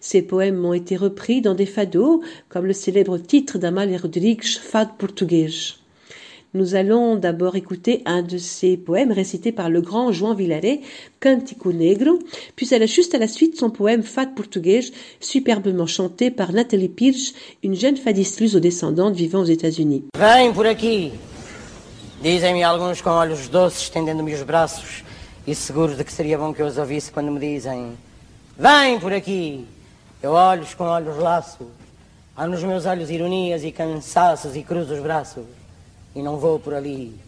Ses 0.00 0.22
poèmes 0.22 0.64
ont 0.64 0.72
été 0.72 0.96
repris 0.96 1.42
dans 1.42 1.54
des 1.54 1.66
fados, 1.66 2.22
comme 2.48 2.64
le 2.64 2.72
célèbre 2.72 3.18
titre 3.18 3.58
d'Amália 3.58 3.98
Rodrigues, 3.98 4.44
Fado 4.44 4.92
portugais. 4.96 5.50
Nous 6.54 6.74
allons 6.74 7.16
d'abord 7.16 7.54
écouter 7.54 8.02
un 8.06 8.22
de 8.22 8.38
ses 8.38 8.78
poèmes 8.78 9.12
récités 9.12 9.52
par 9.52 9.68
le 9.68 9.82
grand 9.82 10.10
João 10.10 10.34
Vilaré, 10.34 10.80
Cantico 11.20 11.72
Negro, 11.72 12.18
puis 12.56 12.74
à 12.74 12.78
la, 12.78 12.86
juste 12.86 13.14
à 13.14 13.18
la 13.18 13.28
suite 13.28 13.58
son 13.58 13.68
poème 13.68 14.02
Fado 14.02 14.32
portugais, 14.34 14.80
superbement 15.20 15.86
chanté 15.86 16.30
par 16.30 16.52
Nathalie 16.52 16.88
Pires, 16.88 17.34
une 17.62 17.74
jeune 17.74 17.98
fadiste 17.98 18.40
luso-descendante 18.40 19.14
vivant 19.14 19.40
aux 19.40 19.44
États-Unis. 19.44 20.04
Por 20.54 20.66
aqui. 20.66 21.12
Dizem-me 22.22 22.62
alguns 22.62 23.00
com 23.02 23.10
olhos 23.10 23.48
doces, 23.48 23.82
estendendo-me 23.82 24.34
os 24.34 24.42
braços, 24.42 25.04
e 25.46 25.54
seguro 25.54 25.94
de 25.94 26.04
que 26.04 26.12
seria 26.12 26.38
bom 26.38 26.52
que 26.52 26.62
eu 26.62 26.66
os 26.66 26.78
ouvisse 26.78 27.12
quando 27.12 27.30
me 27.30 27.38
dizem: 27.38 27.92
Vem 28.58 28.98
por 28.98 29.12
aqui. 29.12 29.64
Eu 30.22 30.32
olhos 30.32 30.74
com 30.74 30.84
olhos 30.84 31.16
laço. 31.16 31.70
Há 32.36 32.46
nos 32.46 32.62
meus 32.62 32.84
olhos 32.84 33.08
ironias 33.08 33.64
e 33.64 33.72
cansaços 33.72 34.54
e 34.54 34.62
cruzo 34.62 34.92
os 34.92 35.00
braços. 35.00 35.44
E 36.14 36.20
não 36.20 36.36
vou 36.36 36.58
por 36.58 36.74
ali. 36.74 37.18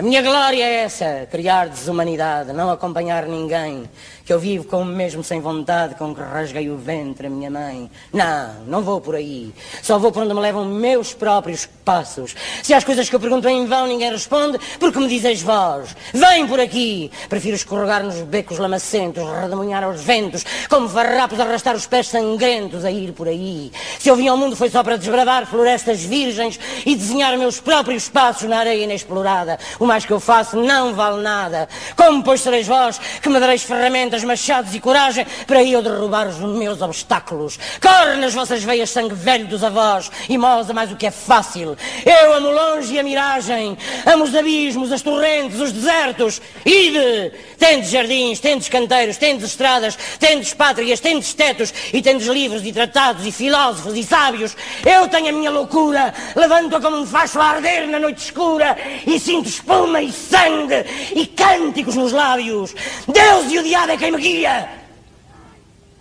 A 0.00 0.02
minha 0.02 0.22
glória 0.22 0.64
é 0.64 0.84
essa, 0.84 1.28
criar 1.30 1.68
desumanidade, 1.68 2.54
não 2.54 2.70
acompanhar 2.70 3.26
ninguém, 3.26 3.86
que 4.24 4.32
eu 4.32 4.38
vivo 4.38 4.64
como 4.64 4.86
mesmo 4.86 5.22
sem 5.22 5.42
vontade, 5.42 5.94
com 5.94 6.14
que 6.14 6.22
rasguei 6.22 6.70
o 6.70 6.76
ventre 6.78 7.26
a 7.26 7.30
minha 7.30 7.50
mãe. 7.50 7.90
Não, 8.10 8.54
não 8.66 8.80
vou 8.80 8.98
por 8.98 9.14
aí. 9.14 9.52
Só 9.82 9.98
vou 9.98 10.10
por 10.10 10.22
onde 10.22 10.32
me 10.32 10.40
levam 10.40 10.64
meus 10.64 11.12
próprios 11.12 11.68
passos. 11.84 12.34
Se 12.62 12.72
às 12.72 12.82
coisas 12.82 13.10
que 13.10 13.14
eu 13.14 13.20
pergunto 13.20 13.46
em 13.46 13.66
vão 13.66 13.86
ninguém 13.86 14.10
responde, 14.10 14.58
porque 14.78 14.98
me 14.98 15.06
dizeis 15.06 15.42
vós? 15.42 15.94
Vem 16.14 16.46
por 16.46 16.60
aqui. 16.60 17.10
Prefiro 17.28 17.56
escorregar 17.56 18.02
nos 18.02 18.22
becos 18.22 18.56
lamacentos, 18.56 19.22
redemoinhar 19.28 19.84
aos 19.84 20.00
ventos, 20.00 20.46
como 20.70 20.88
farrapos 20.88 21.38
arrastar 21.38 21.76
os 21.76 21.86
pés 21.86 22.06
sangrentos 22.08 22.86
a 22.86 22.90
ir 22.90 23.12
por 23.12 23.28
aí. 23.28 23.70
Se 23.98 24.08
eu 24.08 24.16
vim 24.16 24.28
ao 24.28 24.36
mundo 24.38 24.56
foi 24.56 24.70
só 24.70 24.82
para 24.82 24.96
desbravar 24.96 25.44
florestas 25.44 26.02
virgens 26.02 26.58
e 26.86 26.96
desenhar 26.96 27.36
meus 27.36 27.60
próprios 27.60 28.08
passos 28.08 28.48
na 28.48 28.60
areia 28.60 28.84
inexplorada. 28.84 29.58
O 29.78 29.89
mais 29.90 30.04
que 30.04 30.12
eu 30.12 30.20
faço 30.20 30.56
não 30.56 30.94
vale 30.94 31.20
nada. 31.20 31.68
Como, 31.96 32.22
pois, 32.22 32.42
sereis 32.42 32.64
vós 32.64 33.00
que 33.20 33.28
me 33.28 33.40
dareis 33.40 33.64
ferramentas, 33.64 34.22
machados 34.22 34.72
e 34.72 34.78
coragem 34.78 35.26
para 35.48 35.64
eu 35.64 35.82
derrubar 35.82 36.28
os 36.28 36.36
meus 36.38 36.80
obstáculos? 36.80 37.58
Corre 37.82 38.14
nas 38.14 38.32
vossas 38.32 38.62
veias 38.62 38.90
sangue 38.90 39.16
velho 39.16 39.48
dos 39.48 39.64
avós 39.64 40.08
e 40.28 40.38
mosa 40.38 40.72
mais 40.72 40.92
o 40.92 40.96
que 40.96 41.08
é 41.08 41.10
fácil. 41.10 41.76
Eu 42.06 42.34
amo 42.34 42.52
longe 42.52 42.94
e 42.94 43.00
a 43.00 43.02
miragem, 43.02 43.76
amo 44.06 44.22
os 44.22 44.32
abismos, 44.32 44.92
as 44.92 45.02
torrentes, 45.02 45.58
os 45.58 45.72
desertos. 45.72 46.40
Ide! 46.64 47.32
Tendes 47.58 47.90
jardins, 47.90 48.38
tendes 48.38 48.68
canteiros, 48.68 49.16
tendes 49.16 49.44
estradas, 49.44 49.98
tendes 50.20 50.54
pátrias, 50.54 51.00
tendes 51.00 51.34
tetos 51.34 51.74
e 51.92 52.00
tendes 52.00 52.28
livros 52.28 52.64
e 52.64 52.72
tratados 52.72 53.26
e 53.26 53.32
filósofos 53.32 53.96
e 53.96 54.04
sábios. 54.04 54.56
Eu 54.86 55.08
tenho 55.08 55.30
a 55.30 55.32
minha 55.32 55.50
loucura, 55.50 56.14
levanto-a 56.36 56.80
como 56.80 56.96
um 56.98 57.06
facho 57.06 57.40
a 57.40 57.46
arder 57.46 57.88
na 57.88 57.98
noite 57.98 58.18
escura 58.18 58.78
e 59.04 59.18
sinto 59.18 59.48
espuma 59.48 59.79
e 60.02 60.12
sangue 60.12 60.84
e 61.14 61.26
cânticos 61.26 61.96
nos 61.96 62.12
lábios. 62.12 62.74
Deus 63.06 63.50
e 63.50 63.58
o 63.58 63.62
diabo 63.62 63.92
é 63.92 63.96
quem 63.96 64.12
me 64.12 64.20
guia. 64.20 64.68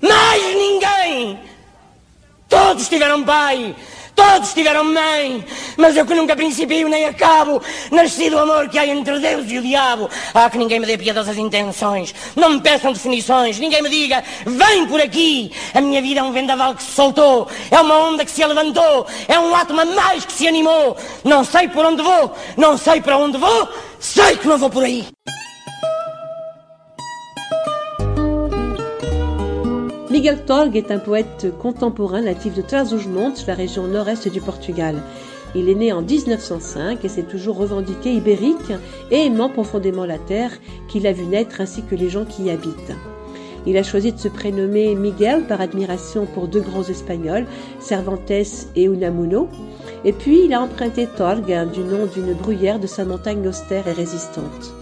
Mais 0.01 0.55
ninguém. 0.55 1.39
Todos 2.47 2.89
tiveram 2.89 3.23
pai, 3.23 3.75
todos 4.19 4.53
tiveram 4.53 4.83
mãe, 4.83 5.45
mas 5.77 5.95
eu 5.95 6.05
que 6.05 6.13
nunca 6.13 6.35
principio 6.35 6.89
nem 6.89 7.05
acabo, 7.05 7.61
nasci 7.89 8.29
do 8.29 8.37
amor 8.37 8.67
que 8.67 8.77
há 8.77 8.85
entre 8.85 9.17
Deus 9.17 9.45
e 9.49 9.57
o 9.57 9.61
diabo. 9.61 10.09
Ah, 10.33 10.49
que 10.49 10.57
ninguém 10.57 10.77
me 10.77 10.85
dê 10.85 10.97
piedosas 10.97 11.37
intenções, 11.37 12.13
não 12.35 12.49
me 12.49 12.59
peçam 12.59 12.91
definições, 12.91 13.57
ninguém 13.57 13.81
me 13.81 13.89
diga, 13.89 14.21
vem 14.45 14.85
por 14.87 14.99
aqui. 14.99 15.53
A 15.73 15.79
minha 15.79 16.01
vida 16.01 16.19
é 16.19 16.23
um 16.23 16.33
vendaval 16.33 16.75
que 16.75 16.83
se 16.83 16.91
soltou, 16.91 17.47
é 17.71 17.79
uma 17.79 17.97
onda 17.97 18.25
que 18.25 18.31
se 18.31 18.45
levantou, 18.45 19.07
é 19.25 19.39
um 19.39 19.55
átomo 19.55 19.79
a 19.79 19.85
mais 19.85 20.25
que 20.25 20.33
se 20.33 20.49
animou. 20.49 20.97
Não 21.23 21.45
sei 21.45 21.69
por 21.69 21.85
onde 21.85 22.03
vou, 22.03 22.35
não 22.57 22.77
sei 22.77 22.99
para 22.99 23.17
onde 23.17 23.37
vou, 23.37 23.69
sei 24.01 24.35
que 24.35 24.47
não 24.49 24.57
vou 24.57 24.69
por 24.69 24.83
aí. 24.83 25.07
Miguel 30.19 30.43
Torg 30.43 30.75
est 30.75 30.91
un 30.91 30.99
poète 30.99 31.47
contemporain 31.59 32.23
natif 32.23 32.53
de 32.53 32.61
Trás-os-Montes, 32.61 33.45
la 33.47 33.53
région 33.53 33.87
nord-est 33.87 34.27
du 34.27 34.41
Portugal. 34.41 35.01
Il 35.55 35.69
est 35.69 35.75
né 35.75 35.93
en 35.93 36.01
1905 36.01 37.05
et 37.05 37.07
s'est 37.07 37.23
toujours 37.23 37.55
revendiqué 37.55 38.11
ibérique 38.11 38.73
et 39.11 39.27
aimant 39.27 39.47
profondément 39.47 40.03
la 40.03 40.17
terre 40.17 40.51
qu'il 40.89 41.07
a 41.07 41.13
vu 41.13 41.25
naître 41.25 41.61
ainsi 41.61 41.83
que 41.83 41.95
les 41.95 42.09
gens 42.09 42.25
qui 42.25 42.43
y 42.43 42.49
habitent. 42.49 42.91
Il 43.65 43.77
a 43.77 43.83
choisi 43.83 44.11
de 44.11 44.19
se 44.19 44.27
prénommer 44.27 44.93
Miguel 44.93 45.43
par 45.43 45.61
admiration 45.61 46.25
pour 46.25 46.49
deux 46.49 46.59
grands 46.59 46.83
espagnols, 46.83 47.47
Cervantes 47.79 48.29
et 48.75 48.83
Unamuno. 48.83 49.47
Et 50.03 50.11
puis 50.11 50.43
il 50.43 50.53
a 50.53 50.59
emprunté 50.59 51.07
Torg 51.07 51.49
hein, 51.49 51.65
du 51.65 51.79
nom 51.79 52.07
d'une 52.13 52.33
bruyère 52.33 52.81
de 52.81 52.87
sa 52.87 53.05
montagne 53.05 53.47
austère 53.47 53.87
et 53.87 53.93
résistante. 53.93 54.73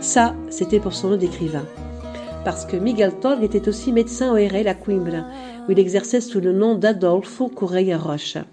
Ça, 0.00 0.34
c'était 0.48 0.80
pour 0.80 0.94
son 0.94 1.10
nom 1.10 1.16
d'écrivain 1.18 1.66
parce 2.46 2.64
que 2.64 2.76
Miguel 2.76 3.12
Torg 3.12 3.42
était 3.42 3.68
aussi 3.68 3.90
médecin 3.90 4.30
ORL 4.30 4.68
à 4.68 4.74
Coimbra, 4.74 5.24
où 5.66 5.72
il 5.72 5.80
exerçait 5.80 6.20
sous 6.20 6.40
le 6.40 6.52
nom 6.52 6.76
d'Adolfo 6.76 7.48
Correia 7.48 7.98
Rocha. 7.98 8.44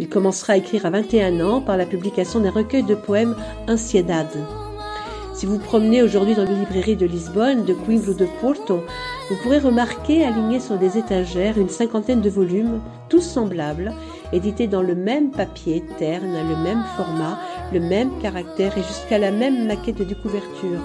Il 0.00 0.08
commencera 0.08 0.54
à 0.54 0.56
écrire 0.56 0.86
à 0.86 0.90
21 0.90 1.38
ans 1.38 1.60
par 1.60 1.76
la 1.76 1.86
publication 1.86 2.40
d'un 2.40 2.50
recueil 2.50 2.82
de 2.82 2.96
poèmes 2.96 3.36
Ansiedade. 3.68 4.36
Si 5.34 5.46
vous 5.46 5.60
promenez 5.60 6.02
aujourd'hui 6.02 6.34
dans 6.34 6.46
les 6.46 6.56
librairies 6.56 6.96
de 6.96 7.06
Lisbonne, 7.06 7.64
de 7.64 7.74
Coimbra 7.74 8.10
ou 8.10 8.14
de 8.14 8.26
Porto, 8.40 8.80
vous 9.30 9.36
pourrez 9.40 9.60
remarquer 9.60 10.24
alignés 10.24 10.58
sur 10.58 10.76
des 10.76 10.98
étagères 10.98 11.58
une 11.58 11.68
cinquantaine 11.68 12.22
de 12.22 12.30
volumes, 12.30 12.80
tous 13.08 13.20
semblables, 13.20 13.92
édités 14.32 14.66
dans 14.66 14.82
le 14.82 14.96
même 14.96 15.30
papier 15.30 15.84
terne, 16.00 16.32
le 16.32 16.56
même 16.56 16.82
format, 16.96 17.38
le 17.72 17.78
même 17.78 18.10
caractère 18.20 18.76
et 18.76 18.82
jusqu'à 18.82 19.18
la 19.18 19.30
même 19.30 19.68
maquette 19.68 20.04
de 20.04 20.14
couverture. 20.14 20.80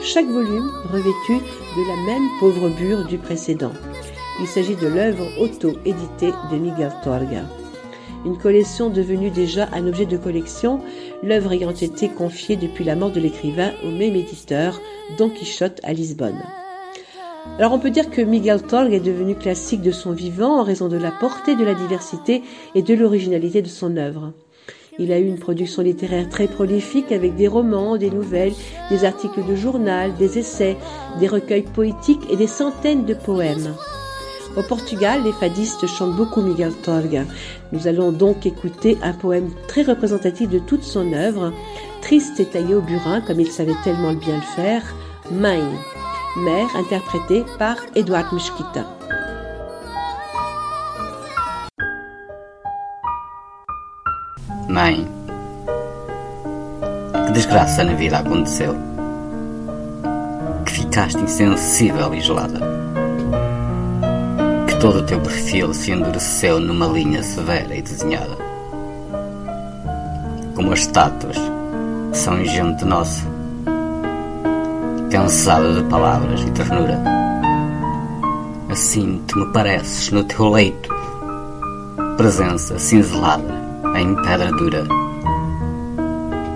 Chaque 0.00 0.28
volume 0.28 0.70
revêtu 0.92 1.34
de 1.34 1.88
la 1.88 1.96
même 2.06 2.28
pauvre 2.38 2.68
bure 2.68 3.04
du 3.04 3.18
précédent. 3.18 3.72
Il 4.40 4.46
s'agit 4.46 4.76
de 4.76 4.86
l'œuvre 4.86 5.26
auto-éditée 5.40 6.32
de 6.52 6.56
Miguel 6.56 6.92
Torga. 7.02 7.42
Une 8.24 8.38
collection 8.38 8.90
devenue 8.90 9.30
déjà 9.30 9.68
un 9.72 9.86
objet 9.88 10.06
de 10.06 10.16
collection, 10.16 10.80
l'œuvre 11.22 11.52
ayant 11.52 11.72
été 11.72 12.08
confiée 12.08 12.56
depuis 12.56 12.84
la 12.84 12.94
mort 12.94 13.10
de 13.10 13.20
l'écrivain 13.20 13.72
au 13.84 13.90
même 13.90 14.14
éditeur, 14.14 14.80
Don 15.18 15.30
Quichotte 15.30 15.80
à 15.82 15.92
Lisbonne. 15.92 16.42
Alors 17.58 17.72
on 17.72 17.80
peut 17.80 17.90
dire 17.90 18.10
que 18.10 18.22
Miguel 18.22 18.62
Torg 18.62 18.92
est 18.92 19.00
devenu 19.00 19.34
classique 19.34 19.82
de 19.82 19.90
son 19.90 20.12
vivant 20.12 20.60
en 20.60 20.62
raison 20.62 20.88
de 20.88 20.96
la 20.96 21.10
portée, 21.10 21.56
de 21.56 21.64
la 21.64 21.74
diversité 21.74 22.42
et 22.76 22.82
de 22.82 22.94
l'originalité 22.94 23.62
de 23.62 23.68
son 23.68 23.96
œuvre. 23.96 24.32
Il 24.98 25.12
a 25.12 25.18
eu 25.18 25.26
une 25.26 25.38
production 25.38 25.82
littéraire 25.82 26.28
très 26.28 26.48
prolifique 26.48 27.12
avec 27.12 27.36
des 27.36 27.46
romans, 27.46 27.96
des 27.96 28.10
nouvelles, 28.10 28.54
des 28.90 29.04
articles 29.04 29.44
de 29.46 29.54
journal, 29.54 30.14
des 30.16 30.38
essais, 30.38 30.76
des 31.20 31.28
recueils 31.28 31.62
poétiques 31.62 32.26
et 32.30 32.36
des 32.36 32.48
centaines 32.48 33.04
de 33.04 33.14
poèmes. 33.14 33.74
Au 34.56 34.62
Portugal, 34.62 35.22
les 35.24 35.32
fadistes 35.32 35.86
chantent 35.86 36.16
beaucoup 36.16 36.42
Miguel 36.42 36.72
Torga. 36.72 37.24
Nous 37.70 37.86
allons 37.86 38.10
donc 38.10 38.44
écouter 38.44 38.98
un 39.02 39.12
poème 39.12 39.50
très 39.68 39.82
représentatif 39.82 40.48
de 40.48 40.58
toute 40.58 40.82
son 40.82 41.12
œuvre, 41.12 41.52
triste 42.02 42.40
et 42.40 42.46
taillé 42.46 42.74
au 42.74 42.80
burin 42.80 43.20
comme 43.20 43.38
il 43.38 43.52
savait 43.52 43.76
tellement 43.84 44.14
bien 44.14 44.36
le 44.36 44.62
faire, 44.62 44.82
Mãe, 45.30 45.62
mère 46.38 46.74
interprétée 46.74 47.44
par 47.58 47.76
Eduardo 47.94 48.34
Mesquita. 48.34 48.97
Mãe, 54.68 55.08
que 57.24 57.32
desgraça 57.32 57.82
na 57.82 57.94
vida 57.94 58.18
aconteceu. 58.18 58.76
Que 60.66 60.72
ficaste 60.72 61.22
insensível 61.22 62.12
e 62.12 62.20
gelada. 62.20 62.60
Que 64.66 64.76
todo 64.78 64.98
o 64.98 65.02
teu 65.04 65.18
perfil 65.20 65.72
se 65.72 65.92
endureceu 65.92 66.60
numa 66.60 66.86
linha 66.86 67.22
severa 67.22 67.74
e 67.74 67.80
desenhada. 67.80 68.36
Como 70.54 70.70
as 70.70 70.80
estátuas 70.80 71.38
são 72.12 72.44
gente 72.44 72.84
nossa, 72.84 73.24
cansada 75.10 75.72
de 75.72 75.82
palavras 75.84 76.42
e 76.42 76.50
ternura. 76.50 77.00
Assim 78.68 79.22
te 79.26 79.34
me 79.34 79.46
pareces 79.50 80.10
no 80.10 80.22
teu 80.24 80.50
leito, 80.50 80.94
presença 82.18 82.78
cinzelada 82.78 83.57
em 83.98 84.14
pedra 84.22 84.52
dura, 84.52 84.84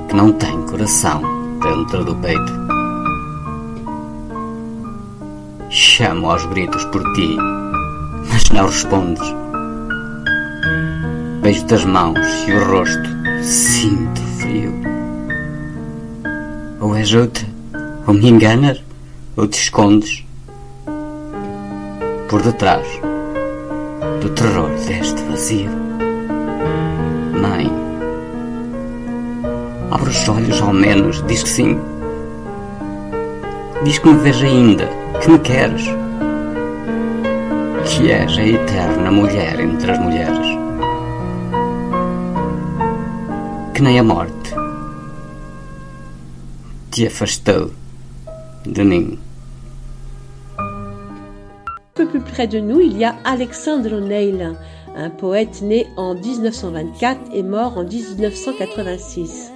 que 0.09 0.15
não 0.15 0.33
tem 0.33 0.63
coração 0.63 1.21
dentro 1.61 2.05
do 2.05 2.15
peito. 2.17 2.53
Chamo 5.71 6.31
aos 6.31 6.45
gritos 6.47 6.85
por 6.87 7.03
ti, 7.15 7.37
mas 8.31 8.49
não 8.51 8.67
respondes. 8.67 9.35
Beijo-te 11.43 11.75
as 11.75 11.85
mãos 11.85 12.19
e 12.47 12.53
o 12.53 12.65
rosto, 12.65 13.09
sinto 13.43 14.21
frio. 14.39 14.73
Ou 16.81 16.95
és 16.95 17.13
outra, 17.15 17.47
ou 18.07 18.15
me 18.15 18.29
enganas, 18.29 18.83
ou 19.37 19.49
te 19.49 19.59
escondes. 19.59 20.25
Por 22.29 22.43
detrás 22.43 22.87
do 24.21 24.29
terror 24.31 24.71
deste 24.87 25.21
vazio. 25.25 25.92
Mãe, 27.43 27.69
abre 29.91 30.11
os 30.11 30.29
olhos 30.29 30.63
ao 30.63 30.73
menos, 30.73 31.27
diz 31.27 31.43
que 31.43 31.49
sim. 31.49 31.77
Diz 33.83 33.99
que 33.99 34.09
me 34.09 34.19
vês 34.19 34.41
ainda, 34.45 34.87
que 35.21 35.29
me 35.29 35.41
queres. 35.41 35.83
Que 37.85 38.13
és 38.13 38.39
a 38.39 38.47
eterna 38.47 39.11
mulher 39.11 39.59
entre 39.59 39.91
as 39.91 39.99
mulheres. 39.99 40.47
Que 43.75 43.83
nem 43.83 43.99
a 43.99 44.05
morte 44.05 44.55
te 46.93 47.09
afastou 47.09 47.73
de 48.65 48.85
mim. 48.85 49.19
Un 50.61 51.95
peu 51.95 52.07
plus 52.07 52.23
près 52.23 52.47
de 52.47 52.59
y 52.59 53.05
a 53.05 53.17
Alexandre 53.25 54.01
Neil, 54.01 54.57
un 54.95 55.11
poète 55.11 55.63
né 55.63 55.87
en 55.97 56.15
1924 56.15 57.21
et 57.33 57.43
mort 57.43 57.79
en 57.79 57.85
1986. 57.85 59.53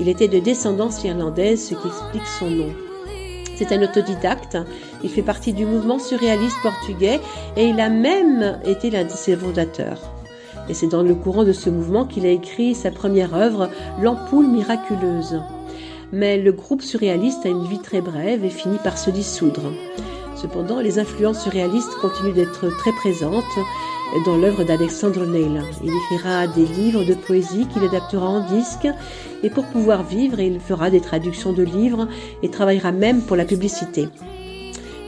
Il 0.00 0.08
était 0.08 0.28
de 0.28 0.38
descendance 0.38 1.02
irlandaise, 1.04 1.68
ce 1.68 1.74
qui 1.74 1.86
explique 1.86 2.26
son 2.26 2.50
nom. 2.50 2.72
C'est 3.56 3.72
un 3.72 3.82
autodidacte, 3.82 4.56
il 5.02 5.10
fait 5.10 5.22
partie 5.22 5.52
du 5.52 5.66
mouvement 5.66 5.98
surréaliste 5.98 6.62
portugais 6.62 7.20
et 7.56 7.66
il 7.66 7.80
a 7.80 7.88
même 7.88 8.60
été 8.64 8.90
l'un 8.90 9.04
de 9.04 9.10
ses 9.10 9.36
fondateurs. 9.36 10.00
Et 10.68 10.74
c'est 10.74 10.86
dans 10.86 11.02
le 11.02 11.14
courant 11.14 11.44
de 11.44 11.52
ce 11.52 11.70
mouvement 11.70 12.04
qu'il 12.04 12.24
a 12.26 12.30
écrit 12.30 12.74
sa 12.74 12.90
première 12.90 13.34
œuvre, 13.34 13.68
L'ampoule 14.00 14.46
miraculeuse. 14.46 15.40
Mais 16.12 16.38
le 16.38 16.52
groupe 16.52 16.82
surréaliste 16.82 17.44
a 17.46 17.48
une 17.48 17.66
vie 17.66 17.80
très 17.80 18.00
brève 18.00 18.44
et 18.44 18.50
finit 18.50 18.78
par 18.78 18.96
se 18.96 19.10
dissoudre. 19.10 19.72
Cependant, 20.36 20.78
les 20.80 20.98
influences 20.98 21.42
surréalistes 21.42 21.94
continuent 22.00 22.34
d'être 22.34 22.68
très 22.78 22.92
présentes 22.92 23.44
dans 24.24 24.36
l'œuvre 24.36 24.64
d'Alexandre 24.64 25.26
Neil. 25.26 25.60
Il 25.84 25.90
écrira 25.94 26.46
des 26.46 26.64
livres 26.64 27.04
de 27.04 27.14
poésie 27.14 27.66
qu'il 27.66 27.84
adaptera 27.84 28.26
en 28.26 28.40
disque 28.40 28.88
et 29.42 29.50
pour 29.50 29.64
pouvoir 29.66 30.02
vivre, 30.02 30.40
il 30.40 30.60
fera 30.60 30.90
des 30.90 31.00
traductions 31.00 31.52
de 31.52 31.62
livres 31.62 32.08
et 32.42 32.48
travaillera 32.48 32.92
même 32.92 33.22
pour 33.22 33.36
la 33.36 33.44
publicité. 33.44 34.08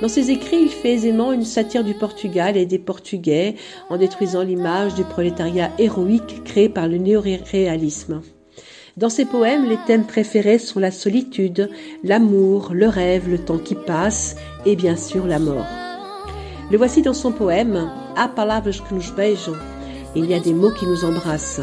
Dans 0.00 0.08
ses 0.08 0.30
écrits, 0.30 0.62
il 0.62 0.70
fait 0.70 0.94
aisément 0.94 1.32
une 1.32 1.44
satire 1.44 1.84
du 1.84 1.94
Portugal 1.94 2.56
et 2.56 2.66
des 2.66 2.78
Portugais 2.78 3.56
en 3.90 3.98
détruisant 3.98 4.42
l'image 4.42 4.94
du 4.94 5.04
prolétariat 5.04 5.70
héroïque 5.78 6.42
créé 6.44 6.68
par 6.68 6.88
le 6.88 6.96
néoréalisme. 6.96 8.22
Dans 8.96 9.10
ses 9.10 9.24
poèmes, 9.24 9.68
les 9.68 9.78
thèmes 9.86 10.06
préférés 10.06 10.58
sont 10.58 10.80
la 10.80 10.90
solitude, 10.90 11.70
l'amour, 12.02 12.70
le 12.72 12.88
rêve, 12.88 13.28
le 13.28 13.38
temps 13.38 13.58
qui 13.58 13.74
passe 13.74 14.36
et 14.66 14.76
bien 14.76 14.96
sûr 14.96 15.26
la 15.26 15.38
mort. 15.38 15.66
Le 16.70 16.78
voici 16.78 17.02
dans 17.02 17.14
son 17.14 17.32
poème 17.32 17.90
Há 18.16 18.28
palavras 18.28 18.80
que 18.80 18.94
nos 18.94 19.12
beijam. 19.16 19.56
Il 20.14 20.26
y 20.26 20.34
a 20.34 20.40
des 20.40 20.54
mots 20.54 20.70
qui 20.70 20.86
nous 20.86 21.04
embrassent. 21.04 21.60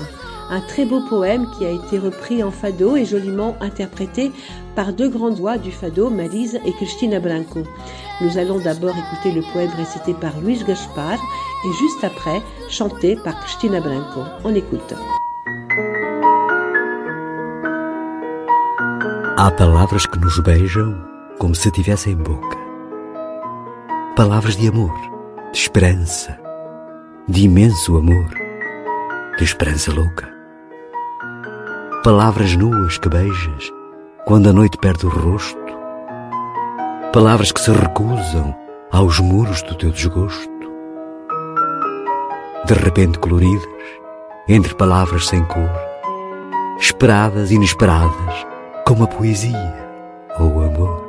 Un 0.50 0.62
très 0.62 0.86
beau 0.86 1.02
poème 1.10 1.48
qui 1.58 1.66
a 1.66 1.72
été 1.72 1.98
repris 1.98 2.44
en 2.44 2.52
fado 2.52 2.96
et 2.96 3.06
joliment 3.06 3.56
interprété 3.62 4.32
par 4.76 4.94
deux 4.94 5.10
grandes 5.10 5.40
voix 5.40 5.58
du 5.58 5.72
fado, 5.72 6.10
Malise 6.10 6.60
et 6.66 6.74
Cristina 6.74 7.20
Branco. 7.20 7.64
Nous 8.22 8.38
allons 8.38 8.60
d'abord 8.60 8.96
écouter 8.96 9.32
le 9.32 9.44
poème 9.54 9.72
récité 9.78 10.14
par 10.14 10.40
Luis 10.42 10.64
Gaspar 10.68 11.14
et 11.14 11.72
juste 11.80 12.04
après 12.04 12.42
chanté 12.70 13.18
par 13.18 13.40
Cristina 13.42 13.80
Branco. 13.80 14.22
On 14.44 14.56
écoute. 14.56 14.94
Há 19.38 19.52
palavras 19.52 20.08
que 20.08 20.20
nos 20.20 20.42
beijam 20.42 21.06
como 21.38 21.54
se 21.54 21.70
tivessem 21.72 22.16
boca. 22.16 22.57
Palavras 24.18 24.58
de 24.58 24.68
amor, 24.68 25.00
de 25.52 25.60
esperança, 25.60 26.40
de 27.28 27.44
imenso 27.44 27.98
amor, 27.98 28.28
de 29.38 29.44
esperança 29.44 29.94
louca. 29.94 30.28
Palavras 32.04 32.56
nuas 32.56 32.98
que 32.98 33.10
beijas 33.10 33.72
quando 34.26 34.50
a 34.50 34.54
noite 34.54 34.76
perde 34.80 35.06
o 35.06 35.10
rosto. 35.10 35.60
Palavras 37.14 37.52
que 37.52 37.62
se 37.62 37.72
recusam 37.72 38.56
aos 38.92 39.20
muros 39.20 39.62
do 39.62 39.76
teu 39.76 39.92
desgosto. 39.92 40.50
De 42.66 42.74
repente 42.74 43.20
coloridas, 43.20 43.68
entre 44.48 44.74
palavras 44.74 45.28
sem 45.28 45.46
cor, 45.46 45.70
esperadas, 46.80 47.52
inesperadas, 47.52 48.48
como 48.84 49.04
a 49.04 49.08
poesia 49.08 49.76
ou 50.40 50.56
o 50.56 50.64
amor. 50.64 51.07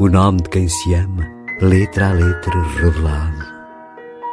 O 0.00 0.08
nome 0.08 0.38
de 0.40 0.48
quem 0.48 0.66
se 0.66 0.94
ama, 0.94 1.30
letra 1.60 2.08
a 2.08 2.12
letra 2.14 2.58
revelado, 2.78 3.44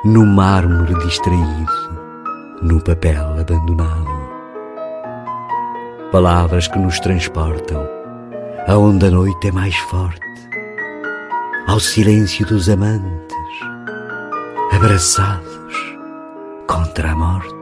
no 0.06 0.26
mármore 0.26 0.98
distraído, 1.00 2.62
no 2.62 2.80
papel 2.80 3.38
abandonado. 3.38 4.08
Palavras 6.10 6.70
que 6.70 6.80
nos 6.80 6.98
transportam 7.02 7.86
aonde 8.66 9.08
a 9.08 9.12
noite 9.12 9.50
é 9.50 9.52
mais 9.52 9.76
forte, 9.76 10.22
ao 11.68 11.82
silêncio 11.82 12.46
dos 12.46 12.70
amantes, 12.70 13.36
abraçados 14.72 15.98
contra 16.66 17.12
a 17.12 17.16
morte. 17.18 17.57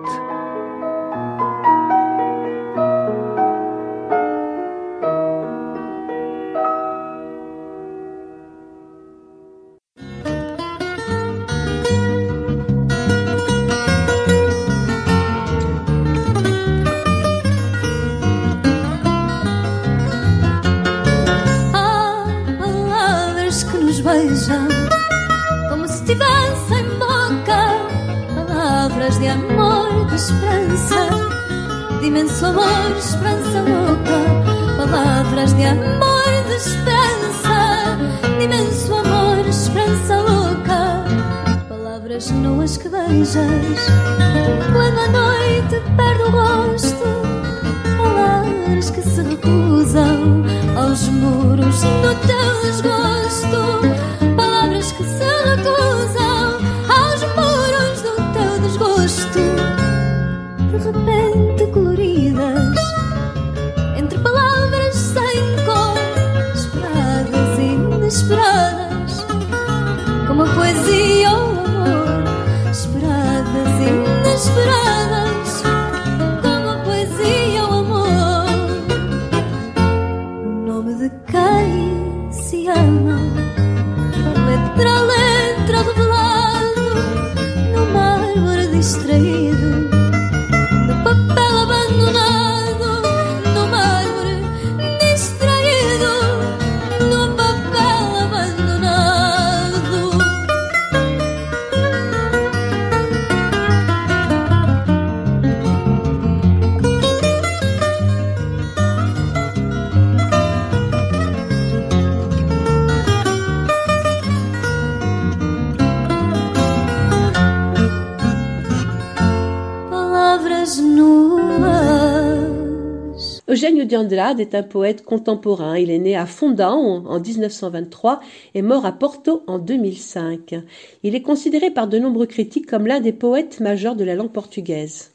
Eugenio 123.85 124.03
de 124.03 124.05
Andrade 124.05 124.39
est 124.39 124.55
un 124.55 124.63
poète 124.63 125.03
contemporain. 125.03 125.77
Il 125.77 125.91
est 125.91 125.99
né 125.99 126.15
à 126.15 126.25
Fondão 126.25 127.05
en 127.05 127.19
1923 127.19 128.19
et 128.55 128.61
mort 128.61 128.85
à 128.85 128.91
Porto 128.91 129.43
en 129.47 129.59
2005. 129.59 130.55
Il 131.03 131.13
est 131.13 131.21
considéré 131.21 131.69
par 131.69 131.87
de 131.87 131.99
nombreux 131.99 132.25
critiques 132.25 132.65
comme 132.65 132.87
l'un 132.87 132.99
des 132.99 133.13
poètes 133.13 133.59
majeurs 133.59 133.95
de 133.95 134.03
la 134.03 134.15
langue 134.15 134.31
portugaise. 134.31 135.11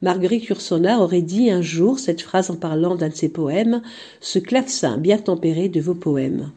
Marguerite 0.00 0.44
Yourcenar 0.44 1.00
aurait 1.00 1.22
dit 1.22 1.50
un 1.50 1.62
jour 1.62 1.98
cette 1.98 2.20
phrase 2.20 2.50
en 2.50 2.56
parlant 2.56 2.94
d'un 2.94 3.08
de 3.08 3.14
ses 3.14 3.28
poèmes 3.30 3.82
Ce 4.20 4.38
clavecin 4.38 4.96
bien 4.96 5.18
tempéré 5.18 5.68
de 5.68 5.80
vos 5.80 5.94
poèmes. 5.94 6.50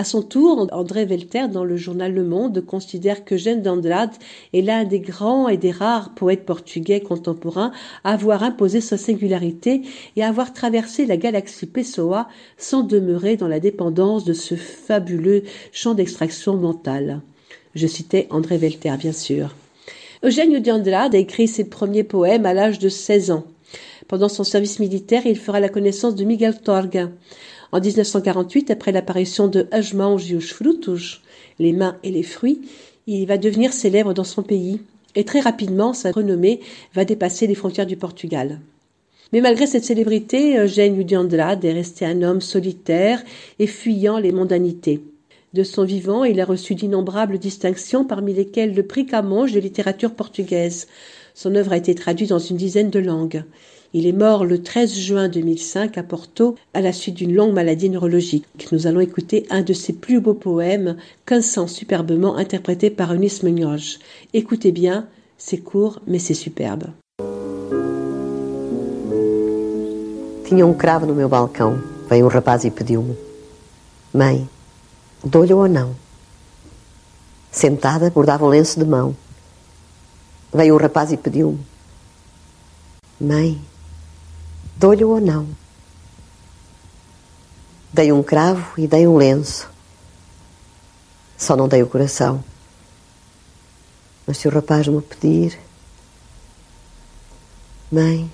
À 0.00 0.04
son 0.04 0.22
tour, 0.22 0.66
André 0.72 1.04
Velter, 1.04 1.48
dans 1.48 1.62
le 1.62 1.76
journal 1.76 2.14
Le 2.14 2.24
Monde, 2.24 2.64
considère 2.64 3.22
que 3.22 3.36
Jeanne 3.36 3.60
d'Andrade 3.60 4.14
est 4.54 4.62
l'un 4.62 4.84
des 4.84 5.00
grands 5.00 5.46
et 5.46 5.58
des 5.58 5.72
rares 5.72 6.14
poètes 6.14 6.46
portugais 6.46 7.02
contemporains 7.02 7.70
à 8.02 8.14
avoir 8.14 8.42
imposé 8.42 8.80
sa 8.80 8.96
singularité 8.96 9.82
et 10.16 10.22
à 10.22 10.28
avoir 10.28 10.54
traversé 10.54 11.04
la 11.04 11.18
galaxie 11.18 11.66
Pessoa 11.66 12.28
sans 12.56 12.82
demeurer 12.82 13.36
dans 13.36 13.46
la 13.46 13.60
dépendance 13.60 14.24
de 14.24 14.32
ce 14.32 14.54
fabuleux 14.54 15.42
champ 15.70 15.92
d'extraction 15.92 16.56
mentale. 16.56 17.20
Je 17.74 17.86
citais 17.86 18.26
André 18.30 18.56
Velter, 18.56 18.94
bien 18.98 19.12
sûr. 19.12 19.54
Eugenio 20.24 20.60
de 20.60 20.70
Andrade 20.70 21.14
a 21.14 21.18
écrit 21.18 21.46
ses 21.46 21.64
premiers 21.64 22.04
poèmes 22.04 22.46
à 22.46 22.54
l'âge 22.54 22.78
de 22.78 22.88
16 22.88 23.32
ans. 23.32 23.44
Pendant 24.08 24.30
son 24.30 24.44
service 24.44 24.78
militaire, 24.78 25.26
il 25.26 25.36
fera 25.36 25.60
la 25.60 25.68
connaissance 25.68 26.14
de 26.14 26.24
Miguel 26.24 26.58
Torga. 26.58 27.10
En 27.72 27.80
1948, 27.80 28.70
après 28.70 28.92
l'apparition 28.92 29.48
de 29.48 29.68
As 29.70 29.92
les 31.58 31.72
mains 31.72 31.96
et 32.02 32.10
les 32.10 32.22
fruits, 32.22 32.60
il 33.06 33.26
va 33.26 33.38
devenir 33.38 33.72
célèbre 33.72 34.14
dans 34.14 34.24
son 34.24 34.42
pays 34.42 34.80
et 35.14 35.24
très 35.24 35.40
rapidement 35.40 35.92
sa 35.92 36.12
renommée 36.12 36.60
va 36.94 37.04
dépasser 37.04 37.46
les 37.46 37.54
frontières 37.54 37.86
du 37.86 37.96
Portugal. 37.96 38.60
Mais 39.32 39.40
malgré 39.40 39.66
cette 39.66 39.84
célébrité, 39.84 40.58
Eugène 40.58 41.02
de 41.02 41.16
Andrade 41.16 41.64
est 41.64 41.72
resté 41.72 42.04
un 42.04 42.22
homme 42.22 42.40
solitaire 42.40 43.22
et 43.58 43.66
fuyant 43.66 44.18
les 44.18 44.32
mondanités. 44.32 45.02
De 45.52 45.62
son 45.62 45.84
vivant, 45.84 46.24
il 46.24 46.40
a 46.40 46.44
reçu 46.44 46.74
d'innombrables 46.74 47.38
distinctions, 47.38 48.04
parmi 48.04 48.32
lesquelles 48.32 48.74
le 48.74 48.84
prix 48.84 49.06
Camões 49.06 49.50
de 49.50 49.58
littérature 49.58 50.14
portugaise. 50.14 50.86
Son 51.34 51.54
œuvre 51.54 51.72
a 51.72 51.76
été 51.76 51.94
traduite 51.94 52.30
dans 52.30 52.38
une 52.38 52.56
dizaine 52.56 52.90
de 52.90 53.00
langues. 53.00 53.44
Il 53.92 54.06
est 54.06 54.12
mort 54.12 54.44
le 54.44 54.62
13 54.62 54.94
juin 54.94 55.28
2005 55.28 55.98
à 55.98 56.04
Porto 56.04 56.54
à 56.74 56.80
la 56.80 56.92
suite 56.92 57.16
d'une 57.16 57.34
longue 57.34 57.52
maladie 57.52 57.90
neurologique. 57.90 58.46
Nous 58.70 58.86
allons 58.86 59.00
écouter 59.00 59.46
un 59.50 59.62
de 59.62 59.72
ses 59.72 59.92
plus 59.92 60.20
beaux 60.20 60.34
poèmes, 60.34 60.96
sent 61.28 61.66
superbement 61.66 62.36
interprété 62.36 62.90
par 62.90 63.12
Eunice 63.12 63.42
Munhoz. 63.42 63.98
Écoutez 64.32 64.70
bien, 64.70 65.06
c'est 65.38 65.58
court 65.58 66.00
mais 66.06 66.20
c'est 66.20 66.34
superbe. 66.34 66.84
Tinha 70.46 70.66
um 70.66 70.74
cravo 70.74 71.06
no 71.06 71.14
meu 71.14 71.28
balcão. 71.28 71.80
Veio 72.08 72.26
um 72.26 72.28
rapaz 72.28 72.64
e 72.64 72.70
pediu-me: 72.70 73.16
Mãe, 74.12 74.48
dou-lhe 75.24 75.52
ou 75.52 75.68
não? 75.68 75.94
Sentada, 77.52 78.10
bordava 78.10 78.44
um 78.44 78.48
lenço 78.48 78.78
de 78.78 78.84
mão. 78.84 79.14
Veio 80.52 80.74
um 80.74 80.78
rapaz 80.78 81.12
e 81.12 81.16
pediu-me: 81.16 81.60
Mãe, 83.20 83.60
Dou-lhe 84.80 85.04
ou 85.04 85.20
não. 85.20 85.46
Dei 87.92 88.10
um 88.10 88.22
cravo 88.22 88.80
e 88.80 88.86
dei 88.86 89.06
um 89.06 89.14
lenço. 89.14 89.68
Só 91.36 91.54
não 91.54 91.68
dei 91.68 91.82
o 91.82 91.86
coração. 91.86 92.42
Mas 94.26 94.38
se 94.38 94.48
o 94.48 94.50
rapaz 94.50 94.88
me 94.88 95.02
pedir, 95.02 95.60
mãe, 97.92 98.32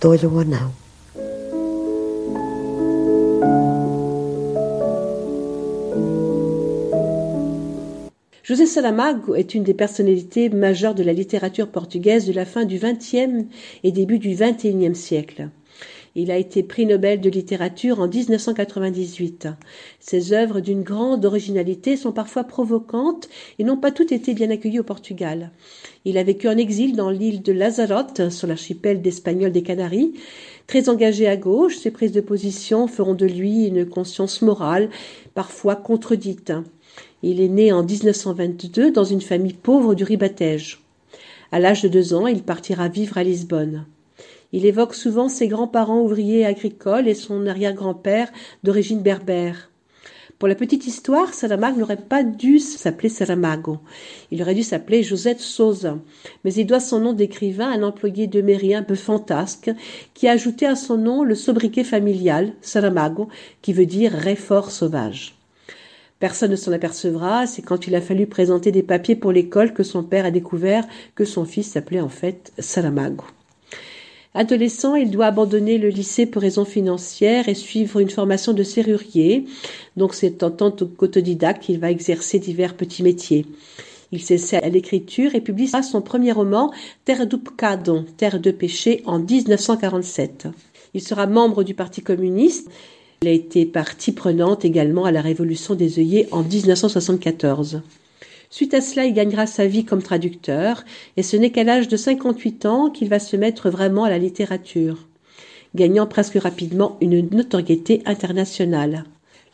dou-lhe 0.00 0.24
ou 0.24 0.44
não. 0.44 0.72
José 8.50 8.66
Saramago 8.66 9.36
est 9.36 9.54
une 9.54 9.62
des 9.62 9.74
personnalités 9.74 10.48
majeures 10.48 10.96
de 10.96 11.04
la 11.04 11.12
littérature 11.12 11.68
portugaise 11.68 12.26
de 12.26 12.32
la 12.32 12.44
fin 12.44 12.64
du 12.64 12.80
XXe 12.80 13.46
et 13.84 13.92
début 13.92 14.18
du 14.18 14.30
XXIe 14.30 14.96
siècle. 14.96 15.50
Il 16.16 16.32
a 16.32 16.36
été 16.36 16.64
prix 16.64 16.84
Nobel 16.84 17.20
de 17.20 17.30
littérature 17.30 18.00
en 18.00 18.08
1998. 18.08 19.46
Ses 20.00 20.32
œuvres 20.32 20.58
d'une 20.58 20.82
grande 20.82 21.24
originalité 21.24 21.96
sont 21.96 22.10
parfois 22.10 22.42
provocantes 22.42 23.28
et 23.60 23.62
n'ont 23.62 23.76
pas 23.76 23.92
toutes 23.92 24.10
été 24.10 24.34
bien 24.34 24.50
accueillies 24.50 24.80
au 24.80 24.82
Portugal. 24.84 25.52
Il 26.04 26.18
a 26.18 26.24
vécu 26.24 26.48
en 26.48 26.56
exil 26.56 26.96
dans 26.96 27.10
l'île 27.10 27.42
de 27.42 27.52
Lanzarote, 27.52 28.30
sur 28.30 28.48
l'archipel 28.48 29.00
d'Espagnol 29.00 29.52
des 29.52 29.62
Canaries. 29.62 30.14
Très 30.66 30.88
engagé 30.88 31.28
à 31.28 31.36
gauche, 31.36 31.76
ses 31.76 31.92
prises 31.92 32.10
de 32.10 32.20
position 32.20 32.88
feront 32.88 33.14
de 33.14 33.26
lui 33.26 33.66
une 33.66 33.86
conscience 33.86 34.42
morale, 34.42 34.90
parfois 35.34 35.76
contredite. 35.76 36.52
Il 37.22 37.40
est 37.40 37.48
né 37.48 37.70
en 37.70 37.84
1922 37.84 38.92
dans 38.92 39.04
une 39.04 39.20
famille 39.20 39.52
pauvre 39.52 39.94
du 39.94 40.04
Ribatège. 40.04 40.80
À 41.52 41.60
l'âge 41.60 41.82
de 41.82 41.88
deux 41.88 42.14
ans, 42.14 42.26
il 42.26 42.42
partira 42.42 42.88
vivre 42.88 43.18
à 43.18 43.24
Lisbonne. 43.24 43.84
Il 44.52 44.64
évoque 44.64 44.94
souvent 44.94 45.28
ses 45.28 45.46
grands-parents 45.46 46.00
ouvriers 46.00 46.46
agricoles 46.46 47.08
et 47.08 47.14
son 47.14 47.46
arrière-grand-père 47.46 48.32
d'origine 48.62 49.02
berbère. 49.02 49.70
Pour 50.38 50.48
la 50.48 50.54
petite 50.54 50.86
histoire, 50.86 51.34
Saramago 51.34 51.78
n'aurait 51.78 51.98
pas 51.98 52.22
dû 52.22 52.58
s'appeler 52.58 53.10
Saramago. 53.10 53.80
Il 54.30 54.40
aurait 54.40 54.54
dû 54.54 54.62
s'appeler 54.62 55.02
Josette 55.02 55.40
Souza. 55.40 55.98
Mais 56.44 56.54
il 56.54 56.64
doit 56.64 56.80
son 56.80 57.00
nom 57.00 57.12
d'écrivain 57.12 57.70
à 57.70 57.74
un 57.74 57.82
employé 57.82 58.28
de 58.28 58.40
mairie 58.40 58.74
un 58.74 58.82
peu 58.82 58.94
fantasque 58.94 59.70
qui 60.14 60.26
a 60.26 60.32
ajouté 60.32 60.64
à 60.64 60.76
son 60.76 60.96
nom 60.96 61.22
le 61.22 61.34
sobriquet 61.34 61.84
familial, 61.84 62.54
Saramago, 62.62 63.28
qui 63.60 63.74
veut 63.74 63.84
dire 63.84 64.12
réfort 64.12 64.70
sauvage. 64.70 65.39
Personne 66.20 66.50
ne 66.50 66.56
s'en 66.56 66.72
apercevra, 66.72 67.46
c'est 67.46 67.62
quand 67.62 67.86
il 67.86 67.94
a 67.94 68.02
fallu 68.02 68.26
présenter 68.26 68.70
des 68.70 68.82
papiers 68.82 69.16
pour 69.16 69.32
l'école 69.32 69.72
que 69.72 69.82
son 69.82 70.04
père 70.04 70.26
a 70.26 70.30
découvert 70.30 70.86
que 71.14 71.24
son 71.24 71.46
fils 71.46 71.72
s'appelait 71.72 72.00
en 72.00 72.10
fait 72.10 72.52
Salamago. 72.58 73.24
Adolescent, 74.34 74.94
il 74.94 75.10
doit 75.10 75.26
abandonner 75.26 75.78
le 75.78 75.88
lycée 75.88 76.26
pour 76.26 76.42
raisons 76.42 76.66
financières 76.66 77.48
et 77.48 77.54
suivre 77.54 77.98
une 78.00 78.10
formation 78.10 78.52
de 78.52 78.62
serrurier. 78.62 79.46
Donc 79.96 80.14
c'est 80.14 80.42
en 80.42 80.50
tant 80.50 80.70
qu'autodidacte 80.70 81.62
qu'il 81.62 81.80
va 81.80 81.90
exercer 81.90 82.38
divers 82.38 82.76
petits 82.76 83.02
métiers. 83.02 83.46
Il 84.12 84.20
s'essaie 84.20 84.62
à 84.62 84.68
l'écriture 84.68 85.34
et 85.34 85.40
publiera 85.40 85.82
son 85.82 86.02
premier 86.02 86.32
roman 86.32 86.70
Terre 87.06 87.26
du 87.26 87.38
Pecado, 87.38 88.02
Terre 88.18 88.40
de 88.40 88.50
péché, 88.50 89.02
en 89.06 89.20
1947. 89.20 90.48
Il 90.92 91.00
sera 91.00 91.26
membre 91.26 91.64
du 91.64 91.74
Parti 91.74 92.02
communiste 92.02 92.68
il 93.22 93.28
a 93.28 93.32
été 93.32 93.66
partie 93.66 94.12
prenante 94.12 94.64
également 94.64 95.04
à 95.04 95.12
la 95.12 95.20
Révolution 95.20 95.74
des 95.74 95.98
œillets 95.98 96.26
en 96.30 96.42
1974. 96.42 97.82
Suite 98.48 98.72
à 98.72 98.80
cela, 98.80 99.04
il 99.04 99.12
gagnera 99.12 99.44
sa 99.44 99.66
vie 99.66 99.84
comme 99.84 100.02
traducteur, 100.02 100.86
et 101.18 101.22
ce 101.22 101.36
n'est 101.36 101.50
qu'à 101.50 101.62
l'âge 101.62 101.86
de 101.86 101.98
58 101.98 102.64
ans 102.64 102.88
qu'il 102.88 103.10
va 103.10 103.18
se 103.18 103.36
mettre 103.36 103.68
vraiment 103.68 104.04
à 104.04 104.08
la 104.08 104.16
littérature, 104.16 105.06
gagnant 105.74 106.06
presque 106.06 106.36
rapidement 106.36 106.96
une 107.02 107.28
notoriété 107.28 108.00
internationale. 108.06 109.04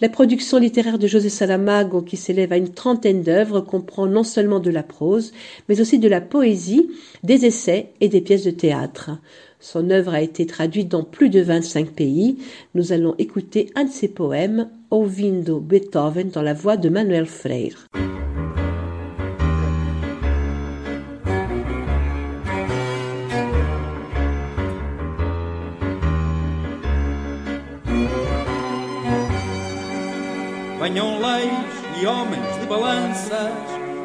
La 0.01 0.11
production 0.11 0.59
littéraire 0.59 1.01
de 1.01 1.09
José 1.09 1.29
Salamago, 1.29 2.03
qui 2.03 2.17
s'élève 2.17 2.53
à 2.53 2.59
une 2.59 2.73
trentaine 2.73 3.23
d'œuvres, 3.23 3.63
comprend 3.63 4.07
non 4.07 4.23
seulement 4.23 4.61
de 4.61 4.71
la 4.71 4.85
prose, 4.85 5.33
mais 5.69 5.81
aussi 5.81 5.99
de 5.99 6.09
la 6.09 6.21
poésie, 6.21 6.89
des 7.25 7.47
essais 7.47 7.89
et 8.01 8.09
des 8.09 8.21
pièces 8.21 8.45
de 8.45 8.53
théâtre. 8.53 9.11
Son 9.59 9.91
œuvre 9.91 10.15
a 10.15 10.21
été 10.21 10.47
traduite 10.47 10.89
dans 10.89 11.03
plus 11.03 11.31
de 11.31 11.41
25 11.41 11.91
pays. 11.91 12.39
Nous 12.75 12.93
allons 12.93 13.15
écouter 13.19 13.71
un 13.75 13.85
de 13.85 13.91
ses 13.91 14.09
poèmes, 14.09 14.69
Ouvindo 14.91 15.61
Beethoven, 15.61 16.29
dans 16.29 16.43
la 16.43 16.55
voix 16.55 16.77
de 16.77 16.89
Manuel 16.89 17.27
Freire. 17.27 17.87
Venham 30.79 31.21
leis 31.21 31.51
e 32.01 32.07
homens 32.07 32.61
de 32.61 32.67
balanças, 32.69 33.51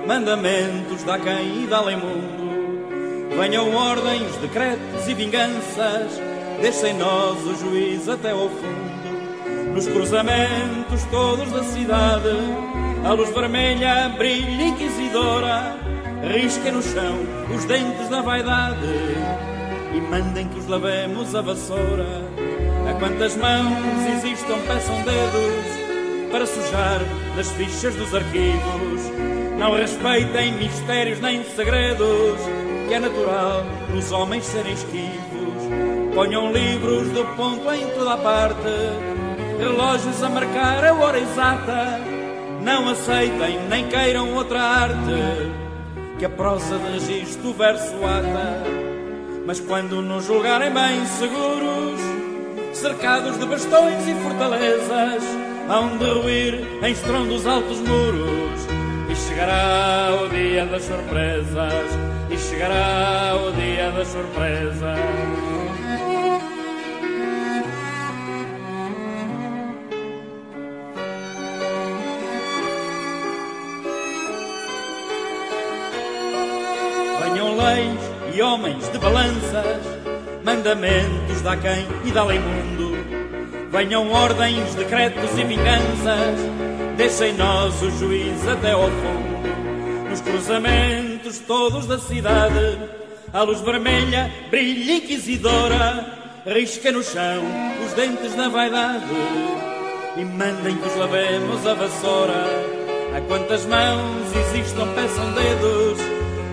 mandamentos 0.07 1.03
da 1.03 1.17
e 1.17 2.50
Venham 3.38 3.73
ordens, 3.73 4.36
decretos 4.38 5.07
e 5.07 5.13
vinganças, 5.13 6.21
deixem 6.61 6.93
nós 6.95 7.38
o 7.45 7.55
juiz 7.55 8.09
até 8.09 8.32
ao 8.32 8.49
fundo. 8.49 9.73
Nos 9.73 9.88
cruzamentos 9.88 11.03
todos 11.09 11.49
da 11.49 11.63
cidade, 11.63 12.27
a 13.05 13.13
luz 13.13 13.29
vermelha 13.29 14.09
brilha 14.17 14.67
inquisidora, 14.67 15.77
risquem 16.27 16.73
no 16.73 16.84
chão 16.84 17.19
os 17.55 17.63
dentes 17.65 18.09
da 18.09 18.21
vaidade 18.21 18.86
e 19.95 20.01
mandem 20.01 20.49
que 20.49 20.59
os 20.59 20.67
lavemos 20.67 21.34
a 21.34 21.41
vassoura. 21.41 22.05
A 22.89 22.93
quantas 22.99 23.38
mãos 23.38 24.05
existam, 24.17 24.59
peçam 24.67 24.95
dedos 25.03 26.29
para 26.32 26.45
sujar 26.45 26.99
nas 27.38 27.49
fichas 27.51 27.95
dos 27.95 28.13
arquivos. 28.13 29.01
Não 29.57 29.73
respeitem 29.73 30.53
mistérios 30.53 31.21
nem 31.21 31.43
segredos 31.55 32.61
que 32.91 32.95
é 32.95 32.99
natural 32.99 33.63
nos 33.93 34.11
homens 34.11 34.43
serem 34.43 34.73
esquivos. 34.73 36.13
Ponham 36.13 36.51
livros 36.51 37.07
do 37.11 37.23
ponto 37.37 37.71
em 37.71 37.87
toda 37.91 38.15
a 38.15 38.17
parte, 38.17 38.67
relógios 39.57 40.21
a 40.21 40.27
marcar 40.27 40.83
a 40.83 40.93
hora 40.93 41.17
exata. 41.17 42.01
Não 42.61 42.89
aceitem 42.89 43.65
nem 43.69 43.87
queiram 43.87 44.33
outra 44.33 44.61
arte 44.61 45.53
que 46.19 46.25
a 46.25 46.29
prosa 46.29 46.77
de 46.79 46.91
registro 46.91 47.51
o 47.51 47.53
verso 47.53 47.95
ata. 48.03 48.61
Mas 49.45 49.61
quando 49.61 50.01
nos 50.01 50.25
julgarem 50.25 50.73
bem 50.73 51.05
seguros, 51.05 52.01
cercados 52.73 53.39
de 53.39 53.45
bastões 53.45 54.05
e 54.05 54.13
fortalezas, 54.15 55.23
hão 55.69 55.97
de 55.97 56.09
ruir 56.09 56.67
em 56.83 56.91
estrondos 56.91 57.47
altos 57.47 57.79
muros. 57.79 58.59
E 59.09 59.15
chegará 59.15 60.09
o 60.25 60.27
dia 60.27 60.65
das 60.65 60.83
surpresas, 60.83 62.11
e 62.32 62.38
chegará 62.38 63.36
o 63.36 63.51
dia 63.51 63.91
das 63.91 64.07
surpresas. 64.07 64.99
Venham 77.21 77.57
leis 77.57 77.99
e 78.34 78.41
homens 78.41 78.89
de 78.89 78.97
balanças, 78.97 79.86
mandamentos 80.45 81.41
da 81.41 81.57
quem 81.57 81.86
e 82.05 82.11
da 82.11 82.23
lei 82.23 82.39
mundo. 82.39 82.91
Venham 83.71 84.09
ordens, 84.09 84.75
decretos 84.75 85.38
e 85.38 85.43
vinganças, 85.43 86.39
deixem 86.97 87.34
nós 87.34 87.82
o 87.82 87.91
juiz 87.91 88.47
até 88.47 88.71
ao 88.71 88.84
fundo. 88.84 90.09
Nos 90.09 90.21
cruzamentos 90.21 91.11
todos 91.39 91.86
da 91.86 91.99
cidade, 91.99 92.77
a 93.34 93.41
luz 93.43 93.61
vermelha 93.61 94.32
brilha 94.49 94.97
inquisidora, 94.97 96.05
risca 96.45 96.91
no 96.91 97.03
chão 97.03 97.43
os 97.86 97.93
dentes 97.93 98.36
da 98.36 98.49
vaidade 98.49 99.05
e 100.17 100.25
mandem 100.25 100.75
que 100.77 100.88
os 100.88 100.95
lavemos 100.95 101.65
a 101.65 101.73
vassoura. 101.73 102.45
A 103.15 103.21
quantas 103.21 103.65
mãos 103.65 104.36
existam, 104.36 104.88
peçam 104.93 105.32
dedos 105.34 105.99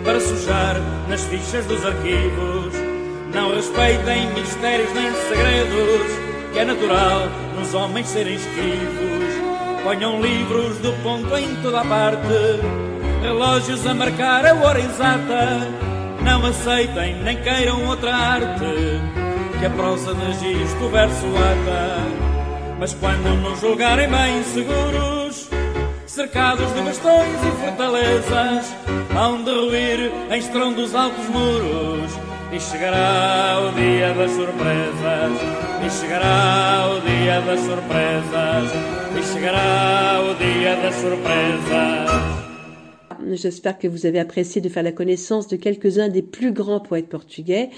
para 0.05 0.20
sujar 0.20 0.76
nas 1.09 1.24
fichas 1.24 1.64
dos 1.66 1.85
arquivos. 1.85 2.74
Não 3.33 3.55
respeitem 3.55 4.33
mistérios 4.33 4.93
nem 4.95 5.12
segredos, 5.29 6.53
que 6.53 6.59
é 6.59 6.64
natural 6.64 7.29
nos 7.59 7.74
homens 7.74 8.09
serem 8.09 8.35
esquivos. 8.35 9.83
Ponham 9.85 10.20
livros 10.20 10.79
do 10.79 10.93
ponto 11.03 11.37
em 11.37 11.55
toda 11.62 11.81
a 11.81 11.85
parte, 11.85 12.18
relógios 13.21 13.87
a 13.87 13.95
marcar 13.95 14.47
a 14.47 14.55
hora 14.55 14.81
exata. 14.81 15.69
Não 16.23 16.45
aceitem 16.45 17.16
nem 17.23 17.37
queiram 17.43 17.87
outra 17.87 18.14
arte, 18.14 19.01
que 19.59 19.66
a 19.66 19.71
prosa 19.71 20.14
registro 20.14 20.87
o 20.87 20.91
verso 20.91 21.27
ata. 21.27 22.77
Mas 22.79 22.95
quando 22.95 23.29
nos 23.41 23.61
julgarem 23.61 24.09
bem 24.09 24.43
seguros, 24.45 25.49
cercados 26.07 26.73
de 26.75 26.81
bastões 26.81 27.39
e 27.43 27.64
fortalezas, 27.64 28.75
hão 29.16 29.43
de 29.43 29.51
ruir 29.51 30.12
em 30.31 30.39
estrondos 30.39 30.95
altos 30.95 31.27
muros. 31.29 32.19
E 32.51 32.59
chegará 32.59 33.61
o 33.61 33.73
dia 33.73 34.14
das 34.14 34.31
surpresas, 34.31 35.33
e 35.85 35.91
chegará 35.91 36.89
o 36.91 37.01
dia 37.01 37.41
das 37.43 37.61
surpresas, 37.61 38.73
e 39.19 39.23
chegará 39.23 40.21
o 40.23 40.35
dia 40.35 40.77
das 40.77 40.95
surpresas. 40.95 42.38
J'espère 43.33 43.79
que 43.79 43.89
vous 43.89 44.07
avez 44.07 44.19
apprécié 44.19 44.61
de 44.61 44.69
faire 44.69 44.83
la 44.83 44.93
connaissance 44.93 45.49
de 45.49 45.57
quelques-uns 45.57 46.09
des 46.09 46.23
plus 46.23 46.53
grands 46.53 46.81
poètes 46.81 47.09
portugais. 47.09 47.71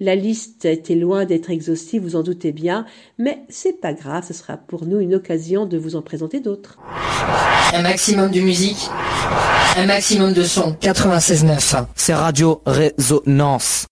La 0.00 0.14
liste 0.14 0.64
était 0.64 0.94
loin 0.94 1.24
d'être 1.24 1.50
exhaustive, 1.50 2.02
vous 2.02 2.16
en 2.16 2.22
doutez 2.22 2.52
bien, 2.52 2.86
mais 3.18 3.40
c'est 3.48 3.80
pas 3.80 3.92
grave, 3.92 4.24
ce 4.26 4.34
sera 4.34 4.56
pour 4.56 4.86
nous 4.86 5.00
une 5.00 5.14
occasion 5.14 5.66
de 5.66 5.78
vous 5.78 5.96
en 5.96 6.02
présenter 6.02 6.40
d'autres. 6.40 6.78
Un 7.72 7.82
maximum 7.82 8.30
de 8.30 8.40
musique, 8.40 8.88
un 9.76 9.86
maximum 9.86 10.32
de 10.32 10.42
son. 10.42 10.72
96.9, 10.80 11.86
c'est 11.94 12.14
Radio 12.14 12.62
Résonance. 12.66 13.86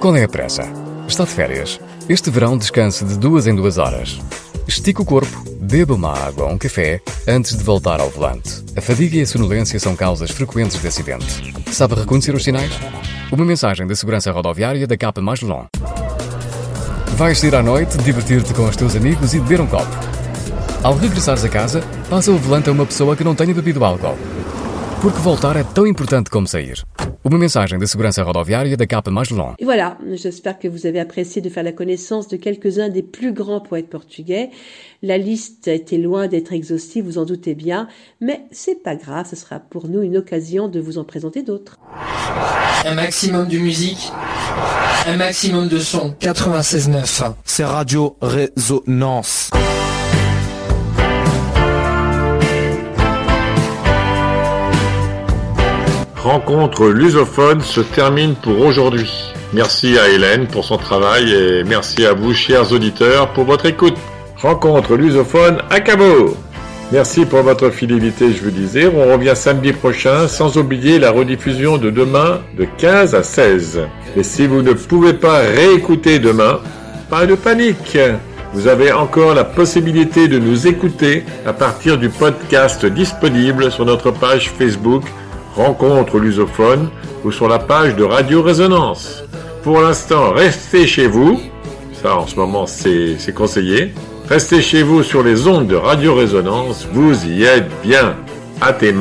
Qual 0.00 0.16
é 0.16 0.24
a 0.24 0.28
pressa? 0.28 0.89
Está 1.10 1.24
de 1.24 1.30
férias? 1.30 1.80
Este 2.08 2.30
verão 2.30 2.56
descanse 2.56 3.04
de 3.04 3.18
duas 3.18 3.48
em 3.48 3.54
duas 3.56 3.78
horas. 3.78 4.20
Estique 4.68 5.02
o 5.02 5.04
corpo, 5.04 5.42
beba 5.60 5.92
uma 5.92 6.16
água 6.16 6.44
ou 6.44 6.52
um 6.52 6.56
café 6.56 7.02
antes 7.26 7.58
de 7.58 7.64
voltar 7.64 8.00
ao 8.00 8.08
volante. 8.08 8.62
A 8.76 8.80
fadiga 8.80 9.16
e 9.16 9.22
a 9.22 9.26
sonolência 9.26 9.80
são 9.80 9.96
causas 9.96 10.30
frequentes 10.30 10.80
de 10.80 10.86
acidente. 10.86 11.52
Sabe 11.72 11.96
reconhecer 11.96 12.32
os 12.32 12.44
sinais? 12.44 12.70
Uma 13.32 13.44
mensagem 13.44 13.88
da 13.88 13.96
Segurança 13.96 14.30
Rodoviária 14.30 14.86
da 14.86 14.96
Capa 14.96 15.20
Magellan. 15.20 15.66
Vais 17.16 17.40
sair 17.40 17.56
à 17.56 17.62
noite, 17.62 17.98
divertir-te 17.98 18.54
com 18.54 18.68
os 18.68 18.76
teus 18.76 18.94
amigos 18.94 19.34
e 19.34 19.40
beber 19.40 19.62
um 19.62 19.66
copo. 19.66 19.90
Ao 20.80 20.94
regressares 20.94 21.44
a 21.44 21.48
casa, 21.48 21.82
passa 22.08 22.30
o 22.30 22.38
volante 22.38 22.68
a 22.68 22.72
uma 22.72 22.86
pessoa 22.86 23.16
que 23.16 23.24
não 23.24 23.34
tenha 23.34 23.52
bebido 23.52 23.84
álcool. 23.84 24.16
Porque 25.00 25.18
voltar 25.20 25.56
é 25.56 25.64
tão 25.64 25.86
importante 25.86 26.28
como 26.28 26.46
sair. 26.46 26.84
Uma 27.24 27.38
mensagem 27.38 27.78
da 27.78 27.86
Segurança 27.86 28.22
Rodoviária 28.22 28.76
da 28.76 28.86
Capa 28.86 29.10
Magellan. 29.10 29.54
Et 29.58 29.64
voilà, 29.64 29.96
j'espère 30.12 30.58
que 30.58 30.68
vous 30.68 30.84
avez 30.84 31.00
apprécié 31.00 31.40
de 31.40 31.48
faire 31.48 31.62
la 31.62 31.72
connaissance 31.72 32.28
de 32.28 32.36
quelques-uns 32.36 32.90
des 32.90 33.02
plus 33.02 33.32
grands 33.32 33.62
poètes 33.62 33.88
portugais. 33.88 34.50
La 35.02 35.16
liste 35.16 35.68
était 35.68 35.96
loin 35.96 36.28
d'être 36.28 36.52
exhaustive, 36.52 37.06
vous 37.06 37.16
en 37.16 37.24
doutez 37.24 37.54
bien, 37.54 37.88
mais 38.20 38.42
c'est 38.52 38.82
pas 38.82 38.94
grave, 38.94 39.26
ce 39.26 39.36
sera 39.36 39.58
pour 39.58 39.88
nous 39.88 40.02
une 40.02 40.18
occasion 40.18 40.68
de 40.68 40.80
vous 40.80 40.98
en 40.98 41.04
présenter 41.04 41.42
d'autres. 41.42 41.78
Un 42.84 42.94
maximum 42.94 43.48
de 43.48 43.56
musique, 43.56 44.12
un 45.06 45.16
maximum 45.16 45.68
de 45.68 45.78
son. 45.78 46.14
96.9, 46.20 47.32
c'est 47.46 47.64
Radio 47.64 48.16
Résonance. 48.20 49.50
Rencontre 56.22 56.86
lusophone 56.88 57.62
se 57.62 57.80
termine 57.80 58.34
pour 58.34 58.60
aujourd'hui. 58.60 59.10
Merci 59.54 59.98
à 59.98 60.10
Hélène 60.10 60.46
pour 60.46 60.66
son 60.66 60.76
travail 60.76 61.32
et 61.32 61.64
merci 61.64 62.04
à 62.04 62.12
vous, 62.12 62.34
chers 62.34 62.72
auditeurs, 62.72 63.32
pour 63.32 63.44
votre 63.44 63.64
écoute. 63.64 63.96
Rencontre 64.36 64.96
lusophone 64.96 65.62
à 65.70 65.80
Cabo. 65.80 66.36
Merci 66.92 67.24
pour 67.24 67.40
votre 67.40 67.70
fidélité, 67.70 68.34
je 68.34 68.44
vous 68.44 68.50
disais. 68.50 68.86
On 68.94 69.10
revient 69.10 69.32
samedi 69.34 69.72
prochain, 69.72 70.28
sans 70.28 70.58
oublier 70.58 70.98
la 70.98 71.10
rediffusion 71.10 71.78
de 71.78 71.88
demain 71.88 72.42
de 72.58 72.66
15 72.76 73.14
à 73.14 73.22
16. 73.22 73.80
Et 74.14 74.22
si 74.22 74.46
vous 74.46 74.60
ne 74.60 74.74
pouvez 74.74 75.14
pas 75.14 75.38
réécouter 75.38 76.18
demain, 76.18 76.60
pas 77.08 77.24
de 77.24 77.34
panique. 77.34 77.96
Vous 78.52 78.68
avez 78.68 78.92
encore 78.92 79.32
la 79.32 79.44
possibilité 79.44 80.28
de 80.28 80.38
nous 80.38 80.66
écouter 80.66 81.24
à 81.46 81.54
partir 81.54 81.96
du 81.96 82.10
podcast 82.10 82.84
disponible 82.84 83.72
sur 83.72 83.86
notre 83.86 84.10
page 84.10 84.50
Facebook 84.50 85.04
Rencontre 85.60 86.18
lusophone 86.18 86.88
ou 87.22 87.30
sur 87.30 87.46
la 87.46 87.58
page 87.58 87.94
de 87.94 88.02
Radio 88.02 88.40
Résonance. 88.42 89.24
Pour 89.62 89.82
l'instant, 89.82 90.30
restez 90.32 90.86
chez 90.86 91.06
vous. 91.06 91.38
Ça, 91.92 92.16
en 92.16 92.26
ce 92.26 92.34
moment, 92.36 92.64
c'est 92.66 93.34
conseillé. 93.34 93.92
Restez 94.26 94.62
chez 94.62 94.82
vous 94.82 95.02
sur 95.02 95.22
les 95.22 95.46
ondes 95.46 95.66
de 95.66 95.76
Radio 95.76 96.14
Résonance. 96.14 96.88
Vous 96.94 97.26
y 97.26 97.42
êtes 97.42 97.68
bien. 97.82 98.16
À 98.62 98.72
tes. 98.72 98.94